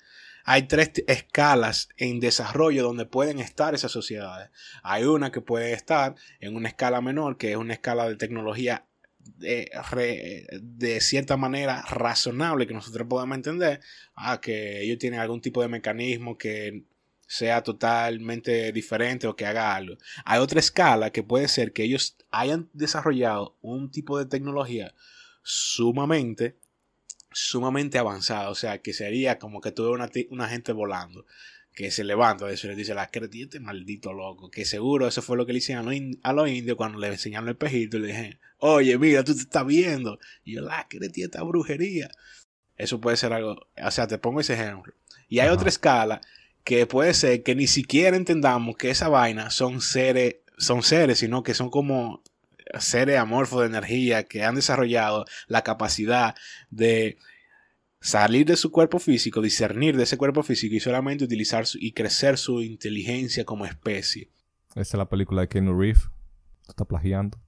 hay 0.45 0.65
tres 0.65 0.91
escalas 1.07 1.89
en 1.97 2.19
desarrollo 2.19 2.83
donde 2.83 3.07
pueden 3.07 3.39
estar 3.39 3.75
esas 3.77 3.93
sociedades. 3.93 4.51
Hay 4.83 5.05
una 5.05 5.31
que 5.31 5.41
puede 5.41 5.73
estar 5.73 6.17
en 6.41 6.57
una 6.57 6.69
escala 6.69 7.01
menor, 7.01 7.37
que 7.37 7.53
es 7.53 7.57
una 7.57 7.75
escala 7.75 8.09
de 8.09 8.17
tecnología 8.17 8.85
de, 9.21 9.71
de 10.61 11.01
cierta 11.01 11.37
manera 11.37 11.83
razonable 11.83 12.67
que 12.67 12.75
nosotros 12.75 13.07
podamos 13.09 13.37
entender, 13.37 13.81
ah, 14.17 14.41
que 14.41 14.83
ellos 14.83 14.99
tienen 14.99 15.21
algún 15.21 15.41
tipo 15.41 15.63
de 15.63 15.69
mecanismo 15.69 16.37
que 16.37 16.83
sea 17.33 17.63
totalmente 17.63 18.73
diferente 18.73 19.27
o 19.27 19.35
que 19.37 19.47
haga 19.47 19.75
algo. 19.75 19.97
Hay 20.27 20.39
otra 20.39 20.61
escala 20.61 21.11
que 21.13 21.23
puede 21.23 21.49
ser 21.49 21.73
que 21.73 21.85
ellos 21.85 22.17
hayan 22.31 22.69
desarrollado 22.75 23.57
un 23.63 23.91
tipo 23.91 24.19
de 24.19 24.27
tecnología 24.27 24.95
sumamente, 25.43 26.59
sumamente 27.33 27.97
avanzada. 27.99 28.51
O 28.51 28.55
sea, 28.55 28.83
que 28.83 28.93
sería 28.93 29.39
como 29.39 29.63
que 29.63 29.73
tuve 29.73 29.89
una, 29.91 30.11
una 30.31 30.49
gente 30.49 30.73
volando 30.73 31.25
que 31.75 31.91
se 31.91 32.05
levanta 32.05 32.45
de 32.47 32.53
eso 32.53 32.67
y 32.67 32.71
le 32.71 32.77
dice, 32.77 32.93
la 32.95 33.11
cretía 33.11 33.45
este 33.45 33.59
maldito 33.59 34.13
loco, 34.13 34.51
que 34.51 34.67
seguro 34.67 35.09
eso 35.09 35.23
fue 35.23 35.39
lo 35.39 35.47
que 35.47 35.53
le 35.55 35.59
hicieron 35.61 35.85
a 35.87 35.91
los, 35.91 35.95
in- 35.95 36.21
a 36.23 36.35
los 36.35 36.51
indios 36.51 36.77
cuando 36.77 36.99
le 36.99 37.09
enseñaron 37.09 37.49
el 37.49 37.55
espejito 37.55 37.97
y 37.97 38.01
le 38.01 38.07
dije, 38.09 38.41
oye, 38.59 38.99
mira, 38.99 39.25
tú 39.25 39.35
te 39.35 39.41
estás 39.41 39.65
viendo. 39.67 40.19
Y 40.45 40.57
yo, 40.57 40.61
la 40.61 40.87
cretía 40.87 41.25
esta 41.25 41.43
brujería. 41.43 42.11
Eso 42.77 43.01
puede 43.01 43.17
ser 43.17 43.33
algo, 43.33 43.69
o 43.83 43.91
sea, 43.91 44.07
te 44.07 44.19
pongo 44.19 44.41
ese 44.41 44.53
ejemplo. 44.53 44.93
Y 45.29 45.39
hay 45.39 45.47
Ajá. 45.47 45.55
otra 45.55 45.71
escala 45.71 46.21
que 46.65 46.87
puede 46.87 47.15
ser 47.15 47.43
que 47.43 47.55
ni 47.55 47.67
siquiera 47.67 48.17
entendamos 48.17 48.77
que 48.77 48.91
esa 48.91 49.09
vaina 49.09 49.51
son 49.51 49.81
seres, 49.81 50.37
son 50.59 50.83
seres, 50.83 51.19
sino 51.19 51.43
que 51.43 51.55
son 51.55 51.71
como 51.71 52.23
seres 52.79 53.19
amorfos 53.19 53.61
de 53.61 53.67
energía 53.67 54.25
que 54.25 54.45
han 54.45 54.55
desarrollado 54.55 55.25
la 55.49 55.63
capacidad 55.63 56.35
de 56.71 57.19
salir 58.01 58.47
de 58.47 58.57
su 58.57 58.71
cuerpo 58.71 58.99
físico, 58.99 59.41
discernir 59.43 59.97
de 59.97 60.05
ese 60.05 60.17
cuerpo 60.17 60.43
físico 60.43 60.75
y 60.75 60.81
solamente 60.81 61.25
utilizar 61.25 61.67
su- 61.67 61.79
y 61.81 61.93
crecer 61.93 62.39
su 62.39 62.63
inteligencia 62.63 63.45
como 63.45 63.65
especie. 63.67 64.31
Esa 64.71 64.81
es 64.81 64.95
la 64.95 65.09
película 65.09 65.43
de 65.43 65.49
Keanu 65.49 65.79
Reeves. 65.79 66.05
Tú 66.65 66.71
estás 66.71 66.87
plagiando. 66.87 67.39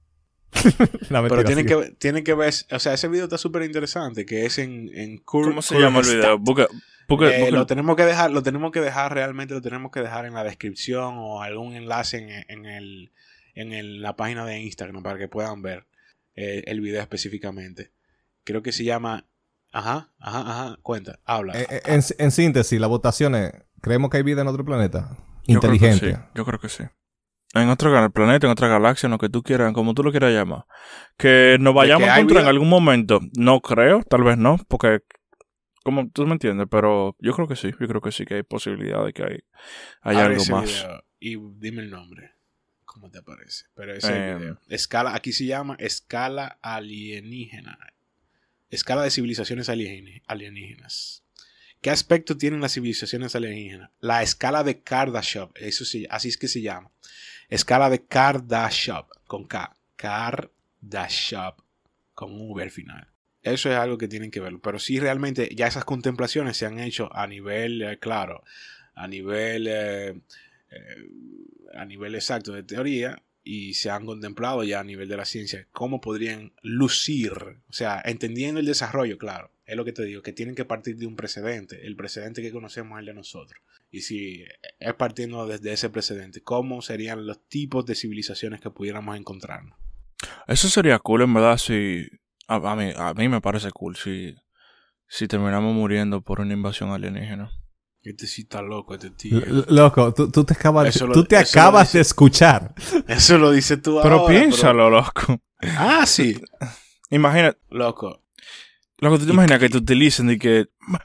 La 1.09 1.21
Pero 1.27 1.43
tienen 1.43 1.65
que, 1.65 1.91
tienen 1.97 2.23
que 2.23 2.33
ver, 2.33 2.53
o 2.71 2.79
sea, 2.79 2.93
ese 2.93 3.07
video 3.09 3.25
está 3.25 3.37
súper 3.37 3.63
interesante, 3.63 4.25
que 4.25 4.45
es 4.45 4.57
en, 4.57 4.89
en 4.93 5.17
Cur- 5.23 5.45
¿Cómo 5.49 5.61
se 5.61 5.77
llama 5.79 5.99
el 5.99 6.05
video? 6.05 6.37
Busca, 6.39 6.67
Eh, 7.09 7.51
lo 7.51 7.65
tenemos 7.65 7.95
que 7.95 8.03
dejar, 8.05 8.31
lo 8.31 8.41
tenemos 8.43 8.71
que 8.71 8.81
dejar 8.81 9.13
realmente, 9.13 9.53
lo 9.53 9.61
tenemos 9.61 9.91
que 9.91 10.01
dejar 10.01 10.25
en 10.25 10.33
la 10.33 10.43
descripción 10.43 11.15
o 11.17 11.41
algún 11.41 11.73
enlace 11.75 12.17
en, 12.17 12.45
en 12.49 12.65
el, 12.65 13.11
en 13.53 13.73
el- 13.73 14.01
la 14.01 14.15
página 14.15 14.45
de 14.45 14.59
Instagram 14.61 15.03
para 15.03 15.17
que 15.19 15.27
puedan 15.27 15.61
ver 15.61 15.85
eh, 16.35 16.63
el 16.67 16.81
video 16.81 17.01
específicamente. 17.01 17.91
Creo 18.43 18.61
que 18.61 18.71
se 18.71 18.83
llama, 18.83 19.25
ajá, 19.71 20.11
ajá, 20.19 20.39
ajá, 20.41 20.77
cuenta, 20.81 21.19
habla. 21.25 21.53
Eh, 21.59 21.67
eh, 21.69 21.81
en, 21.85 22.01
en 22.17 22.31
síntesis, 22.31 22.79
las 22.79 22.89
votaciones. 22.89 23.51
¿Creemos 23.81 24.09
que 24.09 24.17
hay 24.17 24.23
vida 24.23 24.41
en 24.41 24.47
otro 24.47 24.65
planeta? 24.65 25.09
Yo 25.47 25.59
creo 25.59 25.71
que 25.71 25.77
Inteligente. 25.77 26.13
sí, 26.15 26.21
Yo 26.35 26.45
creo 26.45 26.59
que 26.59 26.69
sí. 26.69 26.83
En 27.53 27.69
otro 27.69 28.11
planeta, 28.11 28.47
en 28.47 28.51
otra 28.51 28.67
galaxia, 28.67 29.07
en 29.07 29.11
lo 29.11 29.17
que 29.17 29.29
tú 29.29 29.41
quieras, 29.41 29.71
como 29.73 29.93
tú 29.93 30.03
lo 30.03 30.11
quieras 30.11 30.33
llamar. 30.33 30.65
Que 31.17 31.55
nos 31.59 31.73
vayamos 31.73 32.09
a 32.09 32.15
encontrar 32.19 32.43
en 32.43 32.49
algún 32.49 32.67
momento. 32.67 33.21
No 33.37 33.61
creo, 33.61 34.03
tal 34.03 34.23
vez 34.23 34.37
no, 34.37 34.57
porque 34.67 34.99
como 35.85 36.09
tú 36.09 36.25
me 36.25 36.33
entiendes, 36.33 36.65
pero 36.69 37.15
yo 37.19 37.33
creo 37.33 37.47
que 37.47 37.55
sí, 37.55 37.69
yo 37.79 37.87
creo 37.87 38.01
que 38.01 38.11
sí 38.11 38.25
que 38.25 38.33
hay 38.33 38.43
posibilidad 38.43 39.05
de 39.05 39.13
que 39.13 39.23
hay, 39.23 39.39
hay 40.01 40.17
algo 40.17 40.41
ese 40.41 40.51
más. 40.51 40.65
video 40.65 41.03
y 41.19 41.37
dime 41.59 41.83
el 41.83 41.91
nombre. 41.91 42.31
¿Cómo 42.85 43.11
te 43.11 43.21
parece? 43.21 43.65
Pero 43.75 43.93
ese 43.93 44.11
Eh, 44.31 44.35
video. 44.35 44.59
Escala, 44.67 45.13
aquí 45.15 45.31
se 45.31 45.45
llama 45.45 45.75
escala 45.79 46.57
alienígena. 46.61 47.77
Escala 48.69 49.03
de 49.03 49.11
civilizaciones 49.11 49.69
alienígenas. 49.69 51.23
¿Qué 51.81 51.91
aspecto 51.91 52.35
tienen 52.35 52.61
las 52.61 52.73
civilizaciones 52.73 53.35
alienígenas? 53.35 53.91
La 53.99 54.23
escala 54.23 54.63
de 54.63 54.81
Kardashev, 54.81 55.49
eso 55.55 55.85
sí, 55.85 56.07
así 56.09 56.29
es 56.29 56.37
que 56.37 56.47
se 56.47 56.61
llama. 56.63 56.89
Escala 57.47 57.91
de 57.91 58.03
Kardashev, 58.03 59.05
con 59.27 59.45
K. 59.45 59.75
Kardashev, 59.97 61.53
con 62.15 62.31
V 62.33 62.63
al 62.63 62.71
final. 62.71 63.07
Eso 63.45 63.69
es 63.69 63.77
algo 63.77 63.99
que 63.99 64.07
tienen 64.07 64.31
que 64.31 64.39
ver. 64.39 64.59
Pero 64.59 64.79
sí, 64.79 64.99
realmente, 64.99 65.53
ya 65.55 65.67
esas 65.67 65.85
contemplaciones 65.85 66.57
se 66.57 66.65
han 66.65 66.79
hecho 66.79 67.15
a 67.15 67.27
nivel, 67.27 67.79
eh, 67.83 67.99
claro, 67.99 68.43
a 68.95 69.07
nivel, 69.07 69.67
eh, 69.67 70.19
eh, 70.71 71.09
a 71.75 71.85
nivel 71.85 72.15
exacto 72.15 72.53
de 72.53 72.63
teoría 72.63 73.21
y 73.43 73.75
se 73.75 73.91
han 73.91 74.07
contemplado 74.07 74.63
ya 74.63 74.79
a 74.79 74.83
nivel 74.83 75.07
de 75.07 75.17
la 75.17 75.25
ciencia 75.25 75.67
cómo 75.71 76.01
podrían 76.01 76.53
lucir, 76.63 77.33
o 77.69 77.73
sea, 77.73 78.01
entendiendo 78.03 78.59
el 78.59 78.65
desarrollo, 78.65 79.19
claro, 79.19 79.51
es 79.67 79.75
lo 79.75 79.85
que 79.85 79.93
te 79.93 80.03
digo, 80.03 80.23
que 80.23 80.33
tienen 80.33 80.55
que 80.55 80.65
partir 80.65 80.97
de 80.97 81.05
un 81.05 81.15
precedente, 81.15 81.85
el 81.85 81.95
precedente 81.95 82.41
que 82.41 82.51
conocemos 82.51 82.97
es 82.97 83.01
el 83.01 83.05
de 83.05 83.13
nosotros. 83.13 83.61
Y 83.91 84.01
si 84.01 84.43
es 84.79 84.93
partiendo 84.95 85.45
desde 85.45 85.71
ese 85.71 85.91
precedente, 85.91 86.41
¿cómo 86.41 86.81
serían 86.81 87.27
los 87.27 87.47
tipos 87.47 87.85
de 87.85 87.93
civilizaciones 87.93 88.59
que 88.59 88.71
pudiéramos 88.71 89.15
encontrarnos? 89.15 89.77
Eso 90.47 90.67
sería 90.67 90.97
cool, 90.97 91.21
en 91.21 91.33
verdad, 91.35 91.57
si... 91.57 92.07
A, 92.47 92.55
a 92.55 92.75
mí, 92.75 92.91
a 92.95 93.13
mí 93.13 93.27
me 93.29 93.41
parece 93.41 93.71
cool 93.71 93.95
si, 93.95 94.35
si 95.07 95.27
terminamos 95.27 95.73
muriendo 95.73 96.21
por 96.21 96.41
una 96.41 96.53
invasión 96.53 96.91
alienígena. 96.91 97.51
Este 98.03 98.27
sí 98.27 98.43
está 98.43 98.61
loco, 98.61 98.93
este 98.93 99.09
tío. 99.09 99.39
L- 99.39 99.65
Loco, 99.69 100.13
tú, 100.13 100.29
tú 100.29 100.43
te 100.43 100.53
acabas, 100.53 101.01
lo- 101.01 101.11
tú 101.13 101.23
te 101.23 101.37
acabas 101.37 101.87
dice- 101.87 101.97
de 101.97 102.01
escuchar. 102.03 102.75
Eso 103.07 103.37
lo 103.39 103.51
dices 103.51 103.81
tú 103.81 103.99
Pero 104.03 104.19
ahora, 104.19 104.33
piénsalo, 104.33 104.89
loco. 104.91 105.39
Ah, 105.77 106.05
sí, 106.05 106.39
Imagina, 107.09 107.55
loco. 107.69 108.23
Loco, 108.99 109.17
¿tú 109.19 109.25
te 109.25 109.31
imaginas 109.31 109.59
que 109.59 109.69
te 109.69 109.77
utilicen 109.77 110.29
y 110.31 110.37
que... 110.37 110.67
"M- 110.87 110.99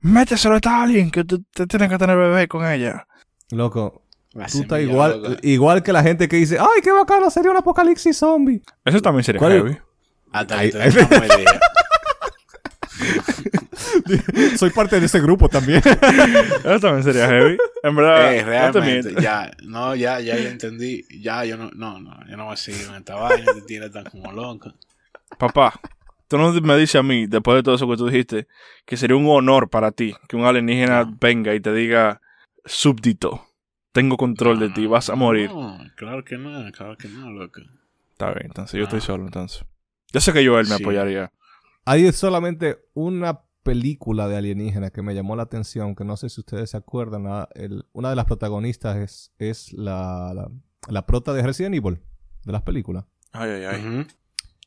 Méteselo 0.00 0.54
a 0.54 0.58
esta 0.58 0.82
alguien 0.82 1.10
que 1.10 1.24
tú 1.24 1.42
te 1.52 1.66
tienes 1.66 1.88
que 1.88 1.98
tener 1.98 2.16
bebé 2.16 2.46
con 2.46 2.64
ella. 2.64 3.06
Loco, 3.50 4.04
tú 4.32 4.40
estás 4.62 4.80
igual, 4.80 5.22
loca. 5.22 5.36
igual 5.42 5.82
que 5.82 5.92
la 5.92 6.02
gente 6.04 6.28
que 6.28 6.36
dice, 6.36 6.58
ay, 6.60 6.80
qué 6.82 6.92
bacano, 6.92 7.28
sería 7.30 7.50
un 7.50 7.56
apocalipsis 7.56 8.16
zombie. 8.16 8.62
Eso 8.84 9.00
también 9.02 9.24
sería 9.24 9.40
¿Cuál 9.40 9.52
es? 9.52 9.62
heavy. 9.64 9.78
Hasta 10.34 10.64
idea. 10.64 10.84
Soy 14.56 14.70
parte 14.70 14.98
de 15.00 15.06
ese 15.06 15.20
grupo 15.20 15.48
también. 15.48 15.78
Eso 16.64 16.80
también 16.80 17.02
sería 17.02 17.26
heavy. 17.28 17.56
En 17.82 17.96
verdad, 17.96 18.34
Eh, 18.34 18.44
realmente, 18.44 19.14
ya, 19.20 19.50
no, 19.62 19.94
ya, 19.94 20.20
ya, 20.20 20.36
ya 20.36 20.48
entendí. 20.50 21.04
Ya, 21.20 21.44
yo 21.44 21.56
no, 21.56 21.70
no, 21.74 22.00
no, 22.00 22.16
yo 22.28 22.36
no 22.36 22.44
voy 22.46 22.54
a 22.54 22.56
seguir 22.56 22.86
en 22.88 22.94
esta 22.96 23.14
vaina, 23.16 23.52
te 23.52 23.62
tienes 23.62 23.92
tan 23.92 24.04
como 24.04 24.32
loco. 24.32 24.72
Papá, 25.38 25.78
tú 26.28 26.38
no 26.38 26.52
me 26.52 26.76
dices 26.76 26.96
a 26.96 27.02
mí, 27.02 27.26
después 27.26 27.56
de 27.56 27.62
todo 27.62 27.74
eso 27.74 27.88
que 27.88 27.96
tú 27.96 28.06
dijiste, 28.06 28.46
que 28.84 28.96
sería 28.96 29.16
un 29.16 29.26
honor 29.28 29.68
para 29.68 29.90
ti 29.90 30.14
que 30.28 30.36
un 30.36 30.44
alienígena 30.44 31.04
No. 31.04 31.16
venga 31.20 31.54
y 31.54 31.60
te 31.60 31.72
diga, 31.72 32.20
súbdito, 32.64 33.46
tengo 33.92 34.16
control 34.16 34.58
de 34.60 34.70
ti, 34.70 34.86
vas 34.86 35.10
a 35.10 35.14
morir. 35.14 35.50
No, 35.50 35.78
claro 35.96 36.24
que 36.24 36.36
no, 36.38 36.70
claro 36.72 36.96
que 36.96 37.08
no, 37.08 37.30
loco. 37.30 37.60
Está 38.12 38.26
bien, 38.32 38.46
entonces 38.46 38.78
yo 38.78 38.84
Ah. 38.84 38.88
estoy 38.88 39.00
solo, 39.00 39.24
entonces. 39.24 39.64
Yo 40.14 40.20
sé 40.20 40.32
que 40.32 40.46
Joel 40.46 40.66
me 40.68 40.76
Sí. 40.76 40.82
apoyaría. 40.82 41.30
Hay 41.84 42.10
solamente 42.12 42.78
una 42.94 43.40
película 43.62 44.28
de 44.28 44.36
alienígenas 44.36 44.90
que 44.92 45.02
me 45.02 45.14
llamó 45.14 45.36
la 45.36 45.42
atención, 45.42 45.94
que 45.94 46.04
no 46.04 46.16
sé 46.16 46.28
si 46.30 46.40
ustedes 46.40 46.70
se 46.70 46.76
acuerdan. 46.78 47.24
la- 47.24 47.48
el- 47.54 47.84
una 47.92 48.08
de 48.10 48.16
las 48.16 48.24
protagonistas 48.24 48.96
es, 48.96 49.32
es 49.38 49.72
la, 49.72 50.32
la, 50.34 50.50
la 50.88 51.06
prota 51.06 51.32
de 51.34 51.42
Resident 51.42 51.74
Evil, 51.74 51.98
de 52.44 52.52
las 52.52 52.62
películas. 52.62 53.04
Ay, 53.32 53.50
ay, 53.50 53.64
ay. 53.64 54.06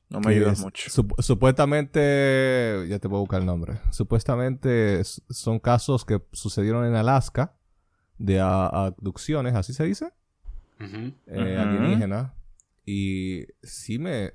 No 0.10 0.19
me 0.21 0.31
ayudas 0.31 0.60
es- 0.60 0.63
mucho. 0.63 0.89
sup- 0.89 1.21
supuestamente, 1.21 2.86
ya 2.89 2.99
te 2.99 3.07
voy 3.07 3.17
a 3.17 3.19
buscar 3.21 3.39
el 3.41 3.45
nombre. 3.45 3.79
Supuestamente 3.91 5.03
son 5.03 5.60
casos 5.60 6.05
que 6.05 6.21
sucedieron 6.31 6.86
en 6.86 6.95
Alaska 6.95 7.55
de 8.17 8.39
abducciones, 8.39 9.53
así 9.55 9.73
se 9.73 9.83
dice, 9.86 10.12
eh, 10.79 11.57
alienígenas. 11.60 12.31
Y 12.86 13.45
sí 13.63 13.99
me, 13.99 14.33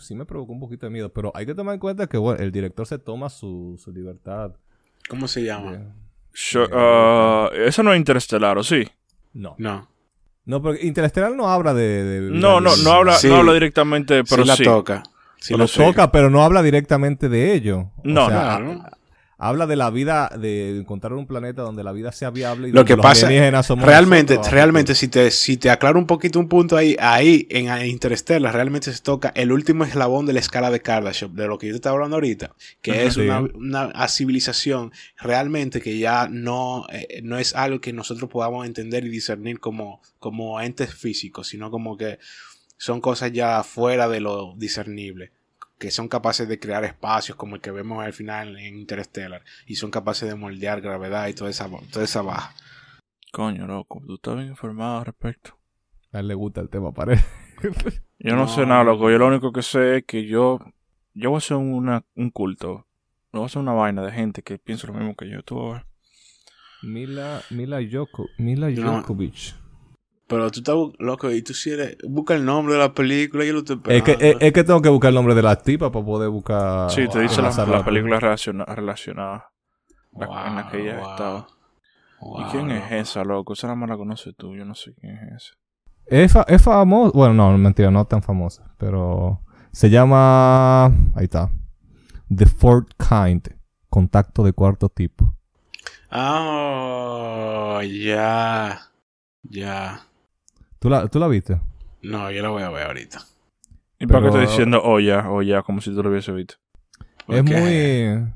sí 0.00 0.14
me 0.14 0.24
provocó 0.24 0.52
un 0.52 0.60
poquito 0.60 0.86
de 0.86 0.90
miedo, 0.90 1.12
pero 1.12 1.30
hay 1.34 1.46
que 1.46 1.54
tomar 1.54 1.74
en 1.74 1.80
cuenta 1.80 2.06
que 2.06 2.16
bueno, 2.18 2.42
el 2.42 2.50
director 2.52 2.86
se 2.86 2.98
toma 2.98 3.28
su, 3.28 3.78
su 3.82 3.92
libertad. 3.92 4.52
¿Cómo 5.08 5.28
se 5.28 5.44
llama? 5.44 5.72
de- 5.72 6.68
ah, 6.72 7.50
eso 7.66 7.82
no 7.82 7.92
es 7.92 7.98
interestelar, 7.98 8.58
¿o 8.58 8.62
sí? 8.62 8.86
No. 9.32 9.54
No. 9.58 9.88
No, 10.46 10.60
porque 10.62 10.84
Interestelar 10.84 11.32
no 11.32 11.48
habla 11.48 11.74
de... 11.74 12.28
No, 12.32 12.60
no, 12.60 12.74
no 12.82 12.92
habla, 12.92 13.12
Sí. 13.14 13.28
no 13.28 13.36
habla 13.36 13.52
directamente, 13.52 14.24
pero 14.24 14.42
sí 14.42 14.48
la 14.48 14.56
sí. 14.56 14.64
toca. 14.64 15.02
Sí 15.38 15.52
lo 15.54 15.58
la 15.60 15.66
toca, 15.68 16.10
pero 16.10 16.28
no 16.30 16.42
habla 16.42 16.62
directamente 16.62 17.28
de 17.28 17.54
ello. 17.54 17.78
O 17.98 18.02
No, 18.04 18.26
sea, 18.28 18.40
Claro. 18.58 18.72
ha- 18.82 18.98
Habla 19.42 19.66
de 19.66 19.74
la 19.74 19.88
vida, 19.88 20.30
de 20.38 20.78
encontrar 20.78 21.14
un 21.14 21.26
planeta 21.26 21.62
donde 21.62 21.82
la 21.82 21.92
vida 21.92 22.12
sea 22.12 22.28
viable 22.30 22.68
y 22.68 22.72
Lo 22.72 22.80
donde 22.80 22.88
que 22.92 22.96
los 22.96 23.02
pasa- 23.02 23.26
alienígenas 23.26 23.64
somos 23.66 23.86
Realmente, 23.86 24.34
nosotros. 24.34 24.52
realmente, 24.52 24.94
si 24.94 25.08
te, 25.08 25.30
si 25.30 25.56
te 25.56 25.70
aclaro 25.70 25.98
un 25.98 26.06
poquito 26.06 26.38
un 26.38 26.46
punto 26.48 26.76
ahí, 26.76 26.94
ahí 27.00 27.46
en 27.48 27.86
Interstellar, 27.86 28.52
realmente 28.54 28.92
se 28.92 29.00
toca 29.02 29.32
el 29.34 29.50
último 29.50 29.84
eslabón 29.84 30.26
de 30.26 30.34
la 30.34 30.40
escala 30.40 30.70
de 30.70 30.80
Kardashev, 30.82 31.30
de 31.30 31.46
lo 31.46 31.56
que 31.56 31.68
yo 31.68 31.72
te 31.72 31.76
estaba 31.76 31.94
hablando 31.94 32.16
ahorita, 32.16 32.54
que 32.82 32.90
Ajá. 32.92 33.00
es 33.02 33.14
Sí. 33.14 33.20
una, 33.22 33.40
una 33.88 34.08
civilización 34.08 34.92
realmente 35.18 35.80
que 35.80 35.98
ya 35.98 36.28
no, 36.30 36.86
eh, 36.92 37.20
no 37.22 37.38
es 37.38 37.54
algo 37.54 37.80
que 37.80 37.92
nosotros 37.94 38.28
podamos 38.30 38.66
entender 38.66 39.04
y 39.06 39.08
discernir 39.08 39.58
como, 39.58 40.02
como 40.18 40.60
entes 40.60 40.94
físicos, 40.94 41.48
sino 41.48 41.70
como 41.70 41.96
que 41.96 42.18
son 42.76 43.00
cosas 43.00 43.32
ya 43.32 43.62
fuera 43.62 44.06
de 44.08 44.20
lo 44.20 44.54
discernible. 44.56 45.32
Que 45.80 45.90
son 45.90 46.06
capaces 46.08 46.46
de 46.46 46.60
crear 46.60 46.84
espacios 46.84 47.36
como 47.36 47.56
el 47.56 47.60
que 47.62 47.70
vemos 47.72 48.04
al 48.04 48.12
final 48.12 48.56
en 48.58 48.76
Interstellar 48.76 49.42
y 49.66 49.74
son 49.76 49.90
capaces 49.90 50.28
de 50.28 50.34
moldear 50.36 50.80
gravedad 50.82 51.26
y 51.28 51.34
toda 51.34 51.50
esa, 51.50 51.68
toda 51.90 52.04
esa 52.04 52.22
baja. 52.22 52.54
Coño, 53.32 53.66
loco, 53.66 54.02
tú 54.06 54.14
estás 54.16 54.36
bien 54.36 54.48
informado 54.48 54.98
al 54.98 55.06
respecto. 55.06 55.56
A 56.12 56.20
él 56.20 56.28
le 56.28 56.34
gusta 56.34 56.60
el 56.60 56.68
tema, 56.68 56.92
parece. 56.92 57.24
Yo 58.18 58.36
no, 58.36 58.42
No. 58.42 58.48
sé 58.48 58.66
nada, 58.66 58.84
loco. 58.84 59.10
Yo 59.10 59.16
lo 59.18 59.26
único 59.28 59.52
que 59.52 59.62
sé 59.62 59.96
es 59.98 60.04
que 60.04 60.26
yo, 60.26 60.58
yo 61.14 61.30
voy 61.30 61.36
a 61.36 61.38
hacer 61.38 61.56
una, 61.56 62.04
un 62.14 62.30
culto. 62.30 62.86
No 63.32 63.40
voy 63.40 63.44
a 63.44 63.46
hacer 63.46 63.62
una 63.62 63.72
vaina 63.72 64.02
de 64.02 64.12
gente 64.12 64.42
que 64.42 64.58
piensa 64.58 64.86
lo 64.86 64.92
mismo 64.92 65.14
que 65.14 65.30
yo. 65.30 65.42
Tú 65.42 65.56
vas 65.56 65.70
a 65.70 65.72
ver. 65.76 65.86
Mila, 66.82 67.40
Mila 67.50 67.78
Joko, 67.90 68.26
Mila 68.36 68.68
No. 68.70 69.02
Pero 70.30 70.50
tú 70.50 70.60
estás 70.60 70.76
loco 70.98 71.30
y 71.30 71.42
tú 71.42 71.52
si 71.52 71.70
eres, 71.72 71.96
busca 72.08 72.34
el 72.34 72.44
nombre 72.44 72.74
de 72.74 72.80
la 72.80 72.94
película 72.94 73.44
y 73.44 73.48
yo 73.48 73.52
lo 73.54 73.58
estoy 73.58 73.80
Es 73.86 74.02
que, 74.02 74.12
es, 74.18 74.36
es 74.40 74.52
que 74.52 74.64
tengo 74.64 74.80
que 74.80 74.88
buscar 74.88 75.08
el 75.08 75.16
nombre 75.16 75.34
de 75.34 75.42
la 75.42 75.56
tipa 75.56 75.90
para 75.92 76.04
poder 76.04 76.30
buscar. 76.30 76.88
Sí, 76.90 77.06
te 77.08 77.18
dice 77.20 77.42
las 77.42 77.58
enlazar 77.58 77.68
las 77.68 77.82
películas 77.82 78.22
relaciona- 78.22 78.64
relacionadas. 78.64 79.42
Las 80.12 80.28
Wow, 80.28 80.38
en 80.46 80.54
las 80.56 80.70
que 80.70 80.80
ella 80.82 81.00
wow. 81.00 81.10
estaba. 81.10 81.46
Wow, 82.20 82.40
¿Y 82.40 82.44
quién 82.50 82.68
loco. 82.68 82.84
es 82.86 82.92
esa, 82.92 83.24
loco? 83.24 83.52
Esa 83.54 83.66
nada 83.66 83.76
más 83.76 83.88
la 83.90 83.96
conoces 83.96 84.34
tú. 84.36 84.54
Yo 84.56 84.64
no 84.64 84.74
sé 84.74 84.94
quién 85.00 85.16
es 85.16 85.32
esa. 85.42 85.54
Es, 86.06 86.32
fa- 86.32 86.44
es 86.48 86.62
famosa. 86.62 87.12
Bueno, 87.14 87.34
no, 87.34 87.58
mentira, 87.58 87.90
no 87.90 88.04
tan 88.06 88.22
famosa. 88.22 88.72
Pero 88.78 89.40
se 89.72 89.90
llama. 89.90 90.86
Ahí 91.14 91.24
está. 91.24 91.50
The 92.34 92.46
Fourth 92.46 92.90
Kind. 92.98 93.48
Contacto 93.88 94.44
de 94.44 94.52
cuarto 94.52 94.88
tipo. 94.88 95.34
Ah, 96.10 97.80
ya. 97.84 98.80
Ya. 99.42 100.00
¿Tú 100.80 100.88
la, 100.90 101.06
¿Tú 101.08 101.18
la 101.18 101.28
viste? 101.28 101.60
No, 102.02 102.30
yo 102.30 102.42
la 102.42 102.48
voy 102.48 102.62
a 102.62 102.70
ver 102.70 102.86
ahorita. 102.86 103.20
¿Y 103.98 104.06
para 104.06 104.20
qué 104.22 104.26
estoy 104.28 104.46
diciendo 104.46 104.80
oh 104.82 104.98
ya, 104.98 105.30
oh 105.30 105.42
ya, 105.42 105.62
como 105.62 105.80
si 105.82 105.94
tú 105.94 106.02
lo 106.02 106.10
hubiese 106.10 106.32
visto? 106.32 106.54
Es 107.28 107.44
muy. 107.44 108.32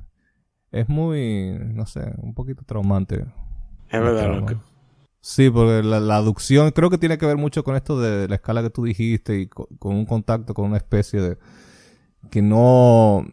Es 0.70 0.88
muy. 0.88 1.58
No 1.72 1.86
sé, 1.86 2.12
un 2.18 2.34
poquito 2.34 2.62
traumante. 2.64 3.24
Es 3.88 4.00
verdad, 4.00 4.40
loco. 4.40 4.62
Sí, 5.20 5.48
porque 5.48 5.82
la, 5.82 6.00
la 6.00 6.16
aducción 6.16 6.70
creo 6.72 6.90
que 6.90 6.98
tiene 6.98 7.16
que 7.16 7.24
ver 7.24 7.38
mucho 7.38 7.64
con 7.64 7.76
esto 7.76 7.98
de 7.98 8.28
la 8.28 8.34
escala 8.34 8.62
que 8.62 8.68
tú 8.68 8.84
dijiste 8.84 9.38
y 9.40 9.46
co- 9.46 9.68
con, 9.78 9.94
un 9.94 10.04
contacto 10.04 10.52
con 10.52 10.66
una 10.66 10.76
especie 10.76 11.22
de 11.22 11.38
que 12.30 12.42
no, 12.42 13.26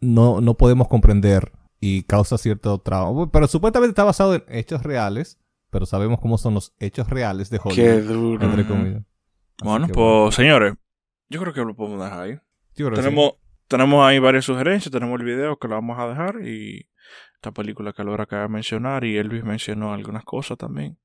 no, 0.00 0.40
no 0.40 0.54
podemos 0.56 0.88
comprender 0.88 1.52
y 1.78 2.04
causa 2.04 2.38
cierto 2.38 2.78
trauma. 2.78 3.30
Pero 3.30 3.48
supuestamente 3.48 3.90
está 3.90 4.04
basado 4.04 4.34
en 4.34 4.44
hechos 4.48 4.82
reales, 4.82 5.38
pero 5.76 5.84
sabemos 5.84 6.20
cómo 6.22 6.38
son 6.38 6.54
los 6.54 6.72
hechos 6.78 7.06
reales 7.10 7.50
de 7.50 7.58
Qué 7.58 7.68
Hollywood, 7.68 8.08
duro. 8.08 8.46
entre 8.46 8.66
comillas. 8.66 9.02
Así 9.02 9.62
Bueno, 9.62 9.88
pues 9.88 10.34
señores, 10.34 10.72
yo 11.28 11.38
creo 11.38 11.52
que 11.52 11.60
lo 11.60 11.76
podemos 11.76 12.02
dejar 12.02 12.20
ahí. 12.22 12.32
yo 12.76 12.86
creo 12.86 12.90
que 12.92 12.96
sí. 12.96 13.02
Tenemos, 13.02 13.32
tenemos 13.68 14.06
ahí 14.06 14.18
varias 14.18 14.46
sugerencias, 14.46 14.90
tenemos 14.90 15.20
el 15.20 15.26
video 15.26 15.58
que 15.58 15.68
lo 15.68 15.74
vamos 15.74 15.98
a 15.98 16.08
dejar 16.08 16.40
y 16.40 16.88
esta 17.34 17.52
película 17.52 17.92
que 17.92 18.04
Laura 18.04 18.24
acaba 18.24 18.44
de 18.44 18.48
mencionar 18.48 19.04
y 19.04 19.18
Elvis 19.18 19.44
mencionó 19.44 19.92
algunas 19.92 20.24
cosas 20.24 20.56
también. 20.56 20.96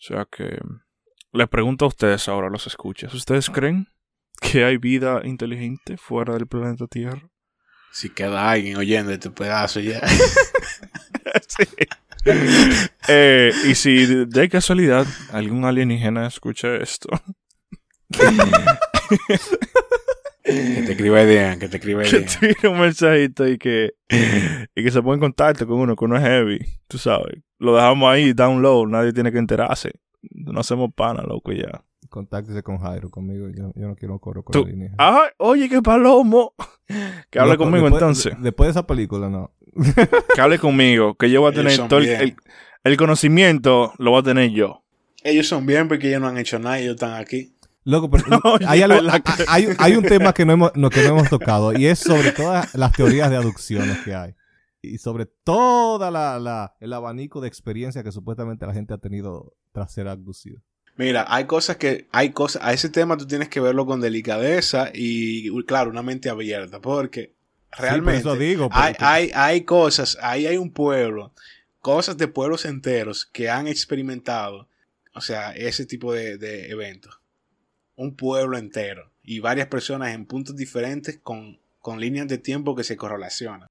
sea 0.00 0.24
que 0.24 0.60
les 1.32 1.48
pregunto 1.48 1.84
a 1.84 1.88
ustedes 1.88 2.26
ahora, 2.26 2.48
los 2.48 2.66
escuchas, 2.66 3.12
¿ustedes 3.12 3.50
creen 3.50 3.86
que 4.40 4.64
hay 4.64 4.78
vida 4.78 5.20
inteligente 5.24 5.98
fuera 5.98 6.32
del 6.32 6.46
planeta 6.46 6.86
Tierra? 6.86 7.28
Si 7.92 8.08
queda 8.08 8.50
alguien 8.50 8.78
oyendo 8.78 9.12
este 9.12 9.28
pedazo 9.28 9.80
ya. 9.80 10.00
sí. 11.48 11.64
Eh, 13.08 13.52
y 13.68 13.74
si 13.76 14.24
de- 14.26 14.48
casualidad 14.48 15.06
algún 15.32 15.64
alienígena 15.64 16.26
escucha 16.26 16.74
esto, 16.76 17.08
que 20.42 20.82
te 20.82 20.92
escriba 20.92 21.22
idea, 21.22 21.58
que 21.58 21.68
te 21.68 21.76
escriba 21.76 22.02
que 22.02 22.08
idea. 22.18 22.26
tire 22.40 22.68
un 22.68 22.80
mensajito 22.80 23.46
y 23.48 23.58
que, 23.58 23.94
y 24.74 24.82
que 24.84 24.90
se 24.90 25.02
ponga 25.02 25.14
en 25.14 25.20
contacto 25.20 25.66
con 25.66 25.78
uno 25.80 25.96
que 25.96 26.04
uno 26.04 26.16
es 26.16 26.22
heavy, 26.22 26.58
tú 26.88 26.98
sabes. 26.98 27.38
Lo 27.58 27.74
dejamos 27.76 28.10
ahí, 28.12 28.32
download, 28.32 28.88
nadie 28.88 29.12
tiene 29.12 29.32
que 29.32 29.38
enterarse. 29.38 29.92
No 30.30 30.60
hacemos 30.60 30.90
pana, 30.94 31.22
loco, 31.22 31.52
y 31.52 31.58
ya. 31.62 31.84
Contáctese 32.08 32.62
con 32.62 32.78
Jairo, 32.78 33.10
conmigo. 33.10 33.48
Yo, 33.48 33.72
yo 33.74 33.88
no 33.88 33.96
quiero 33.96 34.18
coro 34.18 34.42
con 34.44 34.52
Tú- 34.52 34.62
alienígenas. 34.64 34.96
Ay, 34.98 35.28
oye, 35.38 35.68
qué 35.68 35.82
palomo. 35.82 36.54
Que 37.30 37.40
hable 37.40 37.52
Loco, 37.54 37.64
conmigo 37.64 37.86
después- 37.86 38.02
entonces. 38.02 38.36
de- 38.36 38.42
después 38.44 38.66
de 38.68 38.70
esa 38.70 38.86
película, 38.86 39.28
no. 39.28 39.52
Que 40.34 40.40
hable 40.40 40.58
conmigo, 40.58 41.14
que 41.16 41.30
yo 41.30 41.40
voy 41.40 41.52
a 41.52 41.54
tener 41.54 41.76
todo 41.88 41.98
el, 42.00 42.06
bien. 42.06 42.20
el- 42.20 42.36
el 42.84 42.96
conocimiento, 42.96 43.92
lo 43.98 44.12
voy 44.12 44.20
a 44.20 44.22
tener 44.22 44.50
yo. 44.50 44.82
Ellos 45.24 45.48
son 45.48 45.66
bien 45.66 45.88
porque 45.88 46.08
ellos 46.08 46.20
no 46.20 46.28
han 46.28 46.38
hecho 46.38 46.58
nada 46.58 46.78
y 46.78 46.84
ellos 46.84 46.94
están 46.94 47.14
aquí. 47.14 47.52
Loco, 47.84 48.10
pero 48.10 48.24
No, 48.28 48.40
hay, 48.66 48.80
ya, 48.80 48.84
algo- 48.86 49.00
la 49.02 49.20
que- 49.20 49.44
hay, 49.48 49.68
hay 49.78 49.94
un 49.96 50.04
tema 50.04 50.32
que 50.32 50.44
no, 50.44 50.52
hemos, 50.52 50.72
no- 50.74 50.90
que 50.90 51.02
no 51.02 51.08
hemos 51.10 51.28
tocado 51.28 51.72
y 51.76 51.86
es 51.86 51.98
sobre 51.98 52.32
todas 52.32 52.74
las 52.74 52.92
teorías 52.92 53.30
de 53.30 53.36
aducciones 53.36 53.98
que 53.98 54.14
hay. 54.14 54.34
Y 54.82 54.98
sobre 54.98 55.26
la, 56.10 56.38
la- 56.38 56.74
el 56.80 56.92
abanico 56.92 57.40
de 57.40 57.48
experiencia 57.48 58.02
que 58.04 58.12
supuestamente 58.12 58.66
la 58.66 58.72
gente 58.74 58.94
ha 58.94 58.98
tenido 58.98 59.54
tras 59.72 59.92
ser 59.92 60.08
abducido. 60.08 60.60
Mira, 60.96 61.26
hay 61.28 61.44
cosas 61.44 61.76
que, 61.76 62.06
hay 62.12 62.30
cosas, 62.30 62.62
a 62.64 62.72
ese 62.72 62.88
tema 62.88 63.16
tú 63.16 63.26
tienes 63.26 63.48
que 63.50 63.60
verlo 63.60 63.84
con 63.84 64.00
delicadeza 64.00 64.90
y, 64.94 65.50
claro, 65.64 65.90
una 65.90 66.02
mente 66.02 66.30
abierta, 66.30 66.80
porque 66.80 67.34
realmente 67.72 68.18
Sí, 68.18 68.24
por 68.24 68.32
eso 68.32 68.40
digo. 68.40 68.68
hay, 68.72 68.94
hay, 68.98 69.30
hay 69.34 69.60
cosas, 69.62 70.18
ahí 70.20 70.46
hay 70.46 70.56
un 70.56 70.72
pueblo, 70.72 71.32
cosas 71.80 72.16
de 72.16 72.28
pueblos 72.28 72.64
enteros 72.64 73.26
que 73.26 73.50
han 73.50 73.66
experimentado, 73.66 74.68
o 75.14 75.20
sea, 75.20 75.52
ese 75.52 75.86
tipo 75.86 76.12
de, 76.12 76.38
de 76.38 76.70
eventos. 76.70 77.20
Un 77.96 78.14
pueblo 78.14 78.58
entero 78.58 79.10
y 79.22 79.40
varias 79.40 79.68
personas 79.68 80.14
en 80.14 80.26
puntos 80.26 80.56
diferentes 80.56 81.18
con, 81.22 81.58
con 81.80 82.00
líneas 82.00 82.28
de 82.28 82.38
tiempo 82.38 82.76
que 82.76 82.84
se 82.84 82.96
correlacionan. 82.96 83.68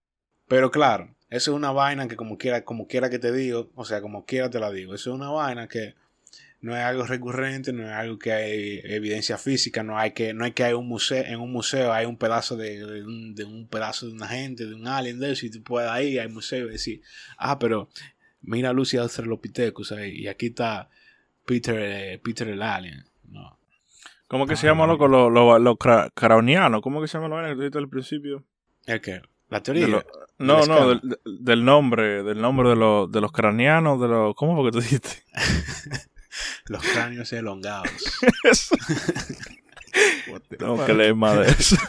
Pero 0.47 0.71
claro, 0.71 1.15
eso 1.29 1.51
es 1.51 1.57
una 1.57 1.71
vaina 1.71 2.07
que 2.07 2.15
como 2.15 2.37
quiera, 2.37 2.63
como 2.63 2.87
quiera 2.87 3.09
que 3.09 3.19
te 3.19 3.31
digo, 3.31 3.69
o 3.75 3.85
sea, 3.85 4.01
como 4.01 4.25
quiera 4.25 4.49
te 4.49 4.59
la 4.59 4.71
digo, 4.71 4.93
eso 4.93 5.11
es 5.11 5.15
una 5.15 5.29
vaina 5.29 5.67
que 5.67 5.95
no 6.65 6.75
es 6.75 6.83
algo 6.83 7.05
recurrente, 7.05 7.71
no 7.71 7.83
es 7.83 7.91
algo 7.91 8.17
que 8.19 8.31
hay 8.33 8.81
evidencia 8.83 9.37
física, 9.37 9.83
no 9.83 9.97
hay 9.97 10.11
que, 10.11 10.33
no 10.33 10.43
hay 10.45 10.51
que 10.51 10.63
hay 10.63 10.73
un 10.73 10.87
museo, 10.87 11.23
en 11.23 11.39
un 11.39 11.51
museo 11.51 11.93
hay 11.93 12.05
un 12.05 12.17
pedazo 12.17 12.57
de, 12.57 12.79
de 12.85 13.03
un, 13.03 13.35
de 13.35 13.43
un 13.45 13.67
pedazo 13.67 14.07
de 14.07 14.13
una 14.13 14.27
gente, 14.27 14.65
de 14.65 14.73
un 14.73 14.87
alien 14.87 15.19
de 15.19 15.31
eso, 15.31 15.45
y 15.45 15.51
tú 15.51 15.61
puedes 15.63 15.89
ahí, 15.89 16.17
hay 16.17 16.27
museo 16.27 16.67
y 16.67 16.71
decir, 16.71 17.01
ah, 17.37 17.59
pero 17.59 17.87
mira 18.41 18.71
a 18.71 18.73
Lucy 18.73 18.97
Australopithecus 18.97 19.91
ahí, 19.91 20.11
y 20.23 20.27
aquí 20.27 20.47
está 20.47 20.89
Peter, 21.45 21.75
eh, 21.79 22.19
Peter 22.23 22.47
el 22.47 22.61
alien. 22.61 23.03
No. 23.29 23.59
¿Cómo 24.27 24.47
que 24.47 24.53
Ah, 24.53 24.57
se 24.57 24.65
llama, 24.67 24.87
loco? 24.87 25.07
Los 25.07 25.31
lo, 25.31 25.59
lo 25.59 25.75
cra-. 25.77 26.09
¿Cómo 26.81 26.99
que 27.01 27.07
se 27.07 27.19
llama 27.19 27.41
la 27.41 27.49
que 27.49 27.53
tú 27.55 27.59
dijiste 27.61 27.77
al 27.77 27.89
principio? 27.89 28.43
¿El 28.87 28.99
qué? 29.01 29.21
La 29.49 29.61
teoría. 29.61 29.87
lo- 29.87 30.03
no, 30.39 30.59
¿Del 30.61 30.67
no, 30.67 30.89
del, 30.89 31.01
del 31.39 31.63
nombre, 31.63 32.23
del 32.23 32.41
nombre 32.41 32.69
de, 32.69 32.75
los 32.75 33.09
de 33.11 33.21
los 33.21 33.31
cranianos, 33.31 34.01
de 34.01 34.07
los... 34.07 34.35
¿Cómo 34.35 34.55
fue 34.55 34.65
que 34.65 34.71
tú 34.71 34.81
dijiste? 34.81 35.09
Los 36.67 36.83
cráneos 36.83 37.31
elongados. 37.33 37.91
Tengo 40.57 40.85
que 40.85 40.93
leer 40.93 41.15
más 41.15 41.39
de 41.39 41.47
eso. 41.51 41.77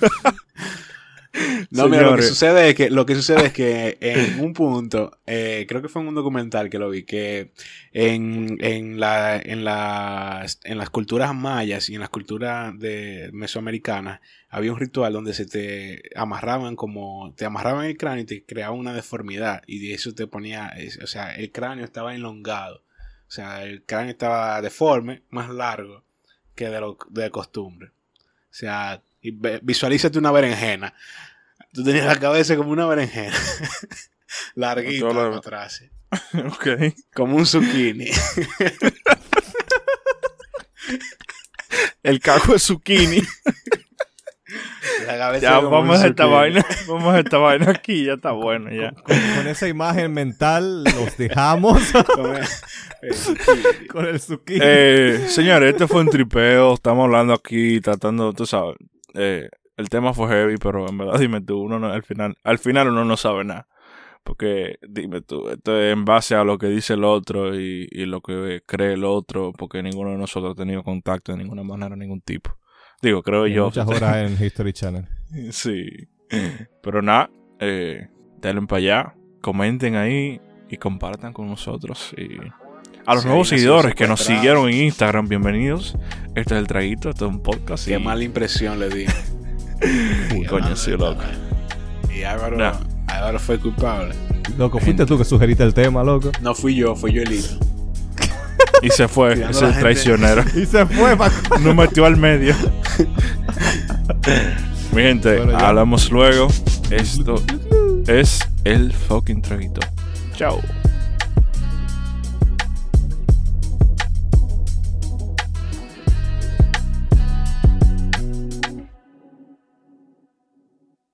No, 1.70 1.88
mira, 1.88 2.02
lo 2.02 2.16
que 2.16 2.22
sucede 2.22 2.70
es 2.70 2.74
que, 2.74 2.90
lo 2.90 3.04
que 3.04 3.14
sucede 3.14 3.46
es 3.46 3.52
que 3.52 3.98
en 4.00 4.40
un 4.40 4.52
punto, 4.54 5.18
eh, 5.26 5.66
creo 5.68 5.82
que 5.82 5.88
fue 5.88 6.02
en 6.02 6.08
un 6.08 6.14
documental 6.14 6.70
que 6.70 6.78
lo 6.78 6.90
vi, 6.90 7.04
que 7.04 7.52
en, 7.92 8.56
en, 8.60 8.98
la, 8.98 9.36
en, 9.36 9.64
las, 9.64 10.60
en 10.64 10.78
las 10.78 10.90
culturas 10.90 11.34
mayas 11.34 11.90
y 11.90 11.94
en 11.94 12.00
las 12.00 12.08
culturas 12.08 12.78
de 12.78 13.30
mesoamericanas 13.32 14.20
había 14.48 14.72
un 14.72 14.78
ritual 14.78 15.12
donde 15.12 15.34
se 15.34 15.46
te 15.46 16.02
amarraban 16.14 16.76
como, 16.76 17.34
te 17.36 17.44
amarraban 17.44 17.86
el 17.86 17.96
cráneo 17.96 18.22
y 18.22 18.26
te 18.26 18.44
creaban 18.44 18.78
una 18.78 18.94
deformidad 18.94 19.62
y 19.66 19.86
de 19.86 19.94
eso 19.94 20.14
te 20.14 20.26
ponía, 20.26 20.72
o 21.02 21.06
sea, 21.06 21.34
el 21.34 21.52
cráneo 21.52 21.84
estaba 21.84 22.14
elongado, 22.14 22.85
o 23.28 23.30
sea, 23.30 23.64
el 23.64 23.82
cráneo 23.84 24.12
estaba 24.12 24.60
deforme, 24.62 25.22
más 25.30 25.50
largo 25.50 26.04
que 26.54 26.68
de, 26.68 26.80
lo, 26.80 26.96
de 27.10 27.30
costumbre. 27.30 27.88
O 27.88 28.54
sea, 28.58 29.02
visualízate 29.20 30.18
una 30.18 30.30
berenjena. 30.30 30.94
Tú 31.72 31.84
tenías 31.84 32.06
la 32.06 32.18
cabeza 32.18 32.56
como 32.56 32.70
una 32.70 32.86
berenjena. 32.86 33.36
Larguita 34.54 35.08
para 35.08 35.36
atrás. 35.36 35.84
ok. 36.34 36.68
Como 37.14 37.36
un 37.36 37.44
zucchini. 37.46 38.08
El 42.02 42.20
caco 42.20 42.52
de 42.52 42.58
zucchini. 42.58 43.22
La 45.06 45.38
ya, 45.38 45.58
vamos 45.60 46.00
a 46.02 46.06
esta 46.06 46.26
vaina. 46.26 46.64
Vamos 46.88 47.14
a 47.14 47.18
esta 47.20 47.38
vaina 47.38 47.70
aquí. 47.70 48.04
Ya 48.04 48.14
está 48.14 48.30
bueno, 48.32 48.70
ya. 48.72 48.92
Con, 48.92 49.16
con 49.36 49.46
esa 49.48 49.68
imagen 49.68 50.12
mental 50.12 50.84
los 50.84 51.16
dejamos 51.16 51.80
Como 52.14 52.28
el 52.34 53.86
con 53.88 54.06
el 54.06 54.20
zucchini. 54.20 54.60
Eh, 54.62 55.24
señores, 55.28 55.72
este 55.72 55.86
fue 55.86 56.00
un 56.00 56.08
tripeo. 56.08 56.74
Estamos 56.74 57.04
hablando 57.04 57.34
aquí, 57.34 57.80
tratando, 57.80 58.32
tú 58.32 58.46
sabes. 58.46 58.76
eh, 59.14 59.48
el 59.76 59.88
tema 59.90 60.14
fue 60.14 60.28
heavy, 60.28 60.56
pero 60.56 60.88
en 60.88 60.96
verdad, 60.96 61.18
dime 61.18 61.42
tú, 61.42 61.60
uno 61.60 61.78
no- 61.78 61.92
al 61.92 62.02
final, 62.02 62.34
al 62.44 62.58
final 62.58 62.88
uno 62.88 63.04
no 63.04 63.16
sabe 63.18 63.44
nada. 63.44 63.66
Porque, 64.24 64.78
dime 64.88 65.20
tú, 65.20 65.48
esto 65.50 65.78
es 65.78 65.92
en 65.92 66.04
base 66.04 66.34
a 66.34 66.42
lo 66.44 66.56
que 66.58 66.66
dice 66.66 66.94
el 66.94 67.04
otro 67.04 67.54
y, 67.54 67.86
y 67.92 68.06
lo 68.06 68.20
que 68.22 68.62
cree 68.66 68.94
el 68.94 69.04
otro, 69.04 69.52
porque 69.52 69.82
ninguno 69.82 70.10
de 70.10 70.16
nosotros 70.16 70.52
ha 70.52 70.56
tenido 70.56 70.82
contacto 70.82 71.30
de 71.32 71.38
ninguna 71.38 71.62
manera, 71.62 71.94
ningún 71.94 72.22
tipo. 72.22 72.56
Digo, 73.06 73.22
creo 73.22 73.46
Y 73.46 73.52
yo. 73.54 73.66
Muchas 73.66 73.86
horas 73.86 74.16
en 74.30 74.44
History 74.44 74.72
Channel. 74.72 75.06
Sí. 75.52 76.08
Pero 76.82 77.02
nada, 77.02 77.30
eh, 77.60 78.08
denle 78.40 78.66
para 78.66 78.78
allá, 78.78 79.14
comenten 79.40 79.94
ahí 79.94 80.40
y 80.68 80.76
compartan 80.76 81.32
con 81.32 81.46
nosotros. 81.48 82.12
Y 82.16 82.38
a 83.06 83.14
los 83.14 83.22
Sí, 83.22 83.28
nuevos 83.28 83.48
seguidores 83.48 83.94
que 83.94 84.08
nos 84.08 84.20
siguieron 84.22 84.68
en 84.68 84.82
Instagram, 84.86 85.28
bienvenidos. 85.28 85.96
Este 86.34 86.54
es 86.54 86.60
el 86.60 86.66
traguito, 86.66 87.10
este 87.10 87.24
es 87.24 87.30
un 87.30 87.42
podcast. 87.42 87.86
Qué 87.86 87.94
y- 87.94 88.02
mala 88.02 88.24
impresión 88.24 88.80
le 88.80 88.88
di. 88.88 89.04
Uy, 90.36 90.44
coño, 90.46 90.74
sí, 90.74 90.90
loco. 90.92 91.22
Y 92.12 92.22
Álvaro, 92.24 92.56
Nah. 92.56 92.72
Álvaro 93.06 93.38
fue 93.38 93.58
culpable. 93.60 94.14
Loco, 94.58 94.80
fuiste 94.80 95.06
tú 95.06 95.16
que 95.18 95.24
sugeriste 95.24 95.62
el 95.62 95.74
tema, 95.74 96.02
loco. 96.02 96.32
No 96.42 96.54
fui 96.56 96.74
yo, 96.74 96.96
fui 96.96 97.12
yo 97.12 97.22
elito. 97.22 97.58
Y 98.82 98.90
se 98.90 99.08
fue, 99.08 99.32
ese 99.48 99.66
traicionero. 99.72 100.44
Y 100.54 100.66
se 100.66 100.86
fue 100.86 101.16
pa' 101.16 101.30
Nos 101.60 101.74
metió 101.74 102.04
al 102.06 102.16
medio. 102.16 102.54
Mi 104.92 105.02
gente, 105.02 105.38
Bueno, 105.38 105.58
hablamos 105.58 106.10
luego. 106.10 106.48
Esto 106.90 107.42
es 108.06 108.40
el 108.64 108.92
fucking 108.92 109.42
traguito. 109.42 109.80
Chao. 110.34 110.60